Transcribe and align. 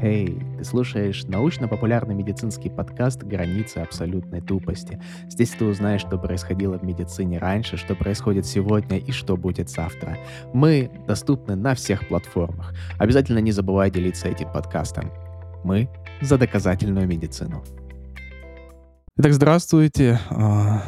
Эй, 0.00 0.40
ты 0.56 0.62
слушаешь 0.62 1.24
научно-популярный 1.24 2.14
медицинский 2.14 2.70
подкаст 2.70 3.24
«Границы 3.24 3.78
абсолютной 3.78 4.40
тупости». 4.40 5.02
Здесь 5.28 5.50
ты 5.50 5.64
узнаешь, 5.64 6.02
что 6.02 6.18
происходило 6.18 6.78
в 6.78 6.84
медицине 6.84 7.38
раньше, 7.38 7.76
что 7.76 7.96
происходит 7.96 8.46
сегодня 8.46 8.98
и 8.98 9.10
что 9.10 9.36
будет 9.36 9.68
завтра. 9.68 10.16
Мы 10.54 10.88
доступны 11.08 11.56
на 11.56 11.74
всех 11.74 12.06
платформах. 12.06 12.74
Обязательно 12.98 13.40
не 13.40 13.50
забывай 13.50 13.90
делиться 13.90 14.28
этим 14.28 14.52
подкастом. 14.52 15.10
Мы 15.64 15.88
за 16.20 16.38
доказательную 16.38 17.08
медицину. 17.08 17.64
Итак, 19.16 19.32
здравствуйте, 19.32 20.20
а, 20.30 20.80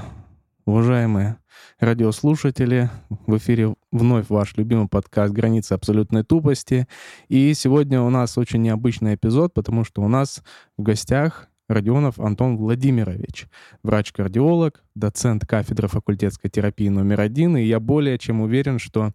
уважаемые 0.67 1.39
радиослушатели. 1.79 2.91
В 3.27 3.37
эфире 3.39 3.75
вновь 3.93 4.27
ваш 4.29 4.57
любимый 4.57 4.89
подкаст 4.89 5.33
«Границы 5.33 5.73
абсолютной 5.73 6.25
тупости». 6.25 6.87
И 7.29 7.55
сегодня 7.55 8.03
у 8.03 8.11
нас 8.11 8.37
очень 8.39 8.63
необычный 8.63 9.15
эпизод, 9.15 9.55
потому 9.55 9.85
что 9.85 10.03
у 10.03 10.09
нас 10.09 10.43
в 10.77 10.83
гостях 10.83 11.49
Родионов 11.71 12.19
Антон 12.19 12.57
Владимирович, 12.57 13.47
врач-кардиолог, 13.85 14.83
доцент 14.97 15.47
кафедры 15.47 15.87
факультетской 15.87 16.51
терапии 16.51 16.89
номер 16.89 17.21
один. 17.21 17.57
И 17.57 17.63
я 17.63 17.79
более 17.79 18.19
чем 18.19 18.41
уверен, 18.41 18.79
что 18.79 19.13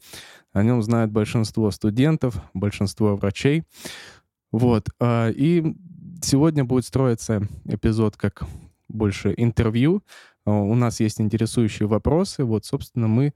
о 0.54 0.64
нем 0.64 0.82
знает 0.82 1.12
большинство 1.12 1.70
студентов, 1.72 2.41
большинство 2.54 3.18
врачей. 3.18 3.64
Вот. 4.54 4.88
А, 5.02 5.30
и 5.30 5.76
сегодня 6.22 6.64
будет 6.64 6.86
строиться 6.86 7.41
эпизод 7.66 8.16
как 8.16 8.44
больше 8.88 9.34
интервью, 9.36 10.02
у 10.45 10.76
нас 10.76 10.99
есть 10.99 11.20
интересующие 11.20 11.88
вопросы. 11.88 12.44
Вот, 12.44 12.66
собственно, 12.66 13.08
мы 13.08 13.34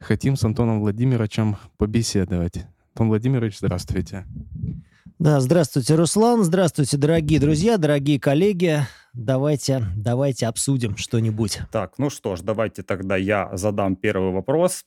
хотим 0.00 0.36
с 0.36 0.44
Антоном 0.44 0.80
Владимировичем 0.80 1.56
побеседовать. 1.76 2.64
Антон 2.94 3.08
Владимирович, 3.08 3.58
здравствуйте. 3.58 4.26
Да, 5.18 5.40
здравствуйте, 5.40 5.94
Руслан. 5.94 6.42
Здравствуйте, 6.42 6.96
дорогие 6.96 7.38
друзья, 7.38 7.76
дорогие 7.78 8.18
коллеги. 8.18 8.80
Давайте, 9.12 9.86
давайте 9.96 10.46
обсудим 10.46 10.96
что-нибудь. 10.96 11.60
Так, 11.70 11.98
ну 11.98 12.10
что 12.10 12.34
ж, 12.34 12.40
давайте 12.40 12.82
тогда 12.82 13.16
я 13.16 13.50
задам 13.56 13.94
первый 13.94 14.32
вопрос. 14.32 14.84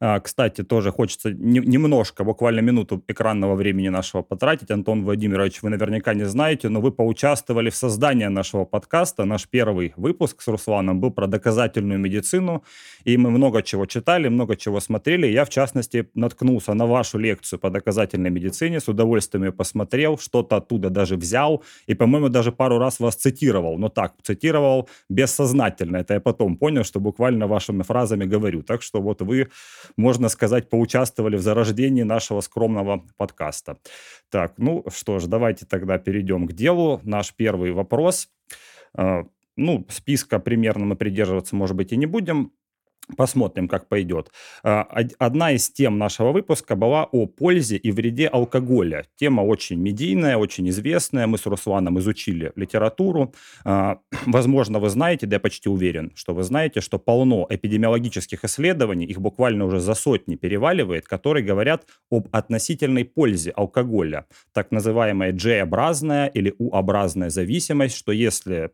А, 0.00 0.20
кстати, 0.20 0.62
тоже 0.62 0.90
хочется 0.90 1.32
немножко, 1.32 2.24
буквально 2.24 2.60
минуту 2.60 3.02
экранного 3.08 3.54
времени 3.54 3.88
нашего 3.88 4.22
потратить. 4.22 4.70
Антон 4.70 5.04
Владимирович, 5.04 5.62
вы 5.62 5.70
наверняка 5.70 6.14
не 6.14 6.24
знаете, 6.24 6.68
но 6.68 6.80
вы 6.80 6.92
поучаствовали 6.92 7.70
в 7.70 7.76
создании 7.76 8.26
нашего 8.26 8.64
подкаста. 8.64 9.24
Наш 9.24 9.48
первый 9.48 9.92
выпуск 9.96 10.42
с 10.42 10.48
Русланом 10.48 11.00
был 11.00 11.10
про 11.10 11.26
доказательную 11.26 11.98
медицину, 11.98 12.64
и 13.04 13.16
мы 13.16 13.30
много 13.30 13.62
чего 13.62 13.86
читали, 13.86 14.28
много 14.28 14.56
чего 14.56 14.80
смотрели. 14.80 15.26
Я, 15.26 15.44
в 15.44 15.48
частности, 15.48 16.08
наткнулся 16.14 16.74
на 16.74 16.86
вашу 16.86 17.18
лекцию 17.18 17.58
по 17.58 17.70
доказательной 17.70 18.30
медицине, 18.30 18.80
с 18.80 18.88
удовольствием 18.88 19.44
ее 19.44 19.52
посмотрел, 19.52 20.18
что-то 20.18 20.56
оттуда 20.56 20.90
даже 20.90 21.16
взял, 21.16 21.62
и, 21.86 21.94
по-моему, 21.94 22.28
даже 22.28 22.52
пару 22.52 22.78
раз 22.78 23.00
вас 23.00 23.16
цитировал. 23.16 23.78
Но 23.78 23.88
так, 23.88 24.14
цитировал 24.22 24.88
бессознательно. 25.08 25.98
Это 25.98 26.14
я 26.14 26.20
потом 26.20 26.56
понял, 26.56 26.84
что 26.84 27.00
буквально 27.00 27.46
вашими 27.46 27.82
фразами 27.82 28.24
говорю. 28.24 28.62
Так 28.62 28.82
что 28.82 29.00
вот 29.00 29.22
вы 29.22 29.48
можно 29.96 30.28
сказать, 30.28 30.68
поучаствовали 30.68 31.36
в 31.36 31.40
зарождении 31.40 32.02
нашего 32.02 32.40
скромного 32.40 33.04
подкаста. 33.16 33.78
Так, 34.30 34.54
ну 34.58 34.84
что 34.92 35.18
ж, 35.18 35.26
давайте 35.26 35.66
тогда 35.66 35.98
перейдем 35.98 36.46
к 36.46 36.52
делу. 36.52 37.00
Наш 37.04 37.34
первый 37.34 37.72
вопрос. 37.72 38.28
А, 38.94 39.24
ну, 39.56 39.86
списка 39.88 40.38
примерно 40.38 40.84
мы 40.84 40.96
придерживаться, 40.96 41.56
может 41.56 41.76
быть, 41.76 41.92
и 41.92 41.96
не 41.96 42.06
будем. 42.06 42.52
Посмотрим, 43.16 43.68
как 43.68 43.88
пойдет. 43.88 44.32
А, 44.64 44.88
одна 45.18 45.52
из 45.52 45.70
тем 45.70 45.96
нашего 45.96 46.32
выпуска 46.32 46.74
была 46.74 47.04
о 47.04 47.26
пользе 47.26 47.76
и 47.76 47.92
вреде 47.92 48.26
алкоголя. 48.26 49.04
Тема 49.14 49.42
очень 49.42 49.78
медийная, 49.78 50.36
очень 50.36 50.68
известная. 50.70 51.28
Мы 51.28 51.38
с 51.38 51.46
Русланом 51.46 52.00
изучили 52.00 52.50
литературу. 52.56 53.32
А, 53.64 53.98
возможно, 54.26 54.80
вы 54.80 54.88
знаете, 54.88 55.26
да 55.26 55.36
я 55.36 55.40
почти 55.40 55.68
уверен, 55.68 56.10
что 56.16 56.34
вы 56.34 56.42
знаете, 56.42 56.80
что 56.80 56.98
полно 56.98 57.46
эпидемиологических 57.48 58.44
исследований, 58.44 59.06
их 59.06 59.20
буквально 59.20 59.66
уже 59.66 59.78
за 59.78 59.94
сотни 59.94 60.34
переваливает, 60.34 61.06
которые 61.06 61.44
говорят 61.44 61.86
об 62.10 62.26
относительной 62.32 63.04
пользе 63.04 63.52
алкоголя. 63.52 64.26
Так 64.52 64.72
называемая 64.72 65.30
J-образная 65.30 66.26
или 66.26 66.52
U-образная 66.58 67.30
зависимость, 67.30 67.96
что 67.96 68.10
если 68.10 68.70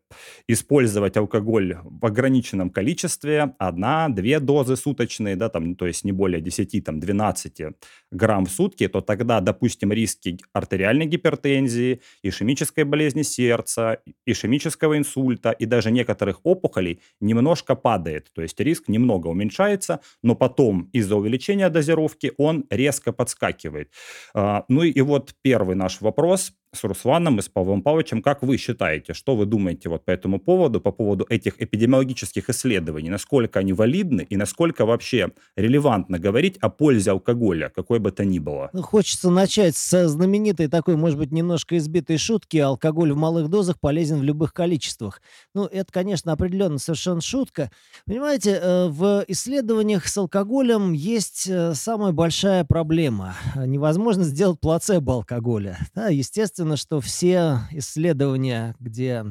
использовать 0.48 1.18
алкоголь 1.18 1.76
в 1.84 2.06
ограниченном 2.06 2.70
количестве, 2.70 3.54
одна, 3.58 4.08
две 4.22 4.38
дозы 4.38 4.76
суточные, 4.76 5.36
да, 5.36 5.48
там, 5.48 5.74
то 5.74 5.86
есть 5.86 6.04
не 6.04 6.12
более 6.12 6.40
10, 6.40 6.84
там, 6.84 7.00
12 7.00 7.74
грамм 8.12 8.46
в 8.46 8.50
сутки, 8.50 8.88
то 8.88 9.00
тогда, 9.00 9.40
допустим, 9.40 9.92
риски 9.92 10.38
артериальной 10.52 11.06
гипертензии, 11.06 12.00
ишемической 12.22 12.84
болезни 12.84 13.22
сердца, 13.22 13.98
ишемического 14.26 14.96
инсульта 14.96 15.50
и 15.50 15.66
даже 15.66 15.90
некоторых 15.90 16.40
опухолей 16.44 17.00
немножко 17.20 17.74
падает. 17.74 18.30
То 18.32 18.42
есть 18.42 18.60
риск 18.60 18.88
немного 18.88 19.26
уменьшается, 19.26 20.00
но 20.22 20.36
потом 20.36 20.88
из-за 20.92 21.16
увеличения 21.16 21.68
дозировки 21.68 22.32
он 22.38 22.64
резко 22.70 23.12
подскакивает. 23.12 23.90
А, 24.34 24.64
ну 24.68 24.82
и 24.82 25.00
вот 25.00 25.34
первый 25.42 25.74
наш 25.74 26.00
вопрос 26.00 26.52
с 26.74 26.84
Русланом 26.84 27.38
и 27.38 27.42
с 27.42 27.48
Павлом 27.48 27.82
Павловичем. 27.82 28.22
Как 28.22 28.42
вы 28.42 28.56
считаете, 28.56 29.12
что 29.12 29.36
вы 29.36 29.44
думаете 29.44 29.90
вот 29.90 30.04
по 30.04 30.10
этому 30.10 30.40
поводу, 30.40 30.80
по 30.80 30.90
поводу 30.90 31.26
этих 31.28 31.60
эпидемиологических 31.60 32.48
исследований? 32.48 33.10
Насколько 33.10 33.60
они 33.60 33.74
валидны 33.74 34.26
и 34.28 34.36
насколько 34.36 34.86
вообще 34.86 35.32
релевантно 35.54 36.18
говорить 36.18 36.56
о 36.58 36.70
пользе 36.70 37.10
алкоголя, 37.10 37.70
какой 37.74 37.98
бы 37.98 38.10
то 38.10 38.24
ни 38.24 38.38
было? 38.38 38.70
Ну, 38.72 38.80
хочется 38.80 39.30
начать 39.30 39.76
с 39.76 40.08
знаменитой 40.08 40.68
такой, 40.68 40.96
может 40.96 41.18
быть, 41.18 41.30
немножко 41.30 41.76
избитой 41.76 42.16
шутки. 42.16 42.56
Алкоголь 42.56 43.12
в 43.12 43.16
малых 43.16 43.48
дозах 43.48 43.78
полезен 43.78 44.20
в 44.20 44.22
любых 44.22 44.54
количествах. 44.54 45.20
Ну, 45.54 45.66
это, 45.66 45.92
конечно, 45.92 46.32
определенно 46.32 46.78
совершенно 46.78 47.20
шутка. 47.20 47.70
Понимаете, 48.06 48.58
э, 48.62 48.88
в 48.88 49.24
исследованиях 49.28 50.08
с 50.08 50.16
алкоголем 50.16 50.94
есть 50.94 51.46
э, 51.48 51.74
самая 51.74 52.12
большая 52.12 52.64
проблема. 52.64 53.34
Невозможно 53.56 54.24
сделать 54.24 54.58
плацебо 54.58 55.14
алкоголя. 55.14 55.78
Да, 55.94 56.08
естественно, 56.08 56.61
естественно, 56.62 56.76
что 56.76 57.00
все 57.00 57.60
исследования, 57.72 58.74
где 58.78 59.24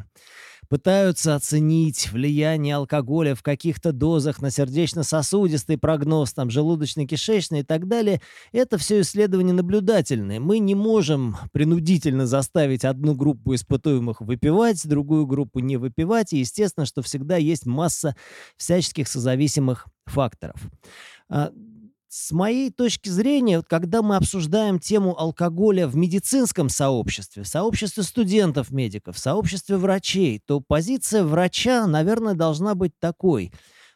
пытаются 0.69 1.35
оценить 1.35 2.11
влияние 2.11 2.75
алкоголя 2.75 3.35
в 3.35 3.43
каких-то 3.43 3.91
дозах 3.91 4.41
на 4.41 4.51
сердечно-сосудистый 4.51 5.77
прогноз, 5.77 6.33
там, 6.33 6.49
желудочно-кишечный 6.49 7.59
и 7.59 7.63
так 7.63 7.87
далее, 7.87 8.21
это 8.53 8.77
все 8.77 9.01
исследования 9.01 9.53
наблюдательные. 9.53 10.39
Мы 10.39 10.59
не 10.59 10.75
можем 10.75 11.35
принудительно 11.51 12.25
заставить 12.25 12.85
одну 12.85 13.15
группу 13.15 13.53
испытуемых 13.53 14.21
выпивать, 14.21 14.87
другую 14.87 15.25
группу 15.25 15.59
не 15.59 15.77
выпивать, 15.77 16.33
и 16.33 16.39
естественно, 16.39 16.85
что 16.85 17.01
всегда 17.01 17.37
есть 17.37 17.65
масса 17.65 18.15
всяческих 18.57 19.07
созависимых 19.07 19.87
факторов. 20.05 20.55
С 22.13 22.33
моей 22.33 22.71
точки 22.71 23.07
зрения, 23.07 23.55
вот 23.55 23.67
когда 23.69 24.01
мы 24.01 24.17
обсуждаем 24.17 24.79
тему 24.79 25.17
алкоголя 25.17 25.87
в 25.87 25.95
медицинском 25.95 26.67
сообществе, 26.67 27.43
в 27.43 27.47
сообществе 27.47 28.03
студентов-медиков, 28.03 29.15
в 29.15 29.19
сообществе 29.19 29.77
врачей, 29.77 30.41
то 30.45 30.59
позиция 30.59 31.23
врача, 31.23 31.87
наверное, 31.87 32.33
должна 32.33 32.75
быть 32.75 32.91
такой. 32.99 33.53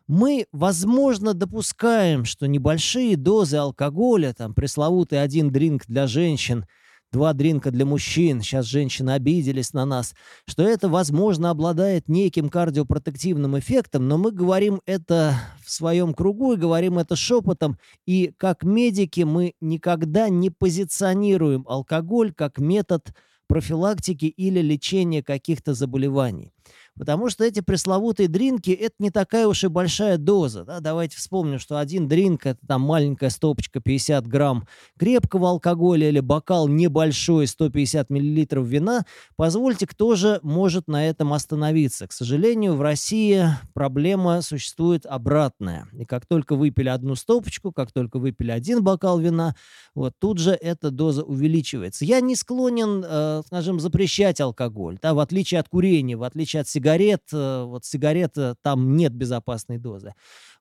Мы, 0.07 0.47
возможно, 0.53 1.33
допускаем, 1.33 2.23
что 2.23 2.47
небольшие 2.47 3.17
дозы 3.17 3.57
алкоголя, 3.57 4.33
там 4.33 4.53
пресловутый 4.53 5.21
один 5.21 5.51
дринк 5.51 5.85
для 5.85 6.07
женщин– 6.07 6.65
два 7.15 7.31
дринка 7.31 7.71
для 7.71 7.85
мужчин, 7.85 8.41
сейчас 8.41 8.65
женщины 8.65 9.11
обиделись 9.11 9.71
на 9.71 9.85
нас, 9.85 10.13
что 10.45 10.63
это, 10.63 10.89
возможно, 10.89 11.49
обладает 11.49 12.09
неким 12.09 12.49
кардиопротективным 12.49 13.57
эффектом, 13.57 14.09
но 14.09 14.17
мы 14.17 14.31
говорим 14.31 14.81
это 14.85 15.35
в 15.63 15.71
своем 15.71 16.13
кругу 16.13 16.53
и 16.53 16.57
говорим 16.57 16.99
это 16.99 17.15
шепотом, 17.15 17.77
и 18.05 18.33
как 18.35 18.63
медики 18.63 19.21
мы 19.21 19.53
никогда 19.61 20.27
не 20.27 20.49
позиционируем 20.49 21.63
алкоголь 21.69 22.33
как 22.33 22.57
метод 22.57 23.13
профилактики 23.47 24.25
или 24.25 24.59
лечения 24.59 25.23
каких-то 25.23 25.73
заболеваний. 25.73 26.51
Потому 26.97 27.29
что 27.29 27.43
эти 27.43 27.59
пресловутые 27.59 28.29
дринки– 28.29 28.71
это 28.71 28.95
не 28.99 29.09
такая 29.09 29.47
уж 29.47 29.63
и 29.65 29.67
большая 29.67 30.17
доза. 30.17 30.63
Да? 30.63 30.79
Давайте 30.79 31.17
вспомним, 31.17 31.59
что 31.59 31.77
один 31.77 32.07
дринк– 32.07 32.45
это 32.45 32.59
там 32.65 32.81
маленькая 32.81 33.29
стопочка 33.29 33.81
50 33.81 34.25
грамм 34.27 34.65
крепкого 34.97 35.49
алкоголя 35.49 36.07
или 36.07 36.21
бокал 36.21 36.69
небольшой 36.69 37.47
150 37.47 38.09
миллилитров 38.09 38.65
вина. 38.65 39.05
Позвольте, 39.35 39.87
кто 39.87 40.15
же 40.15 40.39
может 40.41 40.87
на 40.87 41.07
этом 41.07 41.33
остановиться? 41.33 42.07
К 42.07 42.13
сожалению, 42.13 42.75
в 42.75 42.81
России 42.81 43.45
проблема 43.73 44.41
существует 44.41 45.05
обратная. 45.05 45.87
И 45.99 46.05
как 46.05 46.25
только 46.25 46.55
выпили 46.55 46.87
одну 46.87 47.15
стопочку, 47.15 47.73
как 47.73 47.91
только 47.91 48.19
выпили 48.19 48.51
один 48.51 48.83
бокал 48.83 49.19
вина, 49.19 49.55
вот 49.95 50.13
тут 50.17 50.37
же 50.37 50.51
эта 50.51 50.91
доза 50.91 51.23
увеличивается. 51.23 52.05
Я 52.05 52.21
не 52.21 52.35
склонен, 52.35 53.03
э, 53.05 53.41
скажем, 53.47 53.81
запрещать 53.81 54.39
алкоголь. 54.39 54.97
Да? 55.01 55.13
В 55.13 55.19
отличие 55.19 55.59
от 55.59 55.67
курения, 55.67 56.15
в 56.15 56.23
отличие 56.23 56.61
от 56.61 56.69
сигарет, 56.69 56.84
сигарет, 56.85 57.21
э, 57.33 57.63
вот 57.63 57.83
сигарет, 57.83 58.37
э, 58.37 58.55
там 58.61 58.95
нет 58.95 59.13
безопасной 59.13 59.77
дозы. 59.79 60.13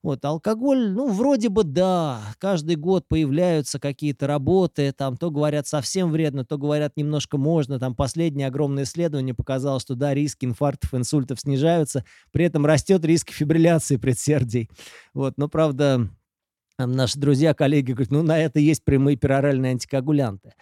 Вот, 0.02 0.24
алкоголь, 0.24 0.90
ну, 0.90 1.08
вроде 1.12 1.48
бы 1.50 1.64
да, 1.64 2.20
каждый 2.38 2.76
год 2.76 3.06
появляются 3.08 3.78
какие-то 3.78 4.26
работы, 4.26 4.92
там 4.92 5.16
то 5.16 5.30
говорят 5.30 5.66
совсем 5.66 6.10
вредно, 6.10 6.44
то 6.44 6.56
говорят 6.58 6.92
немножко 6.96 7.36
можно, 7.36 7.78
там 7.78 7.94
последнее 7.94 8.48
огромное 8.48 8.84
исследование 8.84 9.34
показало, 9.34 9.80
что 9.80 9.94
да, 9.94 10.14
риски 10.14 10.46
инфарктов, 10.46 10.94
инсультов 10.94 11.40
снижаются, 11.40 12.04
при 12.32 12.46
этом 12.46 12.64
растет 12.64 13.04
риск 13.04 13.30
фибрилляции 13.30 13.96
предсердий. 13.96 14.70
Вот, 15.12 15.34
но 15.36 15.48
правда, 15.48 16.08
наши 16.78 17.18
друзья, 17.18 17.54
коллеги 17.54 17.92
говорят, 17.92 18.10
ну, 18.10 18.22
на 18.22 18.38
это 18.38 18.60
есть 18.60 18.84
прямые 18.84 19.16
пероральные 19.16 19.72
антикоагулянты. 19.72 20.52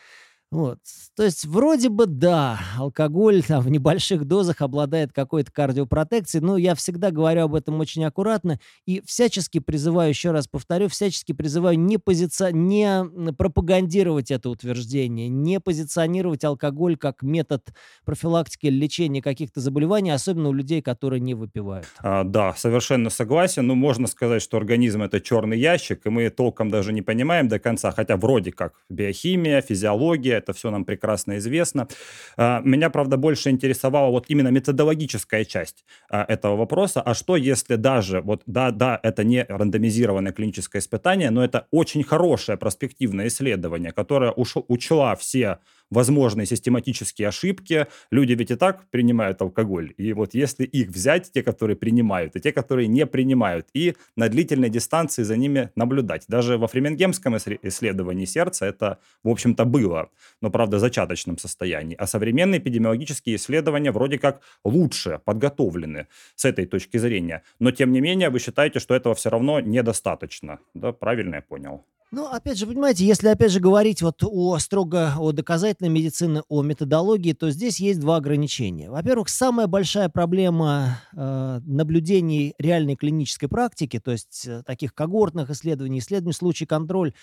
Вот. 0.52 0.80
То 1.16 1.22
есть 1.22 1.46
вроде 1.46 1.88
бы 1.88 2.04
да, 2.04 2.60
алкоголь 2.76 3.42
там, 3.42 3.62
в 3.62 3.70
небольших 3.70 4.26
дозах 4.26 4.60
обладает 4.60 5.10
какой-то 5.10 5.50
кардиопротекцией, 5.50 6.44
но 6.44 6.58
я 6.58 6.74
всегда 6.74 7.10
говорю 7.10 7.44
об 7.44 7.54
этом 7.54 7.80
очень 7.80 8.04
аккуратно 8.04 8.60
и 8.84 9.02
всячески 9.06 9.60
призываю, 9.60 10.10
еще 10.10 10.30
раз 10.30 10.48
повторю, 10.48 10.90
всячески 10.90 11.32
призываю 11.32 11.78
не, 11.78 11.96
позиция, 11.96 12.52
не 12.52 13.02
пропагандировать 13.32 14.30
это 14.30 14.50
утверждение, 14.50 15.30
не 15.30 15.58
позиционировать 15.58 16.44
алкоголь 16.44 16.98
как 16.98 17.22
метод 17.22 17.72
профилактики 18.04 18.66
или 18.66 18.76
лечения 18.76 19.22
каких-то 19.22 19.58
заболеваний, 19.60 20.10
особенно 20.10 20.50
у 20.50 20.52
людей, 20.52 20.82
которые 20.82 21.20
не 21.20 21.32
выпивают. 21.32 21.86
А, 22.00 22.24
да, 22.24 22.52
совершенно 22.58 23.08
согласен. 23.08 23.66
Ну, 23.66 23.74
можно 23.74 24.06
сказать, 24.06 24.42
что 24.42 24.58
организм 24.58 25.00
это 25.00 25.18
черный 25.18 25.58
ящик, 25.58 26.04
и 26.04 26.10
мы 26.10 26.28
толком 26.28 26.68
даже 26.68 26.92
не 26.92 27.00
понимаем 27.00 27.48
до 27.48 27.58
конца, 27.58 27.90
хотя 27.90 28.18
вроде 28.18 28.52
как 28.52 28.74
биохимия, 28.90 29.62
физиология, 29.62 30.41
это 30.42 30.52
все 30.52 30.70
нам 30.70 30.84
прекрасно 30.84 31.38
известно. 31.38 31.88
А, 32.36 32.60
меня, 32.64 32.90
правда, 32.90 33.16
больше 33.16 33.50
интересовала 33.50 34.10
вот 34.10 34.26
именно 34.28 34.48
методологическая 34.48 35.44
часть 35.44 35.84
а, 36.10 36.24
этого 36.28 36.56
вопроса. 36.56 37.00
А 37.00 37.14
что, 37.14 37.36
если 37.36 37.76
даже, 37.76 38.20
вот 38.20 38.42
да, 38.46 38.70
да, 38.70 39.00
это 39.02 39.24
не 39.24 39.44
рандомизированное 39.48 40.32
клиническое 40.32 40.80
испытание, 40.80 41.30
но 41.30 41.44
это 41.44 41.66
очень 41.70 42.02
хорошее 42.02 42.58
проспективное 42.58 43.28
исследование, 43.28 43.92
которое 43.92 44.32
учла 44.36 45.14
все 45.16 45.58
возможные 45.92 46.46
систематические 46.46 47.28
ошибки. 47.28 47.86
Люди 48.10 48.32
ведь 48.32 48.50
и 48.50 48.56
так 48.56 48.88
принимают 48.90 49.40
алкоголь. 49.42 49.92
И 49.96 50.12
вот 50.12 50.34
если 50.34 50.64
их 50.64 50.88
взять, 50.88 51.30
те, 51.32 51.42
которые 51.42 51.76
принимают, 51.76 52.34
и 52.36 52.40
те, 52.40 52.52
которые 52.52 52.88
не 52.88 53.06
принимают, 53.06 53.68
и 53.74 53.94
на 54.16 54.28
длительной 54.28 54.70
дистанции 54.70 55.22
за 55.22 55.36
ними 55.36 55.70
наблюдать. 55.76 56.24
Даже 56.28 56.56
во 56.58 56.66
фремингемском 56.66 57.36
исследовании 57.36 58.24
сердца 58.24 58.66
это, 58.66 58.98
в 59.22 59.28
общем-то, 59.28 59.64
было, 59.64 60.10
но, 60.40 60.50
правда, 60.50 60.78
в 60.78 60.80
зачаточном 60.80 61.38
состоянии. 61.38 61.96
А 61.98 62.06
современные 62.06 62.58
эпидемиологические 62.58 63.36
исследования 63.36 63.92
вроде 63.92 64.18
как 64.18 64.40
лучше 64.64 65.20
подготовлены 65.24 66.08
с 66.34 66.44
этой 66.44 66.66
точки 66.66 66.96
зрения. 66.96 67.42
Но, 67.58 67.70
тем 67.70 67.92
не 67.92 68.00
менее, 68.00 68.30
вы 68.30 68.38
считаете, 68.38 68.80
что 68.80 68.94
этого 68.94 69.14
все 69.14 69.30
равно 69.30 69.60
недостаточно. 69.60 70.58
Да, 70.74 70.92
правильно 70.92 71.36
я 71.36 71.42
понял? 71.42 71.84
Ну, 72.14 72.26
опять 72.26 72.58
же, 72.58 72.66
понимаете, 72.66 73.06
если 73.06 73.28
опять 73.28 73.52
же 73.52 73.58
говорить 73.58 74.02
вот 74.02 74.22
о 74.22 74.58
строго 74.58 75.14
о 75.18 75.32
доказательной 75.32 75.88
медицине, 75.88 76.42
о 76.50 76.62
методологии, 76.62 77.32
то 77.32 77.50
здесь 77.50 77.80
есть 77.80 78.00
два 78.00 78.16
ограничения. 78.16 78.90
Во-первых, 78.90 79.30
самая 79.30 79.66
большая 79.66 80.10
проблема 80.10 81.00
э, 81.16 81.60
наблюдений 81.64 82.54
реальной 82.58 82.96
клинической 82.96 83.48
практики, 83.48 83.98
то 83.98 84.10
есть 84.10 84.46
э, 84.46 84.62
таких 84.66 84.94
когортных 84.94 85.48
исследований, 85.48 86.00
исследований 86.00 86.34
случай 86.34 86.66
контроль, 86.66 87.14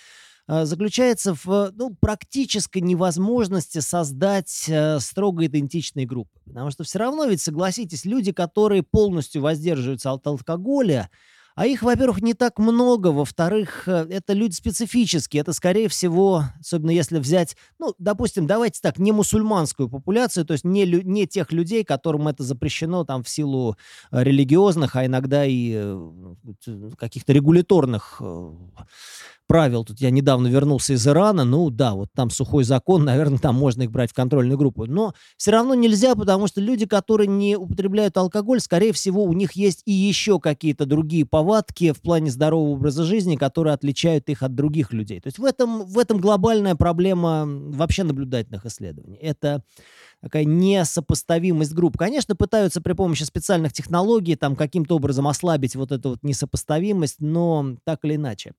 э, 0.47 0.65
заключается 0.65 1.35
в 1.35 1.71
ну, 1.75 1.95
практической 2.01 2.79
невозможности 2.79 3.81
создать 3.81 4.65
э, 4.67 4.99
строго 4.99 5.45
идентичные 5.45 6.07
группы. 6.07 6.39
Потому 6.47 6.71
что 6.71 6.83
все 6.83 6.97
равно, 6.97 7.25
ведь 7.25 7.41
согласитесь, 7.41 8.05
люди, 8.05 8.31
которые 8.31 8.81
полностью 8.81 9.43
воздерживаются 9.43 10.11
от 10.13 10.25
алкоголя, 10.25 11.11
а 11.59 11.65
их, 11.65 11.81
во-первых, 11.81 12.21
не 12.21 12.33
так 12.33 12.57
много, 12.57 13.07
во-вторых, 13.07 13.83
э, 13.85 14.07
это 14.09 14.31
люди 14.31 14.53
специфические. 14.53 15.41
Это, 15.41 15.51
скорее 15.51 15.89
всего, 15.89 16.45
особенно 16.57 16.91
если 16.91 17.19
взять, 17.19 17.57
ну, 17.79 17.93
допустим, 17.99 18.47
давайте 18.47 18.79
так, 18.81 18.97
не 18.97 19.11
мусульманскую 19.11 19.89
популяцию, 19.89 20.45
то 20.45 20.53
есть 20.53 20.63
не, 20.63 20.85
не 20.85 21.27
тех 21.27 21.51
людей, 21.51 21.83
которым 21.83 22.29
это 22.29 22.43
запрещено 22.43 23.03
там 23.03 23.23
в 23.23 23.29
силу 23.29 23.75
э, 24.09 24.23
религиозных, 24.23 24.95
а 24.95 25.05
иногда 25.05 25.45
и 25.45 25.73
э, 25.75 26.11
каких-то 26.97 27.33
регуляторных 27.33 28.21
правил. 29.49 29.83
Тут 29.83 29.99
я 29.99 30.11
недавно 30.11 30.47
вернулся 30.47 30.93
из 30.93 31.05
Ирана, 31.07 31.43
ну 31.43 31.71
да, 31.71 31.95
вот 31.95 32.09
там 32.15 32.29
сухой 32.29 32.63
закон, 32.63 33.03
наверное, 33.05 33.39
там 33.39 33.55
можно 33.55 33.81
их 33.81 33.91
брать 33.91 34.11
в 34.11 34.13
контрольную 34.13 34.57
группу. 34.57 34.85
Но 34.85 35.13
все 35.37 35.51
равно 35.51 35.73
нельзя, 35.73 36.15
потому 36.15 36.47
что 36.47 36.61
люди, 36.61 36.85
которые 36.85 37.27
не 37.27 37.57
употребляют 37.57 38.15
алкоголь, 38.15 38.61
скорее 38.61 38.93
всего, 38.93 39.23
у 39.23 39.33
них 39.33 39.53
есть 39.53 39.81
и 39.85 39.91
еще 39.91 40.39
какие-то 40.39 40.85
другие 40.85 41.25
повадки 41.25 41.91
в 41.91 41.99
плане 41.99 42.29
здорового 42.29 42.75
образа 42.75 43.03
жизни, 43.03 43.35
которые 43.35 43.73
отличают 43.73 44.29
их 44.29 44.43
от 44.43 44.53
других 44.53 44.93
людей. 44.93 45.19
То 45.19 45.27
есть 45.27 45.39
в 45.39 45.45
этом, 45.45 45.83
в 45.83 45.97
этом 45.97 46.19
глобальная 46.19 46.75
проблема 46.75 47.45
вообще 47.47 48.03
наблюдательных 48.03 48.67
исследований. 48.67 49.17
Это 49.17 49.63
такая 50.21 50.45
несопоставимость 50.45 51.73
групп. 51.73 51.97
Конечно, 51.97 52.35
пытаются 52.35 52.81
при 52.81 52.93
помощи 52.93 53.23
специальных 53.23 53.73
технологий 53.73 54.35
там 54.35 54.55
каким-то 54.55 54.97
образом 54.97 55.27
ослабить 55.27 55.75
вот 55.75 55.91
эту 55.91 56.09
вот 56.11 56.19
несопоставимость, 56.21 57.15
но 57.19 57.77
так 57.83 58.05
или 58.05 58.15
иначе. 58.15 58.53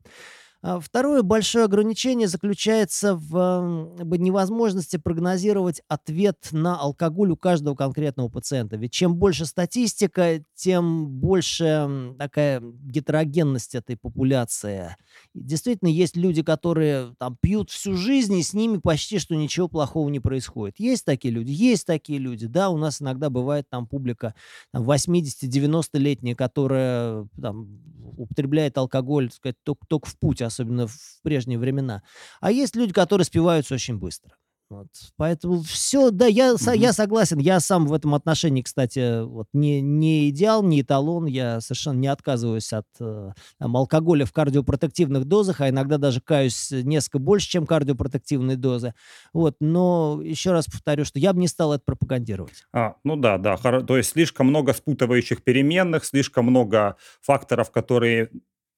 А 0.62 0.78
второе 0.78 1.22
большое 1.22 1.64
ограничение 1.64 2.28
заключается 2.28 3.14
в 3.14 3.94
невозможности 4.18 4.98
прогнозировать 4.98 5.80
ответ 5.88 6.36
на 6.52 6.78
алкоголь 6.78 7.30
у 7.30 7.36
каждого 7.36 7.74
конкретного 7.74 8.28
пациента. 8.28 8.76
Ведь 8.76 8.92
чем 8.92 9.16
больше 9.16 9.46
статистика, 9.46 10.42
тем 10.54 11.08
больше 11.08 12.14
такая 12.18 12.60
гетерогенность 12.60 13.74
этой 13.74 13.96
популяции. 13.96 14.96
действительно, 15.32 15.88
есть 15.88 16.16
люди, 16.16 16.42
которые 16.42 17.14
там 17.18 17.38
пьют 17.40 17.70
всю 17.70 17.94
жизнь, 17.94 18.34
и 18.34 18.42
с 18.42 18.52
ними 18.52 18.76
почти 18.76 19.18
что 19.18 19.34
ничего 19.36 19.66
плохого 19.66 20.10
не 20.10 20.20
происходит. 20.20 20.78
Есть 20.78 21.06
такие 21.06 21.32
люди? 21.32 21.52
Есть 21.52 21.86
такие 21.86 22.18
люди. 22.18 22.46
Да, 22.46 22.68
у 22.68 22.76
нас 22.76 23.00
иногда 23.00 23.30
бывает 23.30 23.66
там 23.70 23.86
публика 23.86 24.34
там, 24.72 24.82
80-90-летняя, 24.82 26.34
которая 26.34 27.26
там, 27.40 27.80
употребляет 28.18 28.76
алкоголь, 28.76 29.28
так 29.28 29.36
сказать, 29.36 29.56
только, 29.62 29.86
только 29.86 30.08
в 30.08 30.18
путь, 30.18 30.42
особенно 30.50 30.87
в 30.87 30.97
прежние 31.23 31.58
времена. 31.58 32.02
А 32.41 32.50
есть 32.52 32.76
люди, 32.76 32.93
которые 32.93 33.25
спиваются 33.25 33.75
очень 33.75 33.99
быстро. 33.99 34.37
Вот. 34.70 34.87
Поэтому 35.17 35.62
все, 35.62 36.12
да, 36.12 36.26
я, 36.26 36.52
mm-hmm. 36.52 36.76
я 36.76 36.93
согласен. 36.93 37.38
Я 37.38 37.58
сам 37.58 37.88
в 37.88 37.93
этом 37.93 38.14
отношении, 38.14 38.62
кстати, 38.62 39.25
вот 39.25 39.49
не, 39.52 39.81
не 39.81 40.31
идеал, 40.31 40.62
не 40.62 40.82
эталон. 40.82 41.26
Я 41.26 41.61
совершенно 41.61 41.99
не 41.99 42.06
отказываюсь 42.06 42.73
от 42.73 42.87
э, 43.00 43.32
там, 43.58 43.76
алкоголя 43.76 44.25
в 44.26 44.32
кардиопротективных 44.32 45.25
дозах, 45.25 45.61
а 45.61 45.69
иногда 45.69 45.99
даже 45.99 46.20
каюсь 46.20 46.70
несколько 46.70 47.19
больше, 47.19 47.49
чем 47.49 47.67
кардиопротективные 47.67 48.56
дозы. 48.56 48.94
Вот. 49.32 49.56
Но 49.58 50.20
еще 50.23 50.52
раз 50.52 50.67
повторю, 50.67 51.05
что 51.05 51.19
я 51.19 51.32
бы 51.32 51.41
не 51.41 51.49
стал 51.49 51.73
это 51.73 51.82
пропагандировать. 51.85 52.64
А, 52.73 52.95
ну 53.02 53.16
да, 53.16 53.38
да. 53.38 53.57
То 53.57 53.97
есть 53.97 54.11
слишком 54.11 54.47
много 54.47 54.73
спутывающих 54.73 55.42
переменных, 55.42 56.04
слишком 56.04 56.45
много 56.45 56.95
факторов, 57.21 57.73
которые 57.73 58.30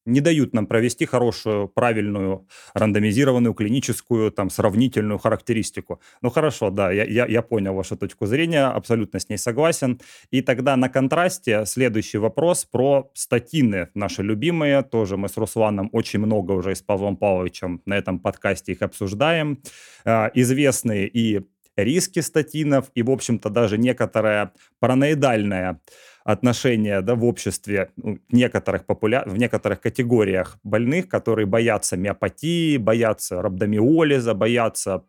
не 0.04 0.20
дают 0.20 0.54
нам 0.54 0.66
провести 0.66 1.06
хорошую, 1.06 1.68
правильную, 1.68 2.46
рандомизированную, 2.74 3.54
клиническую, 3.54 4.30
там, 4.30 4.50
сравнительную 4.50 5.18
характеристику. 5.18 6.00
Ну 6.22 6.30
хорошо, 6.30 6.70
да, 6.70 6.90
я, 6.90 7.04
я, 7.04 7.26
я 7.26 7.42
понял 7.42 7.74
вашу 7.74 7.96
точку 7.96 8.26
зрения, 8.26 8.66
абсолютно 8.66 9.20
с 9.20 9.28
ней 9.28 9.38
согласен. 9.38 10.00
И 10.30 10.42
тогда 10.42 10.76
на 10.76 10.88
контрасте 10.88 11.64
следующий 11.66 12.18
вопрос 12.18 12.64
про 12.64 13.10
статины, 13.14 13.88
наши 13.94 14.22
любимые. 14.22 14.82
Тоже 14.82 15.16
мы 15.16 15.28
с 15.28 15.36
Русланом 15.36 15.88
очень 15.92 16.18
много 16.18 16.52
уже 16.52 16.72
и 16.72 16.74
с 16.74 16.82
Павлом 16.82 17.16
Павловичем 17.16 17.82
на 17.86 17.96
этом 17.96 18.18
подкасте 18.18 18.72
их 18.72 18.82
обсуждаем. 18.82 19.62
Э, 20.04 20.28
известные 20.34 21.08
и 21.08 21.42
риски 21.76 22.20
статинов, 22.20 22.90
и, 22.94 23.02
в 23.02 23.10
общем-то, 23.10 23.50
даже 23.50 23.78
некоторая 23.78 24.52
параноидальная 24.78 25.80
отношение 26.24 27.00
да, 27.00 27.14
в 27.14 27.24
обществе 27.24 27.90
ну, 27.96 28.18
некоторых 28.30 28.84
популя... 28.84 29.22
в 29.26 29.36
некоторых 29.36 29.80
категориях 29.80 30.58
больных, 30.62 31.08
которые 31.08 31.46
боятся 31.46 31.96
миопатии, 31.96 32.76
боятся 32.76 33.42
рhabdomиолиза, 33.42 34.34
боятся 34.34 35.04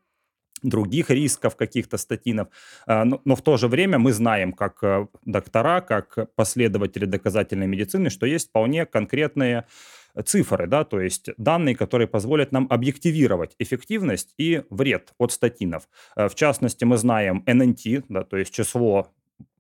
других 0.64 1.10
рисков 1.10 1.56
каких-то 1.56 1.98
статинов. 1.98 2.48
А, 2.88 3.06
но, 3.06 3.36
в 3.36 3.42
то 3.42 3.58
же 3.58 3.68
время 3.68 4.00
мы 4.00 4.14
знаем, 4.14 4.54
как 4.54 4.84
э, 4.84 5.08
доктора, 5.26 5.82
как 5.82 6.34
последователи 6.36 7.06
доказательной 7.06 7.68
медицины, 7.68 8.10
что 8.10 8.26
есть 8.26 8.50
вполне 8.50 8.86
конкретные 8.86 9.66
цифры, 10.26 10.68
да, 10.68 10.84
то 10.84 11.02
есть 11.02 11.30
данные, 11.38 11.76
которые 11.76 12.08
позволят 12.08 12.52
нам 12.52 12.68
объективировать 12.70 13.56
эффективность 13.60 14.34
и 14.38 14.64
вред 14.70 15.14
от 15.18 15.32
статинов. 15.32 15.90
Э, 16.16 16.30
в 16.30 16.36
частности, 16.36 16.86
мы 16.86 16.98
знаем 16.98 17.44
ННТ, 17.46 18.06
да, 18.10 18.24
то 18.24 18.38
есть 18.38 18.54
число 18.54 19.12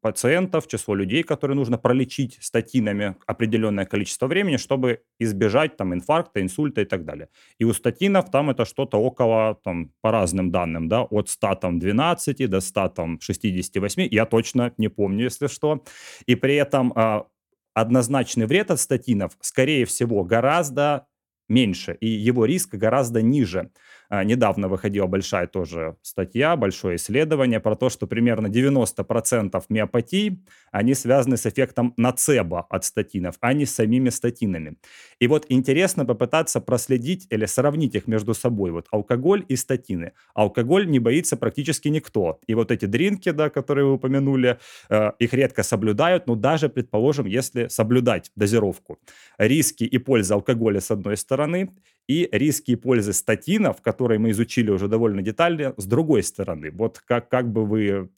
пациентов, 0.02 0.68
число 0.68 0.96
людей, 0.96 1.24
которые 1.24 1.56
нужно 1.56 1.78
пролечить 1.78 2.38
статинами 2.42 3.16
определенное 3.26 3.86
количество 3.86 4.28
времени, 4.28 4.58
чтобы 4.58 5.02
избежать 5.20 5.78
там 5.78 5.94
инфаркта, 5.94 6.42
инсульта 6.42 6.82
и 6.82 6.86
так 6.86 7.06
далее. 7.06 7.30
И 7.58 7.66
у 7.66 7.74
статинов 7.74 8.30
там 8.32 8.50
это 8.50 8.66
что-то 8.66 8.98
около, 8.98 9.56
там, 9.64 9.92
по 10.02 10.12
разным 10.12 10.52
данным, 10.52 10.90
да, 10.90 11.04
от 11.04 11.30
112 11.30 12.50
до 12.50 12.60
168, 12.60 14.08
я 14.12 14.26
точно 14.26 14.74
не 14.78 14.90
помню, 14.90 15.26
если 15.26 15.48
что. 15.48 15.84
И 16.26 16.36
при 16.36 16.56
этом 16.56 16.94
а, 16.96 17.26
однозначный 17.74 18.46
вред 18.46 18.72
от 18.72 18.80
статинов, 18.80 19.38
скорее 19.42 19.86
всего, 19.86 20.24
гораздо 20.24 21.08
меньше, 21.50 21.98
и 22.00 22.08
его 22.08 22.46
риск 22.46 22.76
гораздо 22.76 23.22
ниже. 23.22 23.72
А, 24.10 24.24
недавно 24.24 24.68
выходила 24.68 25.08
большая 25.08 25.48
тоже 25.48 25.96
статья, 26.02 26.56
большое 26.56 26.98
исследование 26.98 27.60
про 27.60 27.76
то, 27.76 27.90
что 27.90 28.08
примерно 28.08 28.48
90% 28.48 29.64
миопатий, 29.70 30.44
они 30.72 30.94
связаны 30.94 31.38
с 31.38 31.46
эффектом 31.46 31.94
нацебо 31.98 32.66
от 32.70 32.86
статинов, 32.86 33.36
а 33.42 33.54
не 33.54 33.66
с 33.66 33.74
самими 33.74 34.10
статинами. 34.10 34.78
И 35.20 35.28
вот 35.28 35.46
интересно 35.50 36.06
попытаться 36.06 36.60
проследить 36.62 37.28
или 37.30 37.46
сравнить 37.46 37.96
их 37.96 38.08
между 38.08 38.34
собой. 38.34 38.72
Вот 38.72 38.88
алкоголь 38.92 39.46
и 39.48 39.56
статины. 39.56 40.12
Алкоголь 40.34 40.88
не 40.88 41.00
боится 41.00 41.38
практически 41.38 41.88
никто. 41.88 42.40
И 42.48 42.56
вот 42.56 42.72
эти 42.72 42.86
дринки, 42.86 43.32
да, 43.32 43.50
которые 43.50 43.86
вы 43.86 43.94
упомянули, 43.94 44.60
э, 44.90 45.12
их 45.20 45.34
редко 45.34 45.64
соблюдают, 45.64 46.28
но 46.28 46.36
даже, 46.36 46.70
предположим, 46.70 47.26
если 47.26 47.68
соблюдать 47.68 48.32
дозировку. 48.36 49.00
Риски 49.38 49.84
и 49.84 49.98
польза 49.98 50.36
алкоголя 50.36 50.80
с 50.80 50.92
одной 50.92 51.18
стороны, 51.18 51.70
и 52.08 52.28
риски 52.32 52.72
и 52.72 52.76
пользы 52.76 53.14
статинов, 53.14 53.82
которые 53.82 54.20
мы 54.20 54.32
изучили 54.32 54.70
уже 54.70 54.88
довольно 54.88 55.22
детально, 55.22 55.74
с 55.78 55.86
другой 55.86 56.24
стороны. 56.24 56.72
Вот 56.72 57.00
как, 57.00 57.30
как 57.30 57.52
бы 57.52 57.66
вы 57.66 58.10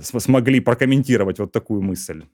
смогли 0.00 0.60
прокомментировать 0.60 1.38
вот 1.38 1.52
такую 1.52 1.82
мысль? 1.82 2.24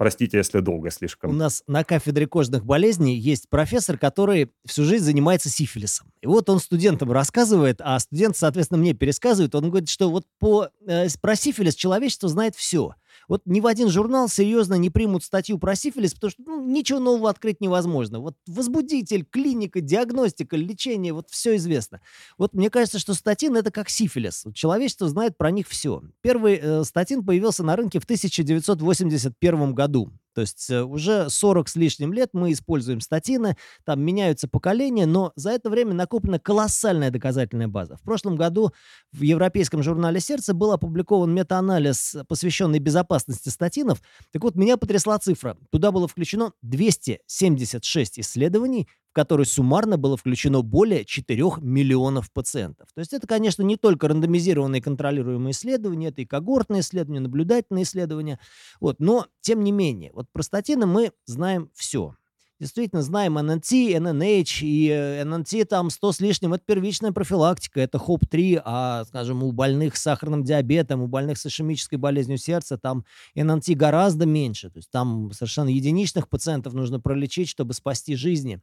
Простите, 0.00 0.38
если 0.38 0.60
долго 0.60 0.90
слишком. 0.90 1.30
У 1.30 1.34
нас 1.34 1.62
на 1.66 1.84
кафедре 1.84 2.26
кожных 2.26 2.64
болезней 2.64 3.18
есть 3.18 3.50
профессор, 3.50 3.98
который 3.98 4.50
всю 4.64 4.84
жизнь 4.84 5.04
занимается 5.04 5.50
сифилисом. 5.50 6.10
И 6.22 6.26
вот 6.26 6.48
он 6.48 6.58
студентам 6.58 7.12
рассказывает, 7.12 7.82
а 7.82 7.98
студент, 7.98 8.34
соответственно, 8.34 8.80
мне 8.80 8.94
пересказывает. 8.94 9.54
Он 9.54 9.68
говорит, 9.68 9.90
что 9.90 10.10
вот 10.10 10.24
по, 10.38 10.70
э, 10.86 11.06
про 11.20 11.36
сифилис 11.36 11.74
человечество 11.74 12.30
знает 12.30 12.56
все. 12.56 12.94
Вот 13.28 13.42
ни 13.44 13.60
в 13.60 13.66
один 13.66 13.88
журнал 13.88 14.28
серьезно 14.28 14.74
не 14.74 14.90
примут 14.90 15.24
статью 15.24 15.58
про 15.58 15.74
сифилис, 15.74 16.14
потому 16.14 16.30
что 16.30 16.42
ну, 16.46 16.64
ничего 16.64 16.98
нового 16.98 17.30
открыть 17.30 17.60
невозможно. 17.60 18.20
Вот 18.20 18.36
возбудитель, 18.46 19.24
клиника, 19.24 19.80
диагностика, 19.80 20.56
лечение, 20.56 21.12
вот 21.12 21.30
все 21.30 21.56
известно. 21.56 22.00
Вот 22.38 22.54
мне 22.54 22.70
кажется, 22.70 22.98
что 22.98 23.14
статин 23.14 23.56
это 23.56 23.70
как 23.70 23.88
сифилис. 23.88 24.44
Человечество 24.54 25.08
знает 25.08 25.36
про 25.36 25.50
них 25.50 25.68
все. 25.68 26.02
Первый 26.22 26.58
э, 26.60 26.84
статин 26.84 27.24
появился 27.24 27.62
на 27.62 27.76
рынке 27.76 28.00
в 28.00 28.04
1981 28.04 29.74
году. 29.74 30.12
То 30.34 30.42
есть 30.42 30.70
э, 30.70 30.82
уже 30.82 31.28
40 31.28 31.68
с 31.68 31.76
лишним 31.76 32.12
лет 32.12 32.30
мы 32.32 32.52
используем 32.52 33.00
статины, 33.00 33.56
там 33.84 34.00
меняются 34.02 34.48
поколения, 34.48 35.06
но 35.06 35.32
за 35.36 35.50
это 35.50 35.70
время 35.70 35.94
накоплена 35.94 36.38
колоссальная 36.38 37.10
доказательная 37.10 37.68
база. 37.68 37.96
В 37.96 38.02
прошлом 38.02 38.36
году 38.36 38.72
в 39.12 39.22
Европейском 39.22 39.82
журнале 39.82 40.20
«Сердце» 40.20 40.54
был 40.54 40.72
опубликован 40.72 41.34
метаанализ, 41.34 42.16
посвященный 42.28 42.78
безопасности 42.78 43.48
статинов. 43.48 44.00
Так 44.32 44.42
вот, 44.42 44.54
меня 44.54 44.76
потрясла 44.76 45.18
цифра. 45.18 45.56
Туда 45.70 45.90
было 45.92 46.06
включено 46.06 46.52
276 46.62 48.20
исследований, 48.20 48.88
в 49.10 49.12
который 49.12 49.44
суммарно 49.44 49.98
было 49.98 50.16
включено 50.16 50.62
более 50.62 51.04
4 51.04 51.42
миллионов 51.60 52.32
пациентов. 52.32 52.88
То 52.94 53.00
есть 53.00 53.12
это, 53.12 53.26
конечно, 53.26 53.62
не 53.62 53.76
только 53.76 54.06
рандомизированные 54.08 54.80
контролируемые 54.80 55.50
исследования, 55.50 56.08
это 56.08 56.22
и 56.22 56.26
когортные 56.26 56.80
исследования, 56.80 57.20
наблюдательные 57.20 57.82
исследования. 57.82 58.38
Вот. 58.80 59.00
Но, 59.00 59.26
тем 59.40 59.64
не 59.64 59.72
менее, 59.72 60.12
вот 60.14 60.26
про 60.32 60.42
статины 60.42 60.86
мы 60.86 61.12
знаем 61.26 61.70
все 61.74 62.14
действительно 62.60 63.02
знаем 63.02 63.34
ННТ, 63.34 63.72
ННХ, 64.00 64.62
и 64.62 65.22
ННТ 65.24 65.68
там 65.68 65.90
100 65.90 66.12
с 66.12 66.20
лишним, 66.20 66.52
это 66.52 66.62
первичная 66.64 67.10
профилактика, 67.10 67.80
это 67.80 67.98
ХОП-3, 67.98 68.60
а, 68.64 69.04
скажем, 69.06 69.42
у 69.42 69.50
больных 69.50 69.96
с 69.96 70.02
сахарным 70.02 70.44
диабетом, 70.44 71.00
у 71.00 71.08
больных 71.08 71.38
с 71.38 71.46
ишемической 71.46 71.98
болезнью 71.98 72.38
сердца 72.38 72.76
там 72.76 73.04
ННТ 73.34 73.70
гораздо 73.70 74.26
меньше, 74.26 74.68
то 74.70 74.78
есть 74.78 74.90
там 74.90 75.32
совершенно 75.32 75.70
единичных 75.70 76.28
пациентов 76.28 76.74
нужно 76.74 77.00
пролечить, 77.00 77.48
чтобы 77.48 77.72
спасти 77.72 78.14
жизни. 78.14 78.60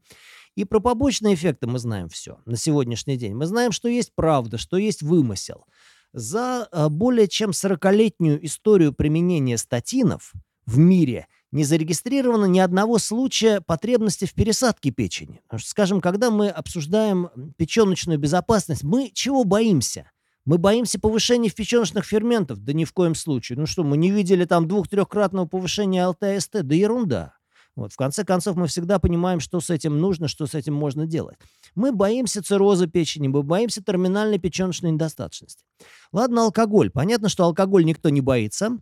И 0.56 0.64
про 0.64 0.80
побочные 0.80 1.34
эффекты 1.34 1.68
мы 1.68 1.80
знаем 1.80 2.10
все 2.10 2.40
на 2.46 2.56
сегодняшний 2.56 3.18
день. 3.18 3.36
Мы 3.36 3.46
знаем, 3.48 3.72
что 3.72 3.90
есть 3.90 4.12
правда, 4.16 4.58
что 4.58 4.78
есть 4.78 5.02
вымысел. 5.02 5.66
За 6.14 6.68
а, 6.72 6.90
более 6.90 7.28
чем 7.28 7.50
40-летнюю 7.50 8.46
историю 8.46 8.94
применения 8.94 9.58
статинов 9.58 10.34
в 10.68 10.78
мире– 10.78 11.28
не 11.52 11.64
зарегистрировано 11.64 12.46
ни 12.46 12.60
одного 12.60 12.98
случая 12.98 13.62
потребности 13.62 14.26
в 14.26 14.34
пересадке 14.34 14.92
печени. 14.92 15.42
Скажем, 15.58 16.02
когда 16.02 16.30
мы 16.30 16.50
обсуждаем 16.50 17.30
печеночную 17.58 18.20
безопасность, 18.20 18.84
мы 18.84 19.12
чего 19.14 19.44
боимся? 19.44 20.12
Мы 20.46 20.58
боимся 20.58 21.00
повышения 21.00 21.50
в 21.50 21.56
печеночных 21.56 22.06
ферментов? 22.06 22.60
Да 22.60 22.72
ни 22.74 22.86
в 22.86 22.94
коем 22.94 23.16
случае. 23.16 23.58
Ну 23.58 23.66
что, 23.66 23.84
мы 23.84 23.98
не 23.98 24.12
видели 24.12 24.46
там 24.46 24.68
двух-трехкратного 24.68 25.46
повышения 25.46 26.06
ЛТСТ? 26.06 26.64
Да 26.64 26.76
ерунда. 26.76 27.34
Вот, 27.76 27.94
в 27.94 27.96
конце 27.96 28.24
концов, 28.24 28.56
мы 28.56 28.68
всегда 28.68 28.98
понимаем, 28.98 29.40
что 29.40 29.60
с 29.60 29.70
этим 29.70 30.00
нужно, 30.00 30.28
что 30.28 30.48
с 30.48 30.56
этим 30.56 30.74
можно 30.74 31.06
делать. 31.06 31.38
Мы 31.76 31.92
боимся 31.92 32.42
цирроза 32.42 32.88
печени, 32.88 33.28
мы 33.28 33.44
боимся 33.44 33.84
терминальной 33.84 34.40
печеночной 34.40 34.92
недостаточности. 34.92 35.64
Ладно, 36.12 36.46
алкоголь. 36.46 36.90
Понятно, 36.90 37.30
что 37.30 37.44
алкоголь 37.44 37.86
никто 37.86 38.10
не 38.10 38.22
боится 38.22 38.80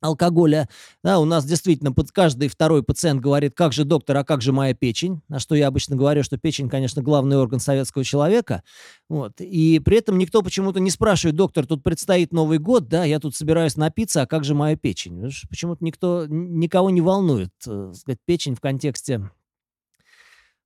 алкоголя. 0.00 0.68
Да, 1.02 1.18
у 1.18 1.24
нас 1.24 1.44
действительно 1.44 1.92
под 1.92 2.12
каждый 2.12 2.48
второй 2.48 2.82
пациент 2.82 3.20
говорит, 3.20 3.54
как 3.54 3.72
же 3.72 3.84
доктор, 3.84 4.16
а 4.18 4.24
как 4.24 4.42
же 4.42 4.52
моя 4.52 4.74
печень? 4.74 5.22
На 5.28 5.38
что 5.38 5.54
я 5.54 5.68
обычно 5.68 5.96
говорю, 5.96 6.22
что 6.22 6.38
печень, 6.38 6.68
конечно, 6.68 7.02
главный 7.02 7.36
орган 7.36 7.60
советского 7.60 8.04
человека. 8.04 8.62
Вот. 9.08 9.40
И 9.40 9.80
при 9.80 9.98
этом 9.98 10.18
никто 10.18 10.42
почему-то 10.42 10.80
не 10.80 10.90
спрашивает, 10.90 11.36
доктор, 11.36 11.66
тут 11.66 11.82
предстоит 11.82 12.32
Новый 12.32 12.58
год, 12.58 12.88
да, 12.88 13.04
я 13.04 13.18
тут 13.18 13.34
собираюсь 13.34 13.76
напиться, 13.76 14.22
а 14.22 14.26
как 14.26 14.44
же 14.44 14.54
моя 14.54 14.76
печень? 14.76 15.30
Почему-то 15.48 15.84
никто, 15.84 16.26
никого 16.28 16.90
не 16.90 17.00
волнует, 17.00 17.52
э, 17.66 17.92
сказать, 17.94 18.18
печень 18.24 18.54
в 18.54 18.60
контексте 18.60 19.30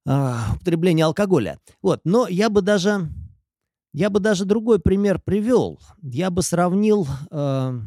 э, 0.06 0.34
употребления 0.56 1.04
алкоголя. 1.04 1.58
Вот. 1.80 2.00
Но 2.04 2.28
я 2.28 2.50
бы 2.50 2.60
даже, 2.60 3.08
я 3.92 4.10
бы 4.10 4.20
даже 4.20 4.44
другой 4.44 4.78
пример 4.78 5.20
привел. 5.20 5.80
Я 6.02 6.30
бы 6.30 6.42
сравнил... 6.42 7.06
Э, 7.30 7.80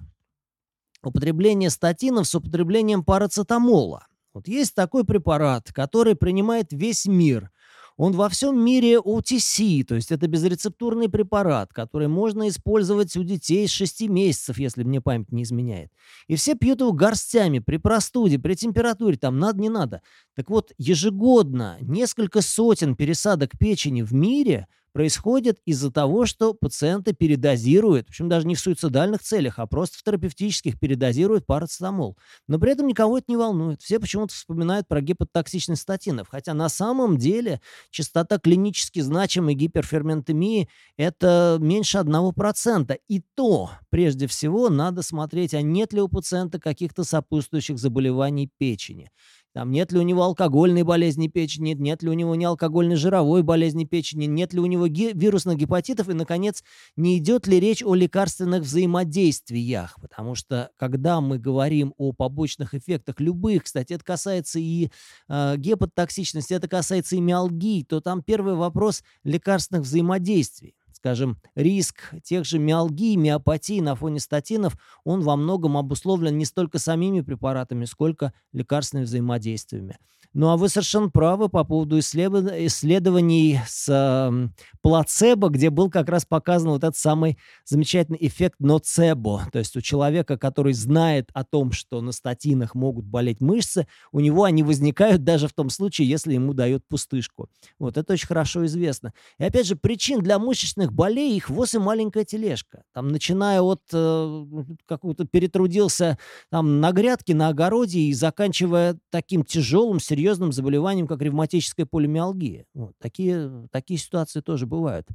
употребление 1.06 1.70
статинов 1.70 2.28
с 2.28 2.36
употреблением 2.36 3.04
парацетамола. 3.04 4.08
Вот 4.34 4.48
есть 4.48 4.76
такой 4.76 5.06
препарат, 5.06 5.72
который 5.72 6.16
принимает 6.16 6.68
весь 6.72 7.06
мир. 7.06 7.52
Он 7.98 8.12
во 8.12 8.28
всем 8.28 8.60
мире 8.60 8.98
OTC, 8.98 9.86
то 9.86 9.96
есть 9.96 10.12
это 10.12 10.28
безрецептурный 10.28 11.08
препарат, 11.08 11.72
который 11.72 12.10
можно 12.10 12.50
использовать 12.50 13.16
у 13.16 13.24
детей 13.24 13.68
с 13.68 13.72
6 13.72 14.10
месяцев, 14.10 14.58
если 14.58 14.84
мне 14.84 15.00
память 15.00 15.32
не 15.32 15.44
изменяет. 15.44 15.92
И 16.28 16.36
все 16.36 16.56
пьют 16.56 16.82
его 16.82 16.92
горстями 16.92 17.60
при 17.60 17.78
простуде, 17.78 18.38
при 18.38 18.56
температуре, 18.56 19.16
там 19.16 19.40
надо, 19.40 19.62
не 19.62 19.70
надо. 19.70 20.02
Так 20.36 20.50
вот, 20.50 20.74
ежегодно 20.78 21.78
несколько 21.80 22.42
сотен 22.42 22.98
пересадок 22.98 23.58
печени 23.58 24.02
в 24.02 24.14
мире 24.14 24.68
происходит 24.96 25.60
из-за 25.66 25.92
того, 25.92 26.26
что 26.26 26.54
пациенты 26.54 27.12
передозируют, 27.12 28.08
причем 28.08 28.30
даже 28.30 28.48
не 28.48 28.56
в 28.56 28.62
суицидальных 28.62 29.22
целях, 29.22 29.60
а 29.60 29.68
просто 29.68 29.98
в 29.98 30.04
терапевтических 30.04 30.80
передозируют 30.80 31.46
парацетамол. 31.46 32.18
Но 32.48 32.60
при 32.60 32.72
этом 32.72 32.88
никого 32.88 33.18
это 33.18 33.26
не 33.28 33.36
волнует. 33.36 33.82
Все 33.82 34.00
почему-то 34.00 34.34
вспоминают 34.34 34.88
про 34.88 35.02
гепатотоксичность 35.02 35.82
статинов, 35.82 36.30
хотя 36.32 36.54
на 36.54 36.70
самом 36.70 37.18
деле 37.18 37.60
частота 37.90 38.40
клинически 38.40 39.02
значимой 39.02 39.56
гиперферментемии– 39.56 40.70
это 40.98 41.58
меньше 41.60 41.98
1%. 41.98 42.98
И 43.10 43.22
то, 43.36 43.72
прежде 43.90 44.28
всего, 44.28 44.70
надо 44.70 45.02
смотреть, 45.02 45.54
а 45.54 45.62
нет 45.62 45.92
ли 45.92 46.00
у 46.00 46.08
пациента 46.08 46.58
каких-то 46.58 47.04
сопутствующих 47.04 47.78
заболеваний 47.80 48.50
печени. 48.58 49.12
Там 49.56 49.72
нет 49.72 49.94
ли 49.94 50.00
у 50.00 50.02
него 50.02 50.22
алкогольной 50.22 50.84
болезни 50.84 51.30
печени, 51.30 51.74
нет 51.80 52.04
ли 52.04 52.10
у 52.10 52.14
него 52.14 52.36
неалкогольной 52.36 52.98
жировой 52.98 53.42
болезни 53.42 53.86
печени, 53.86 54.26
нет 54.26 54.52
ли 54.52 54.60
у 54.60 54.66
него 54.66 54.88
ги- 54.88 55.14
вирусных 55.14 55.56
гепатитов 55.56 56.10
и, 56.10 56.14
наконец, 56.14 56.62
не 56.98 57.18
идет 57.18 57.48
ли 57.48 57.58
речь 57.58 57.82
о 57.82 57.96
лекарственных 57.96 58.64
взаимодействиях. 58.64 59.96
Потому 60.02 60.36
что, 60.36 60.72
когда 60.76 61.22
мы 61.22 61.40
говорим 61.40 61.94
о 61.98 62.12
побочных 62.12 62.74
эффектах 62.74 63.22
любых, 63.22 63.64
кстати, 63.64 63.94
это 63.94 64.04
касается 64.04 64.60
и 64.60 64.90
э, 65.30 65.56
гепатотоксичности, 65.56 66.54
это 66.54 66.68
касается 66.68 67.16
и 67.16 67.22
миалгии, 67.22 67.84
то 67.84 68.02
там 68.02 68.24
первый 68.24 68.56
вопрос 68.56 69.04
лекарственных 69.24 69.84
взаимодействий 69.84 70.76
скажем, 71.06 71.38
риск 71.54 72.16
тех 72.24 72.46
же 72.46 72.58
миалгии, 72.58 73.16
миопатии 73.16 73.80
на 73.80 73.96
фоне 73.96 74.20
статинов, 74.20 74.76
он 75.04 75.22
во 75.22 75.36
многом 75.36 75.78
обусловлен 75.78 76.36
не 76.36 76.46
столько 76.46 76.80
самими 76.80 77.22
препаратами, 77.22 77.86
сколько 77.86 78.34
лекарственными 78.54 79.06
взаимодействиями. 79.06 80.00
Ну, 80.36 80.50
а 80.50 80.58
вы 80.58 80.68
совершенно 80.68 81.10
правы 81.10 81.48
по 81.48 81.64
поводу 81.64 81.98
исследований 81.98 83.62
с 83.66 84.50
плацебо, 84.82 85.48
где 85.48 85.70
был 85.70 85.90
как 85.90 86.10
раз 86.10 86.26
показан 86.26 86.72
вот 86.72 86.84
этот 86.84 86.98
самый 86.98 87.38
замечательный 87.64 88.18
эффект 88.20 88.60
ноцебо. 88.60 89.48
То 89.54 89.60
есть 89.60 89.78
у 89.78 89.82
человека, 89.82 90.38
который 90.38 90.74
знает 90.74 91.30
о 91.34 91.46
том, 91.46 91.72
что 91.72 92.02
на 92.02 92.12
статинах 92.12 92.76
могут 92.76 93.06
болеть 93.06 93.40
мышцы, 93.40 93.88
у 94.12 94.20
него 94.20 94.44
они 94.44 94.62
возникают 94.62 95.24
даже 95.24 95.48
в 95.48 95.54
том 95.54 95.70
случае, 95.70 96.10
если 96.10 96.34
ему 96.34 96.54
дают 96.54 96.84
пустышку. 96.86 97.50
Вот 97.80 97.98
это 97.98 98.12
очень 98.12 98.28
хорошо 98.28 98.66
известно. 98.66 99.14
И 99.40 99.44
опять 99.46 99.66
же, 99.66 99.78
причин 99.78 100.20
для 100.20 100.38
мышечных 100.38 100.92
болей 100.92 101.38
их 101.38 101.50
8 101.50 101.80
маленькая 101.80 102.26
тележка. 102.26 102.84
Там, 102.94 103.08
начиная 103.08 103.62
от 103.62 103.84
э, 103.94 104.46
какого-то 104.86 105.24
перетрудился 105.24 106.18
там 106.52 106.82
на 106.82 106.92
грядке, 106.92 107.34
на 107.34 107.48
огороде 107.48 108.00
и 108.00 108.14
заканчивая 108.14 109.00
таким 109.10 109.46
тяжелым, 109.46 110.02
серьезным 110.02 110.25
заболеванием, 110.34 111.08
как 111.08 111.22
ревматическая 111.22 111.86
полимиалгия. 111.86 112.66
Вот, 112.74 112.94
такие, 113.00 113.68
такие 113.72 114.00
ситуации 114.00 114.42
тоже 114.42 114.66
бывают. 114.66 115.08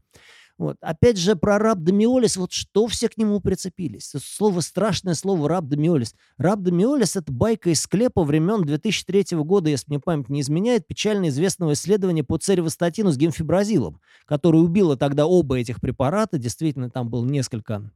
Вот. 0.60 0.76
Опять 0.82 1.16
же, 1.16 1.36
про 1.36 1.58
рабдомиолис, 1.58 2.36
вот 2.36 2.52
что 2.52 2.86
все 2.86 3.08
к 3.08 3.16
нему 3.16 3.40
прицепились? 3.40 4.12
Слово, 4.22 4.60
страшное 4.60 5.14
слово 5.14 5.48
рабдомиолис. 5.48 6.14
Рабдомиолис– 6.36 7.16
это 7.16 7.32
байка 7.32 7.70
из 7.70 7.80
склепа 7.80 8.24
времен 8.24 8.64
2003 8.66 9.38
года, 9.38 9.70
если 9.70 9.86
мне 9.88 10.00
память 10.00 10.28
не 10.28 10.42
изменяет, 10.42 10.86
печально 10.86 11.30
известного 11.30 11.72
исследования 11.72 12.24
по 12.24 12.36
церевостатину 12.36 13.10
с 13.10 13.16
гемфибразилом, 13.16 14.02
который 14.26 14.62
убило 14.62 14.98
тогда 14.98 15.24
оба 15.24 15.58
этих 15.58 15.80
препарата. 15.80 16.36
Действительно, 16.36 16.90
там 16.90 17.08
было 17.08 17.24
несколько 17.24 17.90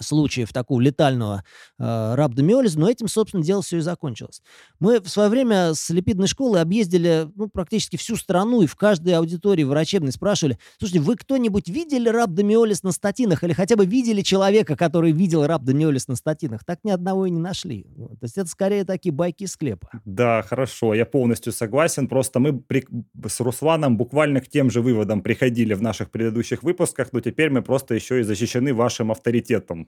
случаев 0.00 0.52
такого 0.52 0.80
летального 0.80 1.44
э, 1.78 2.14
рабдомиолиза, 2.14 2.78
но 2.78 2.90
этим, 2.90 3.08
собственно, 3.08 3.42
дело 3.42 3.62
все 3.62 3.78
и 3.78 3.80
закончилось. 3.80 4.42
Мы 4.80 5.00
в 5.00 5.08
свое 5.08 5.28
время 5.28 5.74
с 5.74 5.90
липидной 5.90 6.26
школы 6.26 6.60
объездили 6.60 7.28
ну, 7.34 7.48
практически 7.48 7.96
всю 7.96 8.16
страну, 8.16 8.62
и 8.62 8.66
в 8.66 8.76
каждой 8.76 9.14
аудитории 9.14 9.64
врачебной 9.64 10.12
спрашивали, 10.12 10.58
слушайте, 10.78 11.00
вы 11.00 11.16
кто-нибудь 11.16 11.68
видели 11.68 12.08
рабдомиолиз 12.08 12.82
на 12.82 12.92
статинах 12.92 13.44
или 13.44 13.52
хотя 13.52 13.76
бы 13.76 13.86
видели 13.86 14.22
человека, 14.22 14.76
который 14.76 15.12
видел 15.12 15.46
рабдомиолиз 15.46 16.08
на 16.08 16.16
статинах? 16.16 16.64
Так 16.64 16.80
ни 16.84 16.90
одного 16.90 17.26
и 17.26 17.30
не 17.30 17.40
нашли. 17.40 17.86
Вот. 17.96 18.18
То 18.20 18.24
есть 18.24 18.38
это 18.38 18.48
скорее 18.48 18.84
такие 18.84 19.12
байки 19.12 19.44
из 19.44 19.52
склепа. 19.52 19.90
Да, 20.04 20.42
хорошо, 20.42 20.94
я 20.94 21.06
полностью 21.06 21.52
согласен. 21.52 22.08
Просто 22.08 22.40
мы 22.40 22.58
при... 22.58 22.84
с 23.26 23.40
Русланом 23.40 23.96
буквально 23.96 24.40
к 24.40 24.48
тем 24.48 24.70
же 24.70 24.80
выводам 24.80 25.22
приходили 25.22 25.74
в 25.74 25.82
наших 25.82 26.10
предыдущих 26.10 26.62
выпусках, 26.62 27.12
но 27.12 27.20
теперь 27.20 27.50
мы 27.50 27.62
просто 27.62 27.94
еще 27.94 28.20
и 28.20 28.22
защищены 28.22 28.74
вашим 28.74 29.10
авторитетом. 29.10 29.81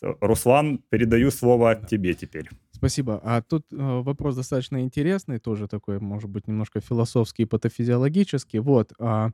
Руслан, 0.00 0.80
передаю 0.90 1.30
слово 1.30 1.74
тебе 1.74 2.14
теперь. 2.14 2.48
Спасибо. 2.70 3.20
А 3.24 3.42
тут 3.42 3.66
э, 3.72 3.76
вопрос 3.76 4.36
достаточно 4.36 4.80
интересный, 4.80 5.40
тоже 5.40 5.66
такой, 5.66 5.98
может 5.98 6.30
быть, 6.30 6.46
немножко 6.46 6.80
философский 6.80 7.42
и 7.42 7.46
патофизиологический. 7.46 8.60
Вот. 8.60 8.92
А, 9.00 9.30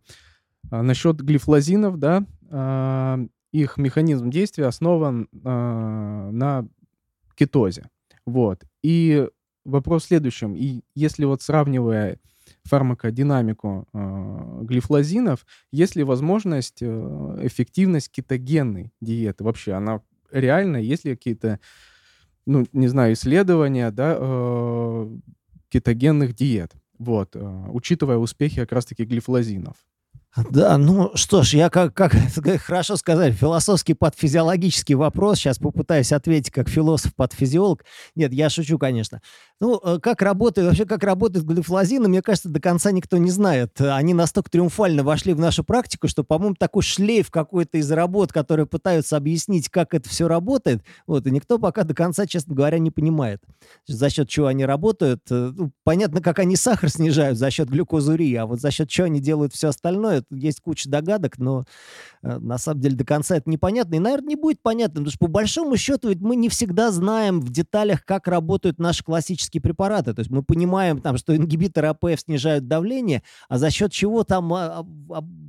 а 0.70 0.82
насчет 0.82 1.20
глифлозинов, 1.20 1.98
да, 1.98 2.24
а, 2.50 3.20
их 3.52 3.76
механизм 3.76 4.30
действия 4.30 4.66
основан 4.66 5.28
а, 5.44 6.30
на 6.30 6.66
кетозе. 7.34 7.90
Вот. 8.24 8.64
И 8.82 9.28
вопрос 9.66 10.04
в 10.04 10.06
следующем. 10.06 10.56
И 10.56 10.80
если 10.94 11.26
вот 11.26 11.42
сравнивая 11.42 12.18
фармакодинамику 12.64 13.86
э, 13.92 14.58
глифлозинов, 14.62 15.46
есть 15.70 15.96
ли 15.96 16.02
возможность, 16.02 16.78
э, 16.80 17.38
эффективность 17.42 18.10
кетогенной 18.10 18.92
диеты? 19.00 19.44
Вообще, 19.44 19.72
она 19.72 20.00
реально, 20.30 20.78
есть 20.78 21.04
ли 21.04 21.14
какие-то, 21.14 21.60
ну, 22.46 22.66
не 22.72 22.88
знаю, 22.88 23.14
исследования, 23.14 23.90
да, 23.90 24.16
э, 24.18 25.16
кетогенных 25.68 26.34
диет, 26.34 26.72
вот, 26.98 27.36
э, 27.36 27.64
учитывая 27.68 28.16
успехи 28.16 28.60
как 28.60 28.72
раз-таки 28.72 29.04
глифлозинов? 29.04 29.76
Да, 30.36 30.76
ну 30.78 31.12
что 31.14 31.44
ж, 31.44 31.54
я 31.54 31.70
как, 31.70 31.94
как 31.94 32.12
хорошо 32.60 32.96
сказали, 32.96 33.30
философский 33.30 33.94
подфизиологический 33.94 34.96
вопрос. 34.96 35.38
Сейчас 35.38 35.58
попытаюсь 35.58 36.10
ответить 36.10 36.50
как 36.50 36.68
философ 36.68 37.14
подфизиолог. 37.14 37.84
Нет, 38.16 38.32
я 38.32 38.50
шучу, 38.50 38.76
конечно. 38.76 39.20
Ну, 39.60 39.80
э, 39.82 40.00
как 40.00 40.20
работает, 40.22 40.66
вообще, 40.66 40.84
как 40.86 41.04
работает 41.04 41.44
глифлозин, 41.44 42.02
мне 42.04 42.20
кажется, 42.22 42.48
до 42.48 42.60
конца 42.60 42.90
никто 42.90 43.16
не 43.16 43.30
знает. 43.30 43.80
Они 43.80 44.12
настолько 44.12 44.50
триумфально 44.50 45.04
вошли 45.04 45.32
в 45.32 45.38
нашу 45.38 45.62
практику, 45.62 46.08
что, 46.08 46.24
по-моему, 46.24 46.56
такой 46.56 46.82
шлейф 46.82 47.30
какой-то 47.30 47.78
из 47.78 47.90
работ, 47.92 48.32
которые 48.32 48.66
пытаются 48.66 49.16
объяснить, 49.16 49.68
как 49.68 49.94
это 49.94 50.08
все 50.08 50.26
работает, 50.26 50.82
вот, 51.06 51.26
и 51.26 51.30
никто 51.30 51.58
пока 51.58 51.84
до 51.84 51.94
конца, 51.94 52.26
честно 52.26 52.54
говоря, 52.54 52.80
не 52.80 52.90
понимает, 52.90 53.40
за 53.86 54.10
счет 54.10 54.28
чего 54.28 54.48
они 54.48 54.66
работают. 54.66 55.22
Э, 55.30 55.52
ну, 55.54 55.70
понятно, 55.84 56.20
как 56.20 56.40
они 56.40 56.56
сахар 56.56 56.90
снижают 56.90 57.38
за 57.38 57.50
счет 57.52 57.68
глюкозурии, 57.68 58.34
а 58.34 58.46
вот 58.46 58.60
за 58.60 58.72
счет 58.72 58.88
чего 58.88 59.06
они 59.06 59.20
делают 59.20 59.54
все 59.54 59.68
остальное, 59.68 60.23
есть 60.30 60.60
куча 60.60 60.88
догадок, 60.88 61.38
но 61.38 61.64
на 62.24 62.58
самом 62.58 62.80
деле 62.80 62.96
до 62.96 63.04
конца 63.04 63.36
это 63.36 63.50
непонятно. 63.50 63.96
И, 63.96 63.98
наверное, 63.98 64.28
не 64.28 64.36
будет 64.36 64.60
понятно, 64.62 64.94
потому 64.94 65.10
что 65.10 65.18
по 65.18 65.26
большому 65.26 65.76
счету 65.76 66.08
ведь 66.08 66.20
мы 66.20 66.36
не 66.36 66.48
всегда 66.48 66.90
знаем 66.90 67.40
в 67.40 67.50
деталях, 67.50 68.04
как 68.04 68.28
работают 68.28 68.78
наши 68.78 69.04
классические 69.04 69.60
препараты. 69.60 70.14
То 70.14 70.20
есть 70.20 70.30
мы 70.30 70.42
понимаем, 70.42 71.00
там, 71.00 71.18
что 71.18 71.36
ингибиторы 71.36 71.88
АПФ 71.88 72.20
снижают 72.20 72.66
давление, 72.66 73.22
а 73.48 73.58
за 73.58 73.70
счет 73.70 73.92
чего 73.92 74.24
там, 74.24 74.52
а, 74.52 74.86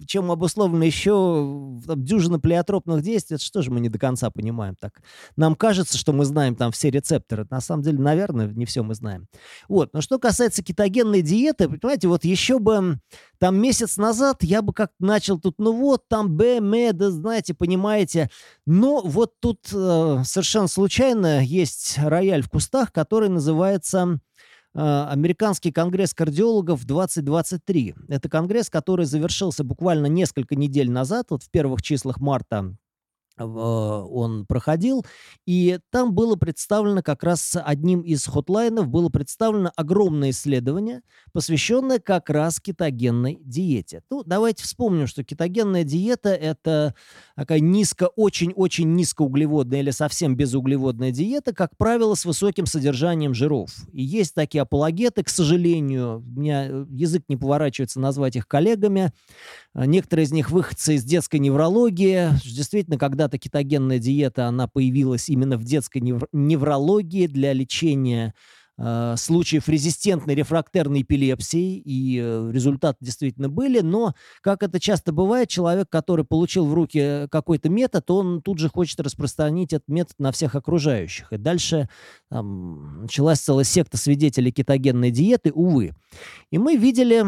чем 0.05 0.31
обусловлено 0.31 0.83
еще 0.83 1.79
там, 1.87 2.03
дюжина 2.03 2.39
плеотропных 2.39 3.01
действий, 3.01 3.35
это 3.35 3.45
что 3.45 3.61
же 3.61 3.71
мы 3.71 3.79
не 3.79 3.89
до 3.89 3.97
конца 3.97 4.29
понимаем 4.29 4.75
так. 4.77 5.01
Нам 5.37 5.55
кажется, 5.55 5.97
что 5.97 6.11
мы 6.11 6.25
знаем 6.25 6.55
там 6.55 6.71
все 6.71 6.89
рецепторы. 6.89 7.47
На 7.49 7.61
самом 7.61 7.83
деле, 7.83 7.99
наверное, 7.99 8.47
не 8.47 8.65
все 8.65 8.83
мы 8.83 8.95
знаем. 8.95 9.27
Вот. 9.69 9.93
Но 9.93 10.01
что 10.01 10.19
касается 10.19 10.61
кетогенной 10.61 11.21
диеты, 11.21 11.69
понимаете, 11.69 12.07
вот 12.07 12.25
еще 12.25 12.59
бы 12.59 12.99
там 13.39 13.57
месяц 13.61 13.97
назад 13.97 14.43
я 14.43 14.61
бы 14.61 14.73
как 14.73 14.91
начал 14.99 15.39
тут, 15.39 15.55
ну 15.57 15.73
вот, 15.73 16.07
там 16.07 16.35
Б, 16.35 16.59
М, 16.73 16.97
да 16.97 17.11
знаете, 17.11 17.53
понимаете. 17.53 18.29
Но 18.65 19.01
вот 19.01 19.33
тут 19.39 19.59
э, 19.73 20.21
совершенно 20.25 20.67
случайно 20.67 21.43
есть 21.43 21.97
рояль 21.97 22.41
в 22.41 22.49
кустах, 22.49 22.91
который 22.91 23.29
называется 23.29 24.19
э, 24.73 25.07
Американский 25.09 25.71
конгресс 25.71 26.13
кардиологов 26.13 26.85
2023. 26.85 27.95
Это 28.09 28.29
конгресс, 28.29 28.69
который 28.69 29.05
завершился 29.05 29.63
буквально 29.63 30.07
несколько 30.07 30.55
недель 30.55 30.91
назад, 30.91 31.27
вот 31.29 31.43
в 31.43 31.49
первых 31.49 31.81
числах 31.81 32.19
марта 32.19 32.75
он 33.37 34.45
проходил, 34.45 35.05
и 35.45 35.79
там 35.91 36.13
было 36.13 36.35
представлено 36.35 37.01
как 37.03 37.23
раз 37.23 37.57
одним 37.61 38.01
из 38.01 38.25
хотлайнов 38.25 38.87
было 38.87 39.09
представлено 39.09 39.71
огромное 39.75 40.29
исследование, 40.29 41.01
посвященное 41.33 41.99
как 41.99 42.29
раз 42.29 42.59
кетогенной 42.59 43.39
диете. 43.41 44.03
Ну, 44.09 44.23
давайте 44.23 44.63
вспомним, 44.63 45.07
что 45.07 45.23
кетогенная 45.23 45.83
диета– 45.83 46.29
это 46.29 46.95
такая 47.35 47.59
низко, 47.59 48.07
очень-очень 48.15 48.93
низкоуглеводная 48.93 49.79
или 49.79 49.91
совсем 49.91 50.35
безуглеводная 50.35 51.11
диета, 51.11 51.53
как 51.53 51.75
правило, 51.77 52.15
с 52.15 52.25
высоким 52.25 52.65
содержанием 52.65 53.33
жиров. 53.33 53.71
И 53.91 54.01
есть 54.03 54.33
такие 54.33 54.61
апологеты, 54.61 55.23
к 55.23 55.29
сожалению, 55.29 56.19
у 56.19 56.39
меня 56.39 56.67
э, 56.67 56.85
язык 56.89 57.23
не 57.27 57.37
поворачивается 57.37 57.99
назвать 57.99 58.35
их 58.35 58.47
коллегами, 58.47 59.11
некоторые 59.75 60.25
из 60.25 60.31
них 60.31 60.51
выходцы 60.51 60.95
из 60.95 61.03
детской 61.03 61.37
неврологии. 61.37 62.29
Действительно, 62.43 62.97
когда-то 62.97 63.37
кетогенная 63.37 63.99
диета, 63.99 64.47
она 64.47 64.67
появилась 64.67 65.29
именно 65.29 65.57
в 65.57 65.63
детской 65.63 66.01
невр- 66.01 66.27
неврологии 66.31 67.27
для 67.27 67.51
лечения 67.51 68.33
э, 68.77 69.15
случаев 69.17 69.67
резистентной 69.67 70.33
рефрактерной 70.35 71.01
эпилепсии, 71.01 71.77
и 71.77 72.19
э, 72.21 72.51
результаты 72.53 72.99
действительно 73.01 73.49
были, 73.49 73.81
но, 73.81 74.13
как 74.41 74.63
это 74.63 74.79
часто 74.79 75.11
бывает, 75.11 75.49
человек, 75.49 75.89
который 75.89 76.23
получил 76.23 76.65
в 76.65 76.73
руки 76.73 77.27
какой-то 77.29 77.69
метод, 77.69 78.09
он 78.11 78.41
тут 78.41 78.59
же 78.59 78.69
хочет 78.69 78.99
распространить 79.01 79.73
этот 79.73 79.89
метод 79.89 80.15
на 80.19 80.31
всех 80.31 80.55
окружающих. 80.55 81.33
И 81.33 81.37
дальше 81.37 81.89
там, 82.29 83.01
началась 83.01 83.39
целая 83.39 83.65
секта 83.65 83.97
свидетелей 83.97 84.51
кетогенной 84.51 85.11
диеты, 85.11 85.51
увы. 85.51 85.93
И 86.49 86.57
мы 86.57 86.77
видели 86.77 87.25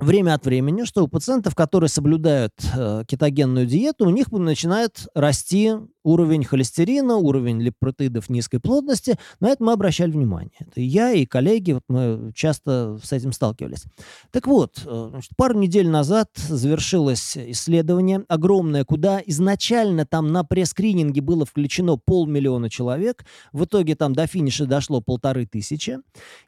время 0.00 0.34
от 0.34 0.44
времени, 0.44 0.84
что 0.84 1.04
у 1.04 1.08
пациентов, 1.08 1.54
которые 1.54 1.88
соблюдают 1.88 2.52
э, 2.74 3.04
кетогенную 3.06 3.66
диету, 3.66 4.06
у 4.06 4.10
них 4.10 4.30
начинает 4.32 5.06
расти 5.14 5.72
уровень 6.02 6.44
холестерина, 6.44 7.16
уровень 7.16 7.60
липопротеидов 7.60 8.28
низкой 8.28 8.58
плотности. 8.58 9.18
На 9.40 9.48
это 9.48 9.62
мы 9.62 9.72
обращали 9.72 10.10
внимание. 10.10 10.52
Это 10.58 10.80
я, 10.80 11.12
и 11.12 11.26
коллеги, 11.26 11.72
вот 11.72 11.84
мы 11.88 12.32
часто 12.34 12.98
с 13.02 13.12
этим 13.12 13.32
сталкивались. 13.32 13.84
Так 14.30 14.46
вот, 14.46 14.82
э, 14.84 15.06
значит, 15.10 15.32
пару 15.36 15.58
недель 15.58 15.88
назад 15.88 16.30
завершилось 16.36 17.36
исследование 17.36 18.24
огромное, 18.28 18.84
куда 18.84 19.20
изначально 19.26 20.06
там 20.06 20.32
на 20.32 20.44
пресс-скрининге 20.44 21.20
было 21.20 21.44
включено 21.44 21.96
полмиллиона 21.96 22.70
человек. 22.70 23.24
В 23.52 23.64
итоге 23.64 23.94
там 23.94 24.14
до 24.14 24.26
финиша 24.26 24.66
дошло 24.66 25.00
полторы 25.00 25.46
тысячи. 25.46 25.98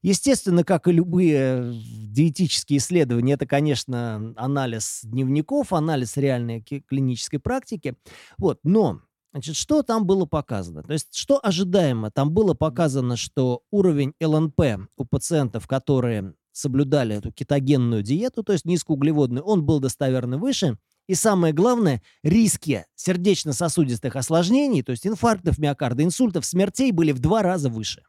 Естественно, 0.02 0.64
как 0.64 0.88
и 0.88 0.92
любые 0.92 1.74
диетические 2.12 2.78
исследования, 2.78 3.34
это, 3.34 3.46
конечно, 3.46 4.32
анализ 4.36 5.00
дневников, 5.02 5.72
анализ 5.72 6.16
реальной 6.16 6.62
клинической 6.62 7.38
практики. 7.38 7.94
Вот, 8.38 8.60
но 8.64 9.00
Значит, 9.32 9.56
что 9.56 9.82
там 9.82 10.04
было 10.06 10.26
показано? 10.26 10.82
То 10.82 10.92
есть, 10.92 11.14
что 11.14 11.40
ожидаемо? 11.42 12.10
Там 12.10 12.30
было 12.32 12.52
показано, 12.52 13.16
что 13.16 13.62
уровень 13.70 14.12
ЛНП 14.20 14.88
у 14.96 15.04
пациентов, 15.06 15.66
которые 15.66 16.34
соблюдали 16.52 17.16
эту 17.16 17.32
кетогенную 17.32 18.02
диету, 18.02 18.42
то 18.42 18.52
есть 18.52 18.66
низкоуглеводную, 18.66 19.42
он 19.42 19.64
был 19.64 19.80
достоверно 19.80 20.36
выше. 20.36 20.76
И 21.08 21.14
самое 21.14 21.54
главное, 21.54 22.02
риски 22.22 22.84
сердечно-сосудистых 22.94 24.16
осложнений, 24.16 24.82
то 24.82 24.92
есть 24.92 25.06
инфарктов 25.06 25.58
миокарда, 25.58 26.04
инсультов, 26.04 26.44
смертей 26.44 26.92
были 26.92 27.12
в 27.12 27.18
два 27.18 27.42
раза 27.42 27.70
выше. 27.70 28.02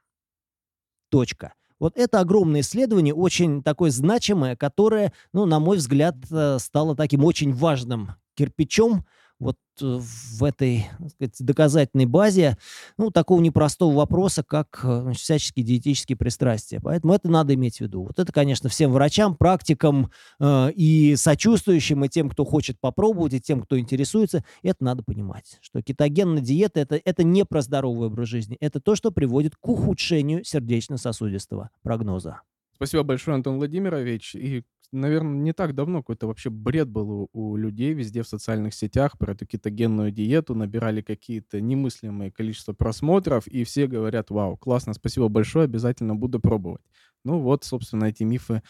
Точка. 1.09 1.53
Вот 1.79 1.97
это 1.97 2.19
огромное 2.19 2.61
исследование, 2.61 3.13
очень 3.13 3.63
такое 3.63 3.91
значимое, 3.91 4.55
которое, 4.55 5.11
ну, 5.31 5.45
на 5.45 5.59
мой 5.59 5.77
взгляд, 5.77 6.15
э, 6.31 6.57
стало 6.59 6.95
таким 6.95 7.23
очень 7.23 7.53
важным 7.53 8.11
кирпичом 8.35 9.05
вот 9.43 9.57
э, 9.81 9.99
в 9.99 10.43
этой 10.43 10.87
так 10.97 11.09
сказать, 11.11 11.35
доказательной 11.39 12.05
базе 12.05 12.57
ну, 12.97 13.11
такого 13.11 13.41
непростого 13.41 13.95
вопроса, 13.95 14.43
как 14.43 14.79
э, 14.83 15.01
значит, 15.01 15.21
всяческие 15.21 15.65
диетические 15.65 16.17
пристрастия. 16.17 16.79
Поэтому 16.81 17.13
это 17.13 17.29
надо 17.29 17.53
иметь 17.53 17.77
в 17.77 17.81
виду. 17.81 18.03
Вот 18.03 18.19
это, 18.19 18.31
конечно, 18.31 18.69
всем 18.69 18.91
врачам, 18.91 19.35
практикам 19.35 20.11
э, 20.39 20.71
и 20.71 21.15
сочувствующим, 21.15 22.05
и 22.05 22.09
тем, 22.09 22.29
кто 22.29 22.45
хочет 22.45 22.79
попробовать, 22.79 23.33
и 23.33 23.41
тем, 23.41 23.61
кто 23.61 23.77
интересуется, 23.77 24.43
это 24.63 24.83
надо 24.83 25.03
понимать, 25.03 25.57
что 25.61 25.81
кетогенная 25.81 26.41
диета 26.41 26.79
это,– 26.79 26.99
это 27.05 27.23
не 27.23 27.45
про 27.45 27.61
здоровый 27.61 28.07
образ 28.07 28.29
жизни, 28.29 28.57
это 28.59 28.79
то, 28.79 28.95
что 28.95 29.11
приводит 29.11 29.55
к 29.55 29.67
ухудшению 29.67 30.43
сердечно-сосудистого 30.43 31.69
прогноза. 31.81 32.41
Спасибо 32.83 33.03
большое, 33.03 33.35
Антон 33.35 33.55
Владимирович. 33.59 34.35
И 34.35 34.65
наверное, 34.91 35.39
не 35.39 35.53
так 35.53 35.73
давно 35.73 35.99
какой-то 35.99 36.27
вообще 36.27 36.49
бред 36.49 36.89
был 36.89 37.09
у, 37.11 37.29
у 37.31 37.55
людей 37.55 37.93
везде 37.93 38.23
в 38.23 38.27
социальных 38.27 38.73
сетях 38.73 39.17
про 39.17 39.31
эту 39.31 39.45
кетогенную 39.45 40.11
диету, 40.11 40.53
набирали 40.53 41.01
какие-то 41.01 41.61
немыслимые 41.61 42.29
количество 42.29 42.73
просмотров, 42.73 43.47
и 43.47 43.63
все 43.63 43.87
говорят, 43.87 44.31
вау, 44.31 44.57
классно, 44.57 44.93
спасибо 44.93 45.29
большое, 45.29 45.63
обязательно 45.63 46.13
буду 46.13 46.41
пробовать. 46.41 46.81
Ну 47.23 47.39
вот, 47.39 47.63
собственно, 47.63 48.03
эти 48.03 48.23
мифы 48.23 48.61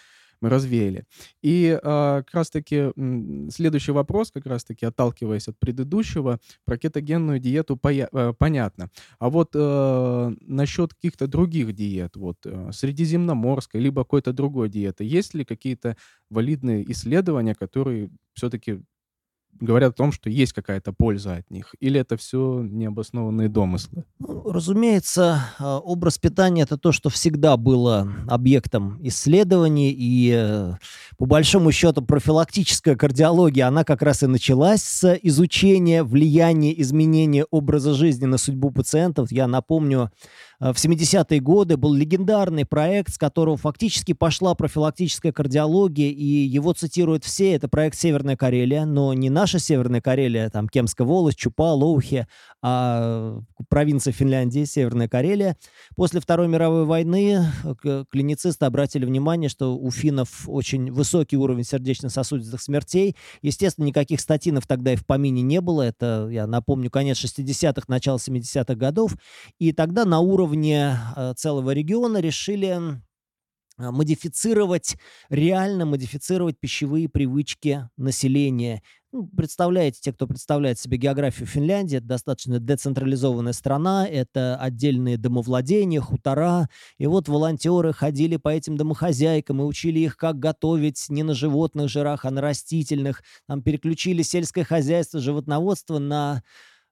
мы 0.43 0.49
развеяли. 0.49 1.05
И 1.41 1.79
а, 1.81 2.21
как 2.23 2.33
раз-таки 2.33 2.91
следующий 3.49 3.93
вопрос, 3.93 4.29
как 4.31 4.45
раз-таки 4.45 4.85
отталкиваясь 4.85 5.47
от 5.47 5.57
предыдущего, 5.57 6.39
про 6.65 6.77
кетогенную 6.77 7.39
диету 7.39 7.77
поя- 7.77 8.09
а, 8.11 8.33
понятно. 8.33 8.89
А 9.19 9.29
вот 9.29 9.51
а, 9.55 10.33
насчет 10.41 10.93
каких-то 10.93 11.27
других 11.27 11.73
диет, 11.73 12.17
вот 12.17 12.37
а, 12.45 12.71
средиземноморской, 12.73 13.79
либо 13.79 14.03
какой-то 14.03 14.33
другой 14.33 14.67
диеты, 14.69 15.05
есть 15.05 15.33
ли 15.33 15.45
какие-то 15.45 15.95
валидные 16.29 16.91
исследования, 16.91 17.55
которые 17.55 18.09
все-таки 18.33 18.81
говорят 19.59 19.91
о 19.91 19.97
том, 19.97 20.11
что 20.11 20.29
есть 20.29 20.53
какая-то 20.53 20.93
польза 20.93 21.35
от 21.35 21.49
них? 21.51 21.75
Или 21.79 21.99
это 21.99 22.17
все 22.17 22.61
необоснованные 22.61 23.49
домыслы? 23.49 24.03
Ну, 24.19 24.51
разумеется, 24.51 25.41
а, 25.59 25.79
образ 25.79 26.17
питания– 26.17 26.61
это 26.63 26.77
то, 26.77 26.91
что 26.91 27.09
всегда 27.09 27.57
было 27.57 28.07
объектом 28.27 28.99
исследований, 29.01 29.91
и 29.91 30.31
э, 30.35 30.73
по 31.17 31.25
большому 31.25 31.71
счету 31.71 32.01
профилактическая 32.01 32.95
кардиология, 32.95 33.67
она 33.67 33.83
как 33.83 34.01
раз 34.01 34.23
и 34.23 34.27
началась 34.27 34.83
с 34.83 35.17
изучения 35.23 36.03
влияния 36.03 36.79
изменения 36.81 37.45
образа 37.51 37.93
жизни 37.93 38.25
на 38.25 38.37
судьбу 38.37 38.71
пациентов. 38.71 39.31
Я 39.31 39.47
напомню, 39.47 40.11
в 40.71 40.77
70-е 40.77 41.41
годы 41.41 41.75
был 41.75 41.93
легендарный 41.93 42.65
проект, 42.65 43.13
с 43.13 43.17
которого 43.17 43.57
фактически 43.57 44.13
пошла 44.13 44.55
профилактическая 44.55 45.33
кардиология, 45.33 46.09
и 46.09 46.23
его 46.23 46.71
цитируют 46.71 47.25
все. 47.25 47.51
Это 47.51 47.67
проект 47.67 47.97
«Северная 47.97 48.37
Карелия», 48.37 48.85
но 48.85 49.13
не 49.13 49.29
наша 49.29 49.59
Северная 49.59 49.99
Карелия, 49.99 50.49
там 50.49 50.69
Кемская 50.69 51.05
волость, 51.05 51.37
Чупа, 51.37 51.73
Лоухе, 51.73 52.27
а 52.61 53.39
провинция 53.67 54.13
Финляндии, 54.13 54.63
Северная 54.63 55.09
Карелия. 55.09 55.57
После 55.97 56.21
Второй 56.21 56.47
мировой 56.47 56.85
войны 56.85 57.45
э, 57.83 58.05
клиницисты 58.09 58.65
обратили 58.65 59.03
внимание, 59.03 59.49
что 59.49 59.77
у 59.77 59.91
финнов 59.91 60.47
очень 60.47 60.93
высокий 60.93 61.35
уровень 61.35 61.65
сердечно-сосудистых 61.65 62.61
смертей. 62.61 63.17
Естественно, 63.41 63.85
никаких 63.85 64.21
статинов 64.21 64.65
тогда 64.65 64.93
и 64.93 64.95
в 64.95 65.05
помине 65.05 65.41
не 65.41 65.59
было. 65.59 65.81
Это, 65.81 66.29
я 66.31 66.47
напомню, 66.47 66.89
конец 66.89 67.21
60-х, 67.21 67.83
начало 67.89 68.15
70-х 68.15 68.75
годов. 68.75 69.17
И 69.59 69.73
тогда 69.73 70.05
на 70.05 70.21
уровне 70.21 70.52
уровне 70.53 70.97
э, 71.15 71.33
целого 71.35 71.71
региона 71.71 72.19
решили 72.19 73.01
э, 73.79 73.91
модифицировать, 73.91 74.97
реально 75.29 75.85
модифицировать 75.85 76.59
пищевые 76.59 77.09
привычки 77.09 77.89
населения. 77.97 78.83
Ну, 79.11 79.27
представляете, 79.27 79.99
те, 80.01 80.13
кто 80.13 80.27
представляет 80.27 80.79
себе 80.79 80.97
географию 80.97 81.47
Финляндии, 81.47 81.97
это 81.97 82.07
достаточно 82.07 82.59
децентрализованная 82.59 83.53
страна, 83.53 84.07
это 84.07 84.57
отдельные 84.57 85.17
домовладения, 85.17 86.01
хутора. 86.01 86.67
И 86.99 87.07
вот 87.07 87.27
волонтеры 87.27 87.93
ходили 87.93 88.37
по 88.37 88.49
этим 88.49 88.77
домохозяйкам 88.77 89.61
и 89.61 89.65
учили 89.65 89.99
их, 89.99 90.17
как 90.17 90.37
готовить 90.37 91.05
не 91.09 91.23
на 91.23 91.33
животных 91.33 91.89
жирах, 91.89 92.25
а 92.25 92.31
на 92.31 92.41
растительных. 92.41 93.23
Там 93.47 93.63
переключили 93.63 94.21
сельское 94.21 94.63
хозяйство, 94.63 95.19
животноводство 95.19 95.99
на 95.99 96.43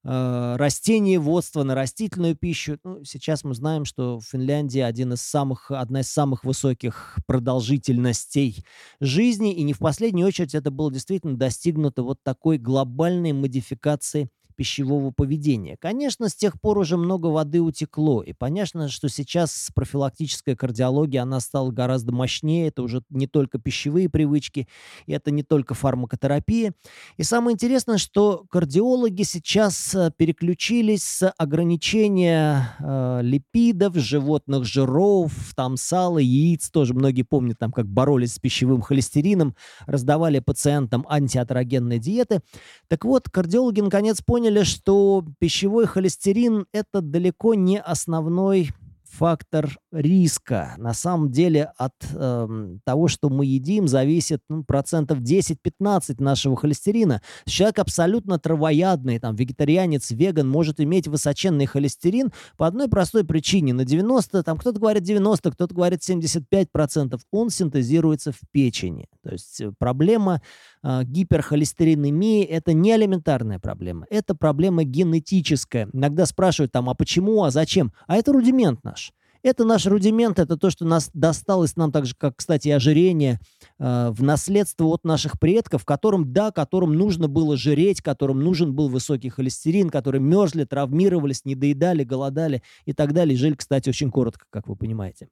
растениеводство, 0.04 1.64
на 1.64 1.76
растительную 1.76 2.36
пищу. 2.36 2.80
Ну, 2.84 3.04
сейчас 3.04 3.44
мы 3.44 3.54
знаем, 3.54 3.86
что 3.86 4.20
в 4.20 4.26
Финляндии 4.26 4.80
один 4.80 5.14
из 5.14 5.22
самых, 5.22 5.70
одна 5.70 6.02
из 6.02 6.12
самых 6.12 6.44
высоких 6.44 7.18
продолжительностей 7.28 8.66
жизни, 9.00 9.54
и 9.54 9.64
не 9.64 9.74
в 9.74 9.80
последнюю 9.80 10.28
очередь 10.28 10.56
это 10.56 10.72
было 10.72 10.92
действительно 10.92 11.38
достигнуто 11.38 12.04
вот 12.04 12.20
такой 12.24 12.58
глобальной 12.58 13.34
модификации 13.34 14.30
пищевого 14.56 15.12
поведения. 15.12 15.78
Конечно, 15.80 16.30
с 16.30 16.36
тех 16.36 16.60
пор 16.60 16.78
уже 16.78 16.98
много 16.98 17.28
воды 17.28 17.62
утекло, 17.62 18.22
и 18.22 18.34
понятно, 18.34 18.90
что 18.90 19.10
сейчас 19.10 19.70
профилактическая 19.74 20.56
кардиология, 20.56 21.22
она 21.22 21.40
стала 21.40 21.72
гораздо 21.72 22.12
мощнее, 22.12 22.68
это 22.68 22.84
уже 22.84 23.02
не 23.10 23.28
только 23.28 23.60
пищевые 23.60 24.10
привычки, 24.10 24.68
и 25.06 25.14
это 25.14 25.32
не 25.32 25.44
только 25.44 25.74
фармакотерапия. 25.74 26.74
И 27.18 27.24
самое 27.24 27.54
интересное, 27.54 27.98
что 27.98 28.46
кардиологи 28.50 29.24
сейчас 29.24 29.96
э, 29.96 30.12
переключились 30.16 31.04
с 31.04 31.30
ограничения 31.38 32.76
э, 32.80 33.20
липидов, 33.24 33.96
животных 33.96 34.66
жиров, 34.66 35.32
там 35.56 35.78
сала, 35.78 36.18
яиц, 36.18 36.70
тоже 36.70 36.94
многие 36.94 37.24
помнят, 37.24 37.58
там 37.60 37.72
как 37.72 37.88
боролись 37.88 38.34
с 38.34 38.40
пищевым 38.40 38.82
холестерином, 38.82 39.56
раздавали 39.86 40.40
пациентам 40.40 41.06
антиатерогенные 41.10 42.00
диеты. 42.00 42.42
Так 42.88 43.06
вот, 43.06 43.30
кардиологи 43.30 43.82
наконец 43.82 44.22
поняли, 44.22 44.51
поняли, 44.52 44.64
что 44.66 45.24
пищевой 45.40 45.86
холестерин– 45.86 46.66
это 46.74 47.02
далеко 47.02 47.54
не 47.54 47.80
основной 47.80 48.72
фактор 49.12 49.78
риска. 49.92 50.76
На 50.78 50.94
самом 50.94 51.32
деле 51.32 51.72
от 51.78 51.94
э, 52.14 52.78
того, 52.86 53.08
что 53.08 53.30
мы 53.30 53.46
едим, 53.46 53.88
зависит 53.88 54.42
ну, 54.50 54.64
процентов 54.64 55.20
10-15 55.20 56.16
нашего 56.20 56.56
холестерина. 56.56 57.22
Человек 57.46 57.80
абсолютно 57.80 58.40
травоядный, 58.40 59.20
там, 59.20 59.36
вегетарианец, 59.36 60.12
веган, 60.12 60.50
может 60.50 60.80
иметь 60.80 61.08
высоченный 61.08 61.66
холестерин 61.66 62.32
по 62.58 62.68
одной 62.68 62.88
простой 62.88 63.26
причине. 63.26 63.74
На 63.74 63.86
90, 63.86 64.44
там 64.44 64.58
кто-то 64.58 64.80
говорит 64.80 65.04
90, 65.04 65.52
кто-то 65.52 65.76
говорит 65.76 66.00
75%. 66.02 67.20
Он 67.32 67.50
синтезируется 67.50 68.32
в 68.32 68.40
печени. 68.52 69.08
То 69.24 69.32
есть 69.34 69.62
э, 69.62 69.72
проблема 69.78 70.42
э, 70.84 71.04
гиперхолестеринемии– 71.04 72.44
это 72.46 72.74
не 72.74 72.96
элементарная 72.96 73.60
проблема. 73.60 74.06
Это 74.10 74.36
проблема 74.36 74.84
генетическая. 74.84 75.90
Иногда 75.92 76.26
спрашивают 76.26 76.72
там, 76.72 76.90
а 76.90 76.96
почему, 76.96 77.44
а 77.44 77.52
зачем? 77.52 77.92
А 78.08 78.16
это 78.16 78.32
рудимент 78.32 78.84
наш. 78.84 79.11
Это 79.44 79.66
наш 79.66 79.86
рудимент, 79.86 80.38
это 80.40 80.56
то, 80.58 80.70
что 80.70 80.86
нас 80.86 81.10
досталось 81.14 81.76
нам 81.76 81.92
так 81.92 82.06
же, 82.06 82.14
как, 82.16 82.36
кстати, 82.38 82.70
ожирение 82.70 83.40
э, 83.80 84.10
в 84.12 84.22
наследство 84.22 84.86
от 84.86 85.04
наших 85.04 85.40
предков, 85.40 85.84
которым, 85.84 86.32
да, 86.32 86.52
которым 86.52 86.94
нужно 86.94 87.28
было 87.28 87.58
жреть, 87.58 88.02
которым 88.02 88.42
нужен 88.44 88.76
был 88.76 88.90
высокий 88.90 89.30
холестерин, 89.30 89.90
которые 89.90 90.22
мерзли, 90.22 90.66
травмировались, 90.66 91.46
не 91.46 91.56
доедали, 91.56 92.04
голодали 92.04 92.62
и 92.86 92.94
так 92.94 93.14
далее. 93.14 93.36
жили, 93.36 93.56
кстати, 93.56 93.90
очень 93.90 94.12
коротко, 94.12 94.46
как 94.52 94.68
вы 94.68 94.76
понимаете. 94.76 95.28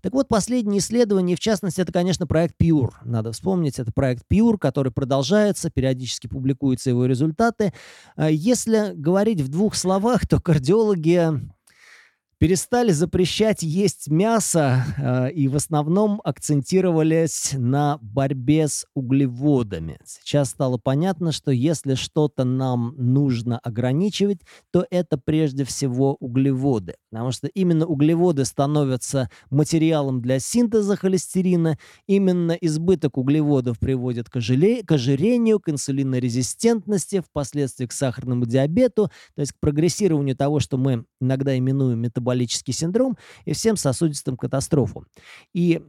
Так 0.00 0.12
вот, 0.12 0.28
последнее 0.28 0.78
исследование, 0.78 1.36
в 1.36 1.40
частности, 1.40 1.80
это, 1.80 1.92
конечно, 1.92 2.26
проект 2.26 2.54
Pure. 2.60 2.92
Надо 3.04 3.32
вспомнить, 3.32 3.78
это 3.78 3.92
проект 3.92 4.24
Pure, 4.30 4.58
который 4.58 4.92
продолжается, 4.92 5.70
периодически 5.70 6.26
публикуются 6.26 6.90
его 6.90 7.06
результаты. 7.06 7.72
Э, 8.16 8.28
если 8.30 8.92
говорить 8.94 9.40
в 9.40 9.48
двух 9.48 9.74
словах, 9.74 10.26
то 10.26 10.40
кардиологи 10.40 11.32
перестали 12.38 12.92
запрещать 12.92 13.62
есть 13.62 14.08
мясо 14.10 14.84
э, 14.98 15.32
и 15.32 15.48
в 15.48 15.56
основном 15.56 16.20
акцентировались 16.22 17.52
на 17.56 17.98
борьбе 18.02 18.68
с 18.68 18.84
углеводами. 18.94 19.98
Сейчас 20.04 20.50
стало 20.50 20.76
понятно, 20.76 21.32
что 21.32 21.50
если 21.50 21.94
что-то 21.94 22.44
нам 22.44 22.94
нужно 22.98 23.58
ограничивать, 23.58 24.40
то 24.70 24.86
это 24.90 25.16
прежде 25.16 25.64
всего 25.64 26.16
углеводы, 26.20 26.96
потому 27.10 27.32
что 27.32 27.46
именно 27.46 27.86
углеводы 27.86 28.44
становятся 28.44 29.30
материалом 29.50 30.20
для 30.20 30.38
синтеза 30.38 30.96
холестерина, 30.96 31.78
именно 32.06 32.52
избыток 32.52 33.16
углеводов 33.16 33.78
приводит 33.78 34.28
к, 34.28 34.36
ожире- 34.36 34.84
к 34.84 34.92
ожирению, 34.92 35.58
к 35.58 35.70
инсулинорезистентности, 35.70 37.20
впоследствии 37.20 37.86
к 37.86 37.92
сахарному 37.92 38.44
диабету, 38.44 39.10
то 39.34 39.40
есть 39.40 39.52
к 39.52 39.60
прогрессированию 39.60 40.36
того, 40.36 40.60
что 40.60 40.76
мы 40.76 41.06
иногда 41.20 41.56
именуем 41.56 42.00
метаболизмом 42.00 42.25
метаболический 42.26 42.74
синдром 42.74 43.16
и 43.44 43.52
всем 43.52 43.76
сосудистым 43.76 44.36
катастрофам. 44.36 45.06
И 45.54 45.82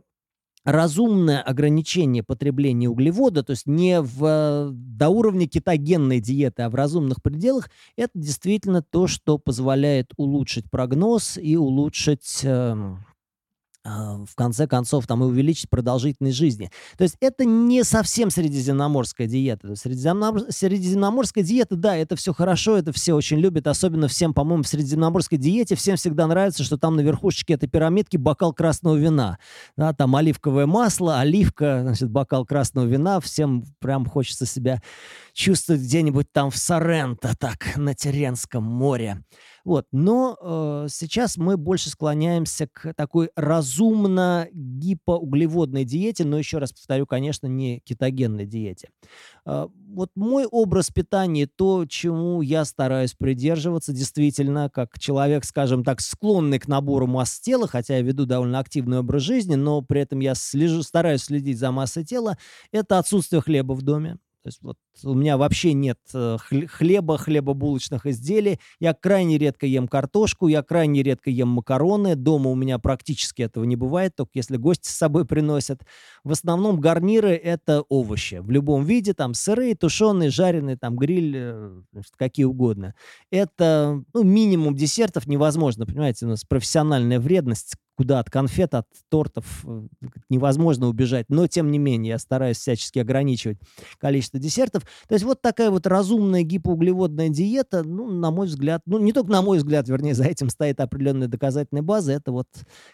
разумное 0.64 1.42
ограничение 1.42 2.24
потребления 2.24 2.90
углевода, 2.90 3.42
то 3.42 3.52
есть 3.52 3.68
не 3.68 4.02
в, 4.02 4.70
до 4.72 5.10
уровня 5.10 5.48
кетогенной 5.48 6.20
диеты, 6.20 6.64
а 6.64 6.70
в 6.70 6.76
разумных 6.76 7.22
пределах, 7.24 7.70
это 7.96 8.12
действительно 8.16 8.82
то, 8.82 9.08
что 9.08 9.38
позволяет 9.38 10.12
улучшить 10.18 10.70
прогноз 10.70 11.38
и 11.38 11.56
улучшить 11.56 12.42
э, 12.44 12.96
в 13.88 14.36
конце 14.36 14.68
концов, 14.68 15.08
там 15.08 15.24
и 15.24 15.28
увеличить 15.28 15.70
продолжительность 15.70 16.36
жизни. 16.38 16.72
То 16.98 17.04
есть 17.04 17.16
это 17.20 17.46
не 17.46 17.84
совсем 17.84 18.30
средиземноморская 18.30 19.28
диета. 19.28 19.76
Средиземномор... 19.76 20.44
Средиземноморская 20.50 21.44
диета, 21.44 21.76
да, 21.76 21.96
это 21.96 22.16
все 22.16 22.34
хорошо, 22.34 22.78
это 22.78 22.92
все 22.92 23.14
очень 23.14 23.38
любят, 23.38 23.68
особенно 23.68 24.08
всем, 24.08 24.34
по-моему, 24.34 24.64
в 24.64 24.68
средиземноморской 24.68 25.38
диете 25.38 25.76
всем 25.76 25.96
всегда 25.96 26.28
нравится, 26.28 26.64
что 26.64 26.78
там 26.78 26.96
на 26.96 27.02
верхушечке 27.02 27.54
этой 27.54 27.70
пирамидки 27.70 28.18
бокал 28.18 28.54
красного 28.54 28.96
вина. 28.96 29.38
Да, 29.78 29.94
там 29.94 30.16
оливковое 30.16 30.66
масло, 30.66 31.20
оливка, 31.20 31.80
значит, 31.84 32.10
бокал 32.10 32.46
красного 32.46 32.86
вина. 32.86 33.20
Всем 33.20 33.64
прям 33.80 34.06
хочется 34.06 34.46
себя 34.46 34.82
чувствовать 35.34 35.82
где-нибудь 35.82 36.32
там 36.32 36.52
в 36.52 36.58
Соренто, 36.58 37.36
так, 37.40 37.78
на 37.78 37.94
Теренском 37.94 38.64
море. 38.64 39.24
Вот. 39.68 39.86
Но 39.92 40.38
э, 40.40 40.88
сейчас 40.90 41.36
мы 41.36 41.58
больше 41.58 41.90
склоняемся 41.90 42.70
к 42.72 42.94
такой 42.94 43.32
разумно 43.36 44.48
гипоуглеводной 44.54 45.84
диете, 45.84 46.24
но 46.24 46.38
еще 46.38 46.60
раз 46.60 46.72
повторю, 46.72 47.06
конечно, 47.06 47.48
не 47.48 47.82
кетогенной 47.82 48.46
диете. 48.46 48.88
Э, 49.46 49.68
вот 49.90 50.12
мой 50.16 50.46
образ 50.46 50.90
питания, 50.90 51.48
то, 51.54 51.86
чему 51.86 52.42
я 52.42 52.64
стараюсь 52.64 53.14
придерживаться, 53.14 53.92
действительно, 53.92 54.70
как 54.70 54.98
человек, 55.00 55.44
скажем 55.44 55.84
так, 55.84 56.00
склонный 56.00 56.60
к 56.60 56.70
набору 56.70 57.06
масс 57.06 57.38
тела, 57.38 57.68
хотя 57.68 57.98
я 57.98 58.02
веду 58.04 58.26
довольно 58.26 58.60
активный 58.60 59.00
образ 59.00 59.24
жизни, 59.24 59.56
но 59.56 59.82
при 59.82 60.00
этом 60.00 60.20
я 60.22 60.34
слежу, 60.36 60.82
стараюсь 60.82 61.24
следить 61.24 61.60
за 61.60 61.74
массой 61.74 62.06
тела, 62.06 62.38
это 62.72 63.00
отсутствие 63.00 63.42
хлеба 63.42 63.74
в 63.74 63.82
доме. 63.82 64.18
То 64.48 64.50
есть 64.50 64.62
вот 64.62 64.78
у 65.04 65.14
меня 65.14 65.36
вообще 65.36 65.74
нет 65.74 66.00
э, 66.14 66.38
хлеба, 66.40 67.18
хлебобулочных 67.18 68.06
изделий. 68.06 68.62
Я 68.80 68.94
крайне 68.94 69.38
редко 69.38 69.66
ем 69.66 69.90
картошку, 69.90 70.48
я 70.48 70.64
крайне 70.64 71.04
редко 71.04 71.30
ем 71.30 71.50
макароны. 71.50 72.16
Дома 72.16 72.50
у 72.50 72.56
меня 72.56 72.80
практически 72.80 73.42
этого 73.42 73.66
не 73.66 73.76
бывает, 73.76 74.16
только 74.16 74.32
если 74.36 74.56
гости 74.56 74.88
с 74.88 74.96
собой 74.96 75.26
приносят. 75.26 75.82
В 76.24 76.32
основном 76.32 76.80
гарниры— 76.80 77.32
это 77.44 77.82
овощи. 77.90 78.36
В 78.36 78.50
любом 78.50 78.86
виде, 78.86 79.14
там 79.14 79.34
сырые, 79.34 79.76
тушеные, 79.76 80.30
жареные, 80.30 80.78
там 80.78 80.96
гриль, 80.96 81.34
э, 81.36 81.82
значит, 81.92 82.14
какие 82.16 82.46
угодно. 82.46 82.96
Это 83.30 84.02
ну, 84.14 84.24
минимум 84.24 84.78
десертов 84.78 85.28
невозможно, 85.28 85.86
понимаете, 85.86 86.26
у 86.26 86.30
нас 86.30 86.46
профессиональная 86.46 87.20
вредность 87.20 87.76
куда 87.98 88.20
от 88.20 88.30
конфет, 88.30 88.76
от 88.76 88.86
тортов 89.10 89.66
э, 89.66 89.88
невозможно 90.30 90.88
убежать. 90.88 91.26
Но, 91.30 91.48
тем 91.48 91.72
не 91.72 91.80
менее, 91.80 92.12
я 92.12 92.20
стараюсь 92.20 92.58
всячески 92.58 93.00
ограничивать 93.00 93.58
количество 93.98 94.40
десертов. 94.40 94.84
То 95.08 95.16
есть 95.16 95.26
вот 95.26 95.42
такая 95.42 95.72
вот 95.72 95.88
разумная 95.88 96.44
гипоуглеводная 96.44 97.30
диета, 97.30 97.84
ну, 97.84 98.10
на 98.10 98.30
мой 98.30 98.46
взгляд, 98.46 98.84
ну, 98.86 99.00
не 99.00 99.14
только 99.14 99.32
на 99.32 99.42
мой 99.42 99.58
взгляд, 99.58 99.90
вернее, 99.90 100.14
за 100.14 100.26
этим 100.26 100.50
стоит 100.50 100.80
определенная 100.80 101.28
доказательная 101.28 101.82
база, 101.82 102.14
это 102.14 102.32
вот 102.32 102.48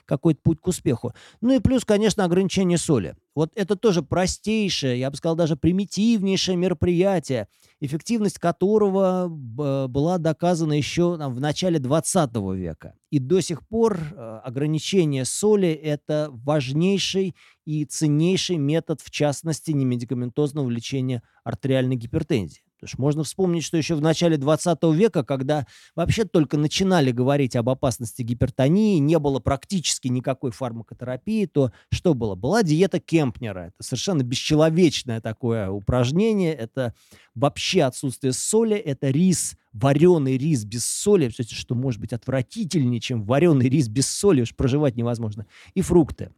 какой-то 0.05 0.39
путь 0.41 0.61
к 0.61 0.67
успеху. 0.67 1.13
Ну 1.41 1.53
и 1.53 1.59
плюс, 1.59 1.83
конечно, 1.83 2.23
ограничение 2.23 2.77
соли. 2.77 3.15
Вот 3.35 3.51
это 3.55 3.75
тоже 3.75 4.03
простейшее, 4.03 4.99
я 4.99 5.09
бы 5.09 5.17
сказал, 5.17 5.35
даже 5.35 5.55
примитивнейшее 5.55 6.55
мероприятие, 6.55 7.47
эффективность 7.79 8.37
которого 8.37 9.27
была 9.27 10.17
доказана 10.19 10.73
еще 10.73 11.15
в 11.15 11.39
начале 11.39 11.79
20 11.79 12.35
века. 12.55 12.95
И 13.09 13.19
до 13.19 13.41
сих 13.41 13.67
пор 13.67 13.99
э, 13.99 14.39
ограничение 14.43 15.25
соли– 15.25 15.67
это 15.83 16.29
важнейший 16.31 17.35
и 17.65 17.85
ценнейший 17.85 18.57
метод, 18.57 19.01
в 19.01 19.09
частности, 19.09 19.71
немедикаментозного 19.71 20.69
лечения 20.69 21.23
артериальной 21.43 21.95
гипертензии. 21.95 22.63
Потому 22.83 22.95
что 22.95 23.01
можно 23.01 23.23
вспомнить, 23.23 23.63
что 23.63 23.77
еще 23.77 23.95
в 23.95 24.01
начале 24.01 24.37
20 24.37 24.83
века, 24.93 25.23
когда 25.23 25.65
вообще 25.95 26.25
только 26.25 26.57
начинали 26.57 27.11
говорить 27.11 27.55
об 27.55 27.69
опасности 27.69 28.21
гипертонии, 28.21 28.97
не 28.97 29.17
было 29.19 29.39
практически 29.39 30.09
никакой 30.09 30.51
фармакотерапии, 30.51 31.45
то 31.45 31.71
что 31.91 32.13
было? 32.13 32.35
Была 32.35 32.61
диета 32.61 32.99
Кемпнера. 32.99 33.67
Это 33.67 33.83
совершенно 33.83 34.23
бесчеловечное 34.23 35.21
такое 35.21 35.69
упражнение. 35.69 36.53
Это 36.53 36.93
вообще 37.35 37.83
отсутствие 37.83 38.33
соли. 38.33 38.75
Это 38.75 39.09
рис, 39.09 39.55
вареный 39.71 40.37
рис 40.37 40.65
без 40.65 40.85
соли. 40.85 41.25
Представляете, 41.25 41.55
что 41.55 41.75
может 41.75 42.01
быть 42.01 42.11
отвратительнее, 42.11 42.99
чем 42.99 43.23
вареный 43.23 43.69
рис 43.69 43.87
без 43.87 44.09
соли. 44.09 44.41
Уж 44.41 44.55
проживать 44.55 44.97
невозможно. 44.97 45.45
И 45.73 45.81
фрукты 45.81 46.31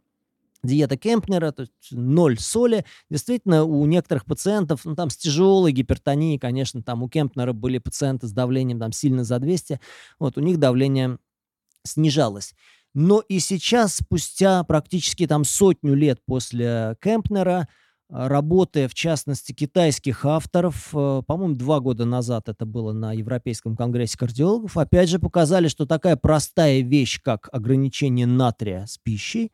диета 0.62 0.96
Кемпнера, 0.96 1.52
то 1.52 1.62
есть 1.62 1.92
ноль 1.92 2.38
соли. 2.38 2.84
Действительно, 3.10 3.64
у 3.64 3.84
некоторых 3.86 4.24
пациентов, 4.24 4.84
ну, 4.84 4.94
там 4.94 5.10
с 5.10 5.16
тяжелой 5.16 5.72
гипертонией, 5.72 6.38
конечно, 6.38 6.82
там 6.82 7.02
у 7.02 7.08
Кемпнера 7.08 7.52
были 7.52 7.78
пациенты 7.78 8.26
с 8.26 8.32
давлением 8.32 8.78
там 8.78 8.92
сильно 8.92 9.24
за 9.24 9.38
200, 9.38 9.80
вот 10.18 10.38
у 10.38 10.40
них 10.40 10.58
давление 10.58 11.18
снижалось. 11.84 12.54
Но 12.94 13.20
и 13.20 13.40
сейчас, 13.40 13.96
спустя 13.96 14.64
практически 14.64 15.26
там 15.26 15.44
сотню 15.44 15.94
лет 15.94 16.20
после 16.26 16.96
Кемпнера, 17.02 17.68
работы, 18.08 18.88
в 18.88 18.94
частности, 18.94 19.52
китайских 19.52 20.24
авторов, 20.24 20.90
э, 20.94 21.22
по-моему, 21.26 21.56
два 21.56 21.80
года 21.80 22.04
назад 22.04 22.48
это 22.48 22.64
было 22.64 22.92
на 22.92 23.12
Европейском 23.12 23.76
конгрессе 23.76 24.16
кардиологов, 24.16 24.76
опять 24.76 25.08
же 25.08 25.18
показали, 25.18 25.68
что 25.68 25.86
такая 25.86 26.16
простая 26.16 26.80
вещь, 26.80 27.20
как 27.20 27.48
ограничение 27.52 28.26
натрия 28.26 28.86
с 28.86 28.98
пищей, 28.98 29.52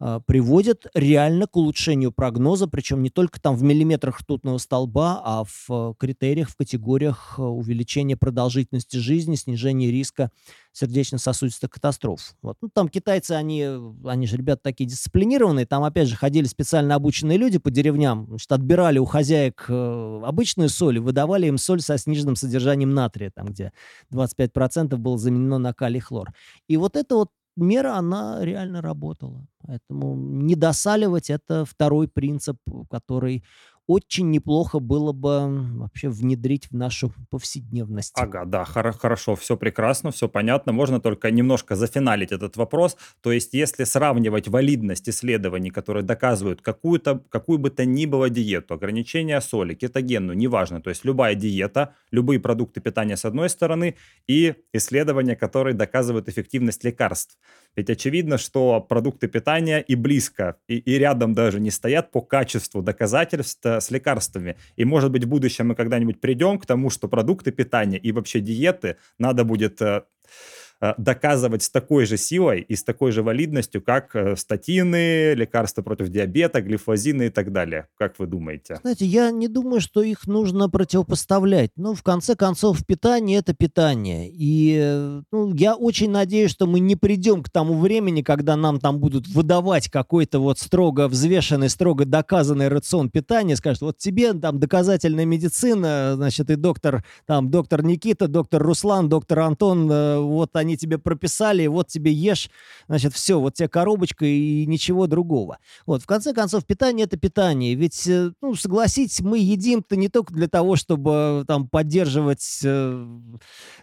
а, 0.00 0.20
приводит 0.20 0.86
реально 0.94 1.48
к 1.48 1.56
улучшению 1.56 2.12
прогноза, 2.12 2.68
причем 2.68 3.02
не 3.02 3.10
только 3.10 3.40
там 3.40 3.56
в 3.56 3.62
миллиметрах 3.64 4.20
ртутного 4.20 4.58
столба, 4.58 5.20
а 5.24 5.42
в 5.44 5.66
э, 5.70 5.94
критериях, 5.98 6.50
в 6.50 6.56
категориях 6.56 7.34
э, 7.36 7.42
увеличения 7.42 8.16
продолжительности 8.16 8.96
жизни, 8.96 9.34
снижения 9.34 9.90
риска 9.90 10.30
сердечно-сосудистых 10.72 11.70
катастроф. 11.70 12.36
Вот. 12.42 12.56
Ну, 12.60 12.68
там 12.72 12.88
китайцы, 12.88 13.32
они, 13.32 13.66
они 14.04 14.28
же 14.28 14.36
ребята 14.36 14.62
такие 14.62 14.88
дисциплинированные, 14.88 15.66
там 15.66 15.82
опять 15.82 16.06
же 16.06 16.14
ходили 16.14 16.46
специально 16.46 16.94
обученные 16.94 17.36
люди 17.36 17.58
по 17.58 17.72
деревням, 17.72 18.26
значит, 18.28 18.52
отбирали 18.52 19.00
у 19.00 19.04
хозяек 19.04 19.66
э, 19.68 20.20
обычную 20.24 20.68
соль 20.68 20.98
и 20.98 21.00
выдавали 21.00 21.48
им 21.48 21.58
соль 21.58 21.80
со 21.80 21.98
сниженным 21.98 22.36
содержанием 22.36 22.94
натрия, 22.94 23.32
там 23.34 23.46
где 23.46 23.72
25% 24.12 24.96
было 24.96 25.18
заменено 25.18 25.58
на 25.58 25.74
калий 25.74 26.00
хлор. 26.00 26.32
И 26.68 26.76
вот 26.76 26.94
это 26.94 27.16
вот 27.16 27.30
мера, 27.58 27.96
она 27.96 28.44
реально 28.44 28.80
работала. 28.82 29.46
Поэтому 29.66 30.16
не 30.16 30.54
досаливать– 30.54 31.30
это 31.30 31.64
второй 31.64 32.08
принцип, 32.08 32.58
который 32.90 33.44
очень 33.88 34.30
неплохо 34.30 34.78
было 34.78 35.12
бы 35.12 35.48
вообще 35.78 36.08
внедрить 36.10 36.70
в 36.70 36.76
нашу 36.76 37.12
повседневность. 37.30 38.20
Ага, 38.20 38.44
да, 38.46 38.64
хор- 38.64 38.92
хорошо, 38.98 39.36
все 39.36 39.56
прекрасно, 39.56 40.10
все 40.10 40.28
понятно. 40.28 40.72
Можно 40.72 41.00
только 41.00 41.30
немножко 41.30 41.76
зафиналить 41.76 42.32
этот 42.32 42.56
вопрос. 42.56 42.96
То 43.22 43.30
есть, 43.30 43.54
если 43.54 43.84
сравнивать 43.84 44.48
валидность 44.48 45.08
исследований, 45.08 45.70
которые 45.70 46.02
доказывают 46.02 46.60
какую-то, 46.60 47.22
какую 47.28 47.58
бы 47.58 47.70
то 47.70 47.84
ни 47.84 48.06
было 48.06 48.28
диету, 48.28 48.74
ограничение 48.74 49.40
соли, 49.40 49.74
кетогенную, 49.74 50.36
неважно, 50.36 50.80
то 50.82 50.90
есть 50.90 51.04
любая 51.04 51.36
диета, 51.36 51.94
любые 52.10 52.40
продукты 52.40 52.80
питания 52.80 53.16
с 53.16 53.24
одной 53.24 53.48
стороны 53.50 53.94
и 54.26 54.54
исследования, 54.72 55.36
которые 55.36 55.74
доказывают 55.74 56.28
эффективность 56.28 56.82
лекарств. 56.82 57.38
Ведь 57.76 57.90
очевидно, 57.90 58.38
что 58.38 58.80
продукты 58.80 59.28
питания 59.28 59.80
и 59.80 59.94
близко, 59.94 60.56
и, 60.66 60.78
и 60.78 60.98
рядом 60.98 61.32
даже 61.32 61.60
не 61.60 61.70
стоят 61.70 62.10
по 62.10 62.20
качеству 62.20 62.82
доказательств 62.82 63.64
с 63.64 63.90
лекарствами. 63.90 64.56
И, 64.76 64.84
может 64.84 65.12
быть, 65.12 65.24
в 65.24 65.28
будущем 65.28 65.68
мы 65.68 65.74
когда-нибудь 65.74 66.20
придем 66.20 66.58
к 66.58 66.66
тому, 66.66 66.90
что 66.90 67.08
продукты 67.08 67.52
питания 67.52 67.98
и 67.98 68.12
вообще 68.12 68.40
диеты 68.40 68.96
надо 69.18 69.44
будет 69.44 69.80
э, 69.80 70.02
Э, 70.28 70.57
доказывать 70.96 71.62
с 71.62 71.70
такой 71.70 72.06
же 72.06 72.16
силой 72.16 72.60
и 72.60 72.76
с 72.76 72.84
такой 72.84 73.12
же 73.12 73.22
валидностью, 73.22 73.82
как 73.82 74.14
э, 74.14 74.36
статины, 74.36 75.34
лекарства 75.34 75.82
против 75.82 76.08
диабета, 76.08 76.60
глифозины 76.60 77.26
и 77.26 77.30
так 77.30 77.52
далее. 77.52 77.88
Как 77.96 78.18
вы 78.18 78.26
думаете? 78.26 78.78
Знаете, 78.82 79.04
я 79.04 79.30
не 79.30 79.48
думаю, 79.48 79.80
что 79.80 80.02
их 80.02 80.26
нужно 80.26 80.68
противопоставлять. 80.68 81.70
Ну, 81.76 81.94
в 81.94 82.02
конце 82.02 82.36
концов, 82.36 82.84
питание— 82.86 83.38
это 83.40 83.54
питание. 83.54 84.30
И 84.30 84.78
э, 84.80 85.22
ну, 85.32 85.54
я 85.54 85.74
очень 85.74 86.10
надеюсь, 86.10 86.50
что 86.50 86.66
мы 86.66 86.80
не 86.80 86.94
придем 86.94 87.42
к 87.42 87.50
тому 87.50 87.78
времени, 87.78 88.22
когда 88.22 88.56
нам 88.56 88.78
там 88.78 89.00
будут 89.00 89.26
выдавать 89.26 89.88
какой-то 89.88 90.38
вот 90.38 90.58
строго 90.58 91.08
взвешенный, 91.08 91.70
строго 91.70 92.04
доказанный 92.04 92.68
рацион 92.68 93.10
питания, 93.10 93.56
скажут, 93.56 93.82
вот 93.82 93.98
тебе 93.98 94.32
там 94.32 94.60
доказательная 94.60 95.24
медицина, 95.24 96.12
значит, 96.14 96.50
и 96.50 96.56
доктор, 96.56 97.04
там, 97.26 97.50
доктор 97.50 97.82
Никита, 97.82 98.28
доктор 98.28 98.62
Руслан, 98.62 99.08
доктор 99.08 99.40
Антон, 99.40 99.88
вот 99.88 100.54
они 100.54 100.67
они 100.68 100.76
тебе 100.76 100.98
прописали, 100.98 101.66
вот 101.66 101.88
тебе 101.88 102.12
ешь, 102.12 102.50
значит, 102.86 103.14
все, 103.14 103.40
вот 103.40 103.54
тебе 103.54 103.68
коробочка 103.68 104.24
и 104.24 104.66
ничего 104.66 105.06
другого. 105.06 105.58
Вот, 105.86 106.02
в 106.02 106.06
конце 106.06 106.34
концов, 106.34 106.66
питание— 106.66 107.06
это 107.06 107.16
питание. 107.16 107.74
Ведь, 107.74 108.06
э, 108.06 108.32
ну, 108.40 108.54
согласитесь, 108.54 109.20
мы 109.20 109.38
едим-то 109.38 109.96
не 109.96 110.08
только 110.08 110.34
для 110.34 110.48
того, 110.48 110.76
чтобы 110.76 111.44
там 111.48 111.68
поддерживать 111.68 112.60
э, 112.62 113.06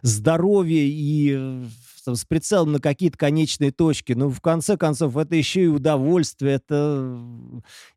здоровье 0.02 0.88
и 0.88 1.64
там, 2.06 2.16
с 2.16 2.24
прицелом 2.26 2.72
на 2.72 2.80
какие-то 2.80 3.18
конечные 3.18 3.72
точки. 3.72 4.14
Ну, 4.14 4.30
в 4.30 4.40
конце 4.42 4.78
концов, 4.78 5.18
это 5.18 5.36
еще 5.36 5.64
и 5.64 5.68
удовольствие. 5.68 6.56
Это, 6.56 7.18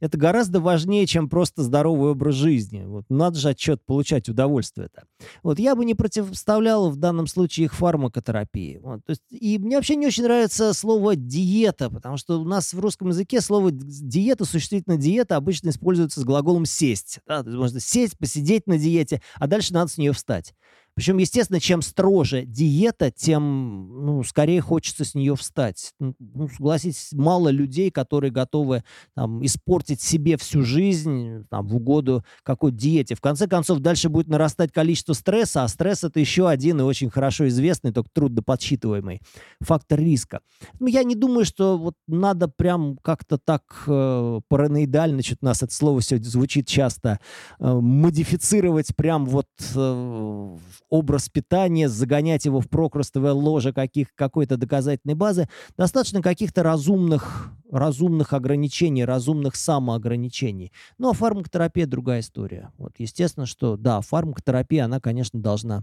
это 0.01 0.19
гораздо 0.19 0.61
важнее, 0.61 1.07
чем 1.07 1.29
просто 1.29 1.63
здоровый 1.63 2.11
образ 2.11 2.35
жизни. 2.35 2.85
Вот, 2.85 3.05
надо 3.09 3.39
же 3.39 3.51
отчет 3.51 3.85
получать 3.85 4.29
удовольствие-то. 4.29 5.05
Вот, 5.43 5.59
я 5.59 5.75
бы 5.75 5.85
не 5.85 5.95
противоставлял 5.95 6.91
в 6.91 6.97
данном 6.97 7.27
случае 7.27 7.67
их 7.67 7.75
фармакотерапии. 7.75 8.79
Вот, 8.83 9.05
то 9.05 9.11
есть, 9.11 9.23
и 9.31 9.59
мне 9.59 9.77
вообще 9.77 9.97
не 9.97 10.07
очень 10.07 10.25
нравится 10.25 10.73
слово 10.73 11.15
«диета», 11.15 11.91
потому 11.91 12.17
что 12.17 12.41
у 12.41 12.45
нас 12.45 12.73
в 12.73 12.81
русском 12.81 13.09
языке 13.09 13.41
слово 13.41 13.71
«диета», 13.73 14.45
существительно 14.45 14.97
«диета» 14.97 15.37
обычно 15.37 15.69
используется 15.69 16.21
с 16.21 16.25
глаголом 16.25 16.65
«сесть». 16.65 17.21
Да? 17.27 17.43
То 17.43 17.51
есть 17.51 17.59
можно 17.59 17.81
сесть, 17.81 18.19
посидеть 18.19 18.67
на 18.67 18.79
диете, 18.79 19.23
а 19.37 19.47
дальше 19.47 19.73
надо 19.73 19.91
с 19.91 19.99
нее 19.99 20.13
встать. 20.13 20.55
Причем, 20.99 21.19
естественно, 21.19 21.61
чем 21.61 21.81
строже 21.81 22.45
диета, 22.45 23.13
тем 23.13 24.05
ну, 24.05 24.25
скорее 24.25 24.61
хочется 24.61 25.05
с 25.05 25.15
нее 25.15 25.37
встать. 25.37 25.95
Ну, 26.01 26.49
согласитесь, 26.49 27.11
мало 27.13 27.51
людей, 27.51 27.93
которые 27.93 28.33
готовы 28.33 28.83
там, 29.15 29.47
испортить 29.47 30.01
себе 30.01 30.37
всю 30.37 30.65
жизнь 30.65 31.47
там, 31.51 31.69
в 31.69 31.77
угоду 31.77 32.25
какой-то 32.43 32.77
диете. 32.77 33.15
В 33.15 33.21
конце 33.21 33.47
концов, 33.47 33.79
дальше 33.79 34.09
будет 34.09 34.27
нарастать 34.27 34.73
количество 34.73 35.13
стресса, 35.13 35.63
а 35.63 35.69
стресс 35.69 36.03
это 36.03 36.19
еще 36.19 36.49
один 36.49 36.81
и 36.81 36.83
очень 36.83 37.11
хорошо 37.11 37.47
известный, 37.47 37.93
только 37.93 38.11
трудно 38.13 38.43
подсчитываемый 38.43 39.21
фактор 39.61 40.01
риска. 40.01 40.41
Ну, 40.81 40.89
я 40.89 41.05
не 41.05 41.15
думаю, 41.15 41.45
что 41.45 41.79
вот 41.79 41.95
надо 42.09 42.49
прям 42.49 42.97
как-то 42.97 43.39
так 43.39 43.85
э, 43.87 44.41
параноидально, 44.49 45.23
что-то 45.23 45.39
у 45.43 45.47
нас 45.47 45.63
это 45.63 45.73
слово 45.73 46.03
сегодня 46.03 46.29
звучит 46.29 46.67
часто, 46.67 47.21
э, 47.61 47.73
модифицировать 47.73 48.97
прям 48.97 49.27
вот 49.27 49.47
э, 49.77 50.57
образ 50.91 51.29
питания, 51.29 51.89
загонять 51.89 52.45
его 52.45 52.61
в 52.61 52.69
прокрустовое 52.69 53.33
ложе 53.33 53.73
каких, 53.73 54.15
какой-то 54.15 54.57
доказательной 54.57 55.15
базы, 55.15 55.49
достаточно 55.77 56.23
каких-то 56.23 56.63
разумных, 56.63 57.53
разумных 57.71 58.33
ограничений, 58.33 59.05
разумных 59.05 59.57
самоограничений. 59.57 60.73
Ну, 60.99 61.11
а 61.11 61.13
фармакотерапия 61.13 61.87
другая 61.87 62.21
история. 62.21 62.73
Вот, 62.79 62.95
естественно, 62.99 63.47
что, 63.47 63.77
да, 63.77 64.01
фармакотерапия, 64.01 64.85
она, 64.85 65.01
конечно, 65.01 65.41
должна 65.41 65.83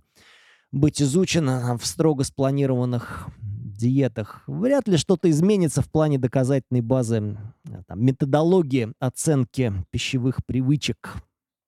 быть 0.71 1.01
изучена 1.01 1.77
в 1.77 1.85
строго 1.85 2.23
спланированных 2.23 3.29
диетах. 3.75 4.43
Вряд 4.47 4.87
ли 4.87 4.97
что-то 4.97 5.29
изменится 5.29 5.81
в 5.81 5.89
плане 5.89 6.17
доказательной 6.17 6.81
базы, 6.81 7.37
там, 7.87 8.03
методологии 8.03 8.93
оценки 8.99 9.73
пищевых 9.91 10.45
привычек 10.45 11.15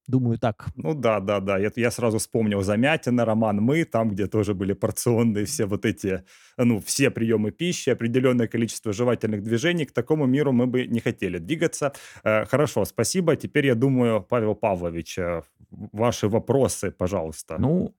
Думаю, 0.08 0.40
так. 0.40 0.68
Ну 0.76 0.94
да, 0.94 1.20
да, 1.20 1.42
да. 1.42 1.60
Это 1.60 1.82
я 1.82 1.92
сразу 1.92 2.18
вспомнил 2.18 2.62
Замятина, 2.62 3.26
роман 3.26 3.58
«Мы», 3.58 3.84
там, 3.84 4.10
где 4.10 4.28
тоже 4.28 4.54
были 4.54 4.72
порционные 4.74 5.46
все 5.46 5.66
вот 5.66 5.86
эти, 5.86 6.24
ну, 6.58 6.80
все 6.80 7.12
приемы 7.12 7.52
пищи, 7.52 7.90
определенное 7.90 8.48
количество 8.48 8.94
жевательных 8.94 9.44
движений. 9.44 9.86
К 9.86 9.92
такому 9.92 10.26
миру 10.26 10.54
мы 10.54 10.66
бы 10.66 10.88
не 10.88 11.02
хотели 11.02 11.40
двигаться. 11.40 11.92
Э, 12.24 12.46
хорошо, 12.46 12.86
спасибо. 12.86 13.36
Теперь, 13.36 13.68
я 13.68 13.76
думаю, 13.76 14.22
Павел 14.22 14.56
Павлович, 14.56 15.20
э, 15.20 15.42
ваши 15.70 16.30
вопросы, 16.30 16.92
пожалуйста. 16.92 17.58
Ну, 17.60 17.94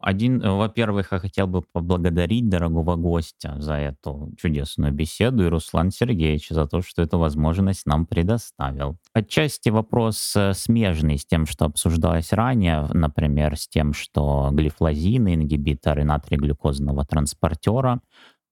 один, 0.00 0.40
во-первых, 0.40 1.12
я 1.12 1.18
хотел 1.18 1.46
бы 1.46 1.62
поблагодарить 1.62 2.48
дорогого 2.48 2.96
гостя 2.96 3.56
за 3.58 3.74
эту 3.74 4.32
чудесную 4.38 4.92
беседу 4.92 5.44
и 5.44 5.48
Руслан 5.48 5.90
Сергеевич 5.90 6.48
за 6.48 6.66
то, 6.66 6.80
что 6.82 7.02
эту 7.02 7.18
возможность 7.18 7.86
нам 7.86 8.06
предоставил. 8.06 8.96
Отчасти 9.12 9.68
вопрос 9.68 10.34
э, 10.36 10.54
смежный 10.54 11.18
с 11.18 11.26
тем, 11.26 11.46
что 11.50 11.66
обсуждалось 11.66 12.32
ранее, 12.32 12.86
например, 12.92 13.56
с 13.56 13.68
тем, 13.68 13.92
что 13.92 14.48
глифлозины, 14.52 15.34
ингибиторы 15.34 16.04
натрий-глюкозного 16.04 17.04
транспортера 17.04 18.00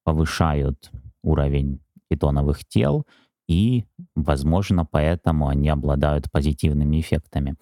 повышают 0.05 0.91
уровень 1.23 1.81
кетоновых 2.11 2.65
тел, 2.67 3.07
и, 3.49 3.85
возможно, 4.15 4.85
поэтому 4.85 5.49
они 5.49 5.71
обладают 5.71 6.31
позитивными 6.31 7.01
эффектами. 7.01 7.57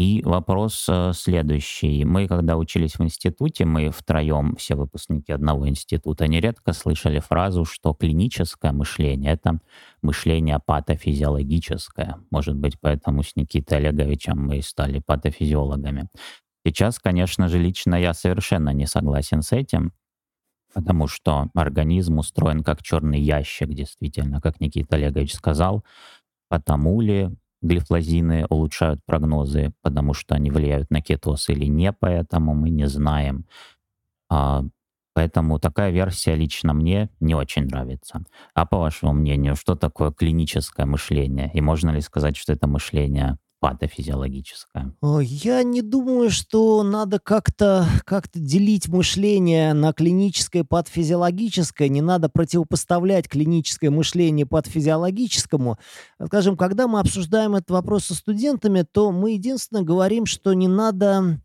И 0.00 0.22
вопрос 0.24 0.86
э, 0.88 1.12
следующий. 1.12 2.06
Мы, 2.06 2.26
когда 2.26 2.56
учились 2.56 2.94
в 2.94 3.02
институте, 3.02 3.66
мы 3.66 3.90
втроем, 3.90 4.56
все 4.56 4.74
выпускники 4.74 5.30
одного 5.30 5.68
института, 5.68 6.26
нередко 6.26 6.72
слышали 6.72 7.18
фразу, 7.18 7.66
что 7.66 7.92
клиническое 7.92 8.72
мышление— 8.72 9.32
это 9.34 9.60
мышление 10.00 10.58
патофизиологическое. 10.64 12.16
Может 12.30 12.56
быть, 12.56 12.80
поэтому 12.80 13.22
с 13.22 13.36
Никитой 13.36 13.76
Олеговичем 13.76 14.38
мы 14.38 14.56
и 14.56 14.62
стали 14.62 15.00
патофизиологами. 15.00 16.08
Сейчас, 16.66 16.98
конечно 16.98 17.48
же, 17.48 17.58
лично 17.58 17.94
я 17.94 18.14
совершенно 18.14 18.70
не 18.70 18.86
согласен 18.86 19.42
с 19.42 19.52
этим, 19.52 19.92
потому 20.72 21.08
что 21.08 21.50
организм 21.52 22.20
устроен 22.20 22.64
как 22.64 22.82
черный 22.82 23.20
ящик, 23.20 23.68
действительно, 23.74 24.40
как 24.40 24.60
Никита 24.60 24.96
Олегович 24.96 25.34
сказал, 25.34 25.84
потому 26.48 27.02
ли 27.02 27.28
глифлозины 27.62 28.46
улучшают 28.48 29.00
прогнозы, 29.06 29.72
потому 29.82 30.14
что 30.14 30.34
они 30.34 30.50
влияют 30.50 30.90
на 30.90 31.00
кетоз 31.02 31.48
или 31.48 31.66
не, 31.66 31.92
поэтому 31.92 32.54
мы 32.54 32.70
не 32.70 32.86
знаем. 32.86 33.46
А, 34.30 34.64
поэтому 35.14 35.58
такая 35.58 35.90
версия 35.90 36.34
лично 36.34 36.72
мне 36.72 37.10
не 37.20 37.34
очень 37.34 37.66
нравится. 37.66 38.24
А 38.54 38.66
по 38.66 38.78
вашему 38.78 39.12
мнению, 39.12 39.56
что 39.56 39.74
такое 39.74 40.12
клиническое 40.12 40.86
мышление? 40.86 41.50
И 41.52 41.60
можно 41.60 41.90
ли 41.90 42.00
сказать, 42.00 42.36
что 42.36 42.52
это 42.52 42.66
мышление 42.66 43.38
патофизиологическое? 43.60 44.94
Я 45.20 45.62
не 45.62 45.82
думаю, 45.82 46.30
что 46.30 46.82
надо 46.82 47.18
как-то 47.18 47.86
как 48.04 48.28
делить 48.34 48.88
мышление 48.88 49.74
на 49.74 49.92
клиническое 49.92 50.62
и 50.62 50.66
патофизиологическое. 50.66 51.88
Не 51.88 52.00
надо 52.00 52.28
противопоставлять 52.28 53.28
клиническое 53.28 53.90
мышление 53.90 54.46
патофизиологическому. 54.46 55.78
Скажем, 56.26 56.56
когда 56.56 56.88
мы 56.88 57.00
обсуждаем 57.00 57.54
этот 57.54 57.70
вопрос 57.70 58.06
со 58.06 58.14
студентами, 58.14 58.84
то 58.90 59.12
мы 59.12 59.32
единственное 59.32 59.82
говорим, 59.82 60.26
что 60.26 60.54
не 60.54 60.68
надо 60.68 61.40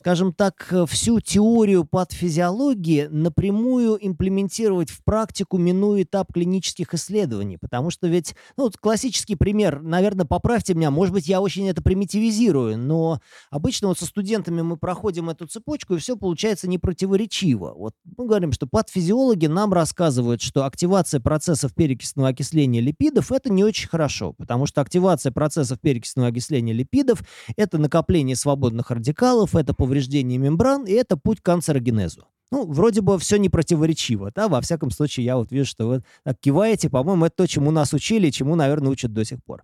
скажем 0.00 0.32
так, 0.32 0.68
э, 0.70 0.86
всю 0.86 1.20
теорию 1.20 1.84
патофизиологии 1.84 3.08
напрямую 3.10 3.98
имплементировать 4.00 4.90
в 4.90 5.02
практику, 5.02 5.58
минуя 5.58 6.04
этап 6.04 6.32
клинических 6.32 6.94
исследований. 6.94 7.58
Потому 7.58 7.90
что 7.90 8.06
ведь, 8.06 8.36
ну, 8.56 8.70
классический 8.80 9.34
пример, 9.34 9.82
наверное, 9.82 10.24
поправьте 10.24 10.74
меня, 10.74 10.92
может 10.92 11.12
быть, 11.12 11.26
я 11.26 11.40
очень 11.40 11.68
это 11.68 11.82
примитивизирую, 11.82 12.78
но 12.78 13.20
обычно 13.50 13.88
вот 13.88 13.98
со 13.98 14.06
студентами 14.06 14.62
мы 14.62 14.76
проходим 14.76 15.30
эту 15.30 15.46
цепочку, 15.46 15.94
и 15.94 15.98
все 15.98 16.16
получается 16.16 16.68
непротиворечиво. 16.68 17.74
Вот 17.76 17.94
мы 18.16 18.26
говорим, 18.26 18.52
что 18.52 18.68
патофизиологи 18.68 19.46
нам 19.46 19.72
рассказывают, 19.72 20.40
что 20.42 20.64
активация 20.64 21.20
процессов 21.20 21.74
перекисного 21.74 22.28
окисления 22.28 22.80
липидов– 22.80 23.32
это 23.32 23.50
не 23.50 23.64
очень 23.64 23.88
хорошо, 23.88 24.32
потому 24.34 24.66
что 24.66 24.80
активация 24.80 25.32
процессов 25.32 25.80
перекисного 25.80 26.28
окисления 26.28 26.72
липидов– 26.72 27.22
это 27.56 27.78
накопление 27.78 28.36
свободных 28.36 28.92
радикалов, 28.92 29.56
это 29.56 29.74
повреждение 29.88 30.38
мембран, 30.38 30.84
и 30.84 30.92
это 30.92 31.16
путь 31.16 31.40
к 31.40 31.44
канцерогенезу. 31.44 32.26
Ну, 32.50 32.66
вроде 32.66 33.00
бы 33.00 33.18
все 33.18 33.36
не 33.38 33.48
противоречиво, 33.48 34.30
да, 34.34 34.48
во 34.48 34.60
всяком 34.60 34.90
случае, 34.90 35.26
я 35.26 35.36
вот 35.36 35.50
вижу, 35.50 35.66
что 35.66 35.86
вы 35.86 36.02
киваете, 36.40 36.88
по-моему, 36.88 37.26
это 37.26 37.36
то, 37.36 37.46
чему 37.46 37.70
нас 37.70 37.92
учили, 37.92 38.30
чему, 38.30 38.54
наверное, 38.54 38.90
учат 38.90 39.12
до 39.12 39.24
сих 39.24 39.42
пор. 39.44 39.62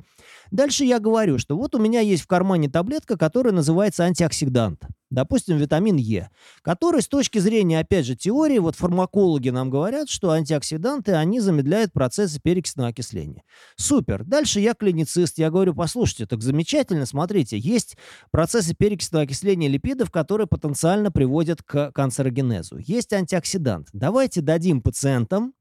Дальше 0.50 0.84
я 0.84 0.98
говорю, 0.98 1.38
что 1.38 1.56
вот 1.56 1.74
у 1.74 1.78
меня 1.78 2.00
есть 2.00 2.22
в 2.22 2.26
кармане 2.26 2.68
таблетка, 2.68 3.16
которая 3.16 3.52
называется 3.52 4.04
антиоксидант 4.04 4.84
допустим, 5.14 5.56
витамин 5.56 5.96
Е, 5.96 6.28
который 6.62 7.00
с 7.00 7.08
точки 7.08 7.38
зрения, 7.38 7.78
опять 7.78 8.04
же, 8.04 8.16
теории, 8.16 8.58
вот 8.58 8.76
фармакологи 8.76 9.48
нам 9.48 9.70
говорят, 9.70 10.10
что 10.10 10.30
антиоксиданты, 10.30 11.12
они 11.12 11.40
замедляют 11.40 11.92
процессы 11.92 12.40
перекисного 12.42 12.90
окисления. 12.90 13.44
Супер. 13.76 14.24
Дальше 14.24 14.60
я 14.60 14.74
клиницист, 14.74 15.38
я 15.38 15.50
говорю, 15.50 15.74
послушайте, 15.74 16.26
так 16.26 16.42
замечательно, 16.42 17.06
смотрите, 17.06 17.56
есть 17.58 17.96
процессы 18.30 18.74
перекисного 18.74 19.24
окисления 19.24 19.68
липидов, 19.68 20.10
которые 20.10 20.46
потенциально 20.46 21.10
приводят 21.10 21.62
к 21.62 21.92
канцерогенезу. 21.92 22.78
Есть 22.78 23.12
антиоксидант. 23.12 23.88
Давайте 23.92 24.40
дадим 24.40 24.82
пациентам 24.82 25.54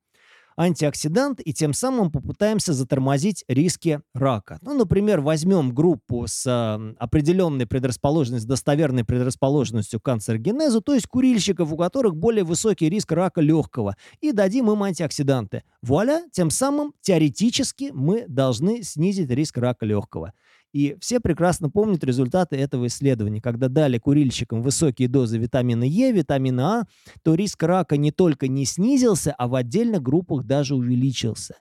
антиоксидант 0.58 1.42
и 1.44 1.54
тем 1.54 1.74
самым 1.74 2.12
попытаемся 2.12 2.74
затормозить 2.74 3.44
риски 3.48 4.02
рака. 4.14 4.60
Ну, 4.62 4.74
например, 4.74 5.22
возьмем 5.22 5.74
группу 5.74 6.26
с 6.28 6.46
э, 6.46 6.94
определенной 7.00 7.68
предрасположенностью, 7.68 8.50
достоверной 8.50 9.04
предрасположенностью 9.04 10.00
к 10.00 10.04
канцерогенезу, 10.04 10.82
то 10.82 10.94
есть 10.94 11.08
курильщиков, 11.08 11.72
у 11.72 11.78
которых 11.78 12.16
более 12.16 12.44
высокий 12.44 12.90
риск 12.90 13.12
рака 13.12 13.42
легкого, 13.42 13.96
и 14.22 14.32
дадим 14.32 14.72
им 14.72 14.84
антиоксиданты. 14.84 15.64
Вуаля, 15.82 16.24
тем 16.32 16.50
самым 16.50 16.94
теоретически 17.02 17.92
мы 17.94 18.26
должны 18.28 18.84
снизить 18.84 19.30
риск 19.30 19.58
рака 19.58 19.86
легкого. 19.86 20.34
И 20.74 20.98
все 21.00 21.20
прекрасно 21.20 21.70
помнят 21.70 22.04
результаты 22.04 22.56
этого 22.56 22.88
исследования. 22.88 23.42
Когда 23.42 23.70
дали 23.70 24.00
курильщикам 24.00 24.62
высокие 24.62 25.08
дозы 25.08 25.38
витамина 25.38 25.84
Е, 25.84 26.12
витамина 26.12 26.80
А, 26.80 26.84
то 27.22 27.36
риск 27.36 27.62
рака 27.64 27.96
не 27.96 28.12
только 28.12 28.48
не 28.48 28.66
снизился, 28.66 29.34
а 29.38 29.48
в 29.48 29.56
отдельных 29.56 30.02
группах 30.02 30.46
даже 30.46 30.76
увеличился. 30.76 31.56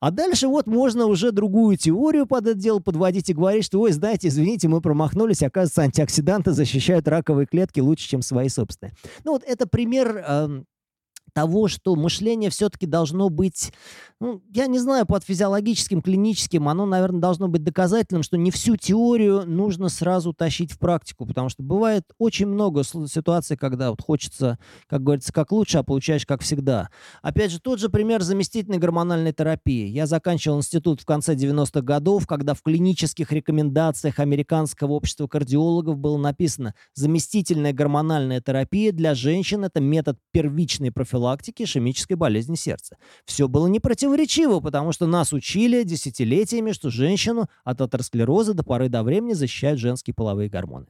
А 0.00 0.10
дальше 0.10 0.48
вот 0.48 0.66
можно 0.66 1.06
уже 1.06 1.32
другую 1.32 1.76
теорию 1.76 2.26
под 2.26 2.46
это 2.46 2.58
дело 2.58 2.80
подводить 2.80 3.30
и 3.30 3.34
говорить, 3.34 3.64
что, 3.64 3.80
ой, 3.80 3.92
знаете, 3.92 4.28
извините, 4.28 4.68
мы 4.68 4.80
промахнулись, 4.80 5.42
оказывается, 5.42 5.82
антиоксиданты 5.82 6.52
защищают 6.52 7.08
раковые 7.08 7.46
клетки 7.46 7.80
лучше, 7.80 8.08
чем 8.08 8.22
свои 8.22 8.48
собственные. 8.48 8.94
Ну 9.24 9.32
вот 9.32 9.44
это 9.44 9.66
пример 9.66 10.24
э, 10.26 10.62
того, 11.38 11.68
что 11.68 11.94
мышление 11.94 12.50
все-таки 12.50 12.84
должно 12.84 13.28
быть, 13.28 13.72
ну, 14.18 14.42
я 14.52 14.66
не 14.66 14.80
знаю, 14.80 15.06
под 15.06 15.22
физиологическим, 15.22 16.02
клиническим, 16.02 16.68
оно, 16.68 16.84
наверное, 16.84 17.20
должно 17.20 17.46
быть 17.46 17.62
доказательным, 17.62 18.24
что 18.24 18.36
не 18.36 18.50
всю 18.50 18.76
теорию 18.76 19.44
нужно 19.46 19.88
сразу 19.88 20.32
тащить 20.32 20.72
в 20.72 20.80
практику, 20.80 21.26
потому 21.26 21.48
что 21.48 21.62
бывает 21.62 22.02
очень 22.18 22.48
много 22.48 22.82
ситуаций, 22.82 23.56
когда 23.56 23.90
вот 23.90 24.02
хочется, 24.02 24.58
как 24.88 25.04
говорится, 25.04 25.32
как 25.32 25.52
лучше, 25.52 25.78
а 25.78 25.84
получаешь 25.84 26.26
как 26.26 26.42
всегда. 26.42 26.90
Опять 27.22 27.52
же, 27.52 27.60
тот 27.60 27.78
же 27.78 27.88
пример 27.88 28.20
заместительной 28.24 28.78
гормональной 28.78 29.32
терапии. 29.32 29.86
Я 29.86 30.08
заканчивал 30.08 30.58
институт 30.58 31.00
в 31.00 31.04
конце 31.04 31.36
90-х 31.36 31.82
годов, 31.82 32.26
когда 32.26 32.54
в 32.54 32.62
клинических 32.62 33.30
рекомендациях 33.30 34.18
Американского 34.18 34.90
общества 34.90 35.28
кардиологов 35.28 35.98
было 35.98 36.16
написано 36.16 36.74
«заместительная 36.94 37.72
гормональная 37.72 38.40
терапия 38.40 38.90
для 38.90 39.14
женщин– 39.14 39.62
это 39.66 39.80
метод 39.80 40.18
первичной 40.32 40.90
профилактики 40.90 41.27
профилактики 41.28 41.64
ишемической 41.64 42.16
болезни 42.16 42.54
сердца. 42.54 42.96
Все 43.24 43.48
было 43.48 43.66
не 43.66 43.80
противоречиво, 43.80 44.60
потому 44.60 44.92
что 44.92 45.06
нас 45.06 45.32
учили 45.32 45.82
десятилетиями, 45.82 46.72
что 46.72 46.90
женщину 46.90 47.48
от 47.64 47.80
атеросклероза 47.80 48.54
до 48.54 48.64
поры 48.64 48.88
до 48.88 49.02
времени 49.02 49.34
защищают 49.34 49.78
женские 49.78 50.14
половые 50.14 50.48
гормоны. 50.48 50.86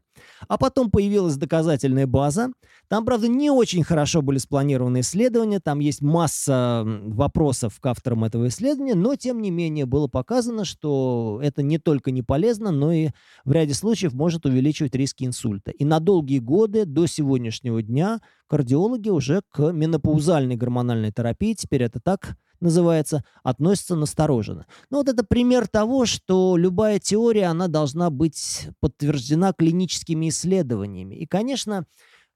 А 0.48 0.58
потом 0.58 0.90
появилась 0.90 1.36
доказательная 1.36 2.06
база. 2.06 2.50
Там, 2.88 3.04
правда, 3.04 3.28
не 3.28 3.50
очень 3.50 3.84
хорошо 3.84 4.22
были 4.22 4.38
спланированы 4.38 5.00
исследования, 5.00 5.60
там 5.60 5.78
есть 5.78 6.00
масса 6.00 6.84
вопросов 6.84 7.78
к 7.80 7.86
авторам 7.86 8.24
этого 8.24 8.48
исследования, 8.48 8.94
но, 8.94 9.14
тем 9.16 9.42
не 9.42 9.50
менее, 9.50 9.86
было 9.86 10.06
показано, 10.06 10.64
что 10.64 11.38
это 11.42 11.62
не 11.62 11.78
только 11.78 12.10
не 12.10 12.22
полезно, 12.22 12.70
но 12.70 12.92
и 12.92 13.10
в 13.44 13.52
ряде 13.52 13.74
случаев 13.74 14.14
может 14.14 14.46
увеличивать 14.46 14.94
риски 14.94 15.24
инсульта. 15.24 15.70
И 15.70 15.84
на 15.84 16.00
долгие 16.00 16.38
годы 16.38 16.86
до 16.86 17.06
сегодняшнего 17.06 17.82
дня 17.82 18.20
кардиологи 18.46 19.10
уже 19.10 19.42
к 19.50 19.72
менопаузальной 19.72 20.56
гормональной 20.56 21.12
терапии, 21.12 21.54
теперь 21.54 21.82
это 21.82 22.00
так 22.00 22.36
называется, 22.60 23.24
относятся 23.42 23.96
настороженно. 23.96 24.66
Ну 24.90 24.98
вот 24.98 25.08
это 25.08 25.24
пример 25.24 25.68
того, 25.68 26.06
что 26.06 26.56
любая 26.56 26.98
теория, 26.98 27.46
она 27.46 27.68
должна 27.68 28.10
быть 28.10 28.68
подтверждена 28.80 29.52
клиническими 29.52 30.28
исследованиями. 30.28 31.14
И, 31.16 31.26
конечно, 31.26 31.86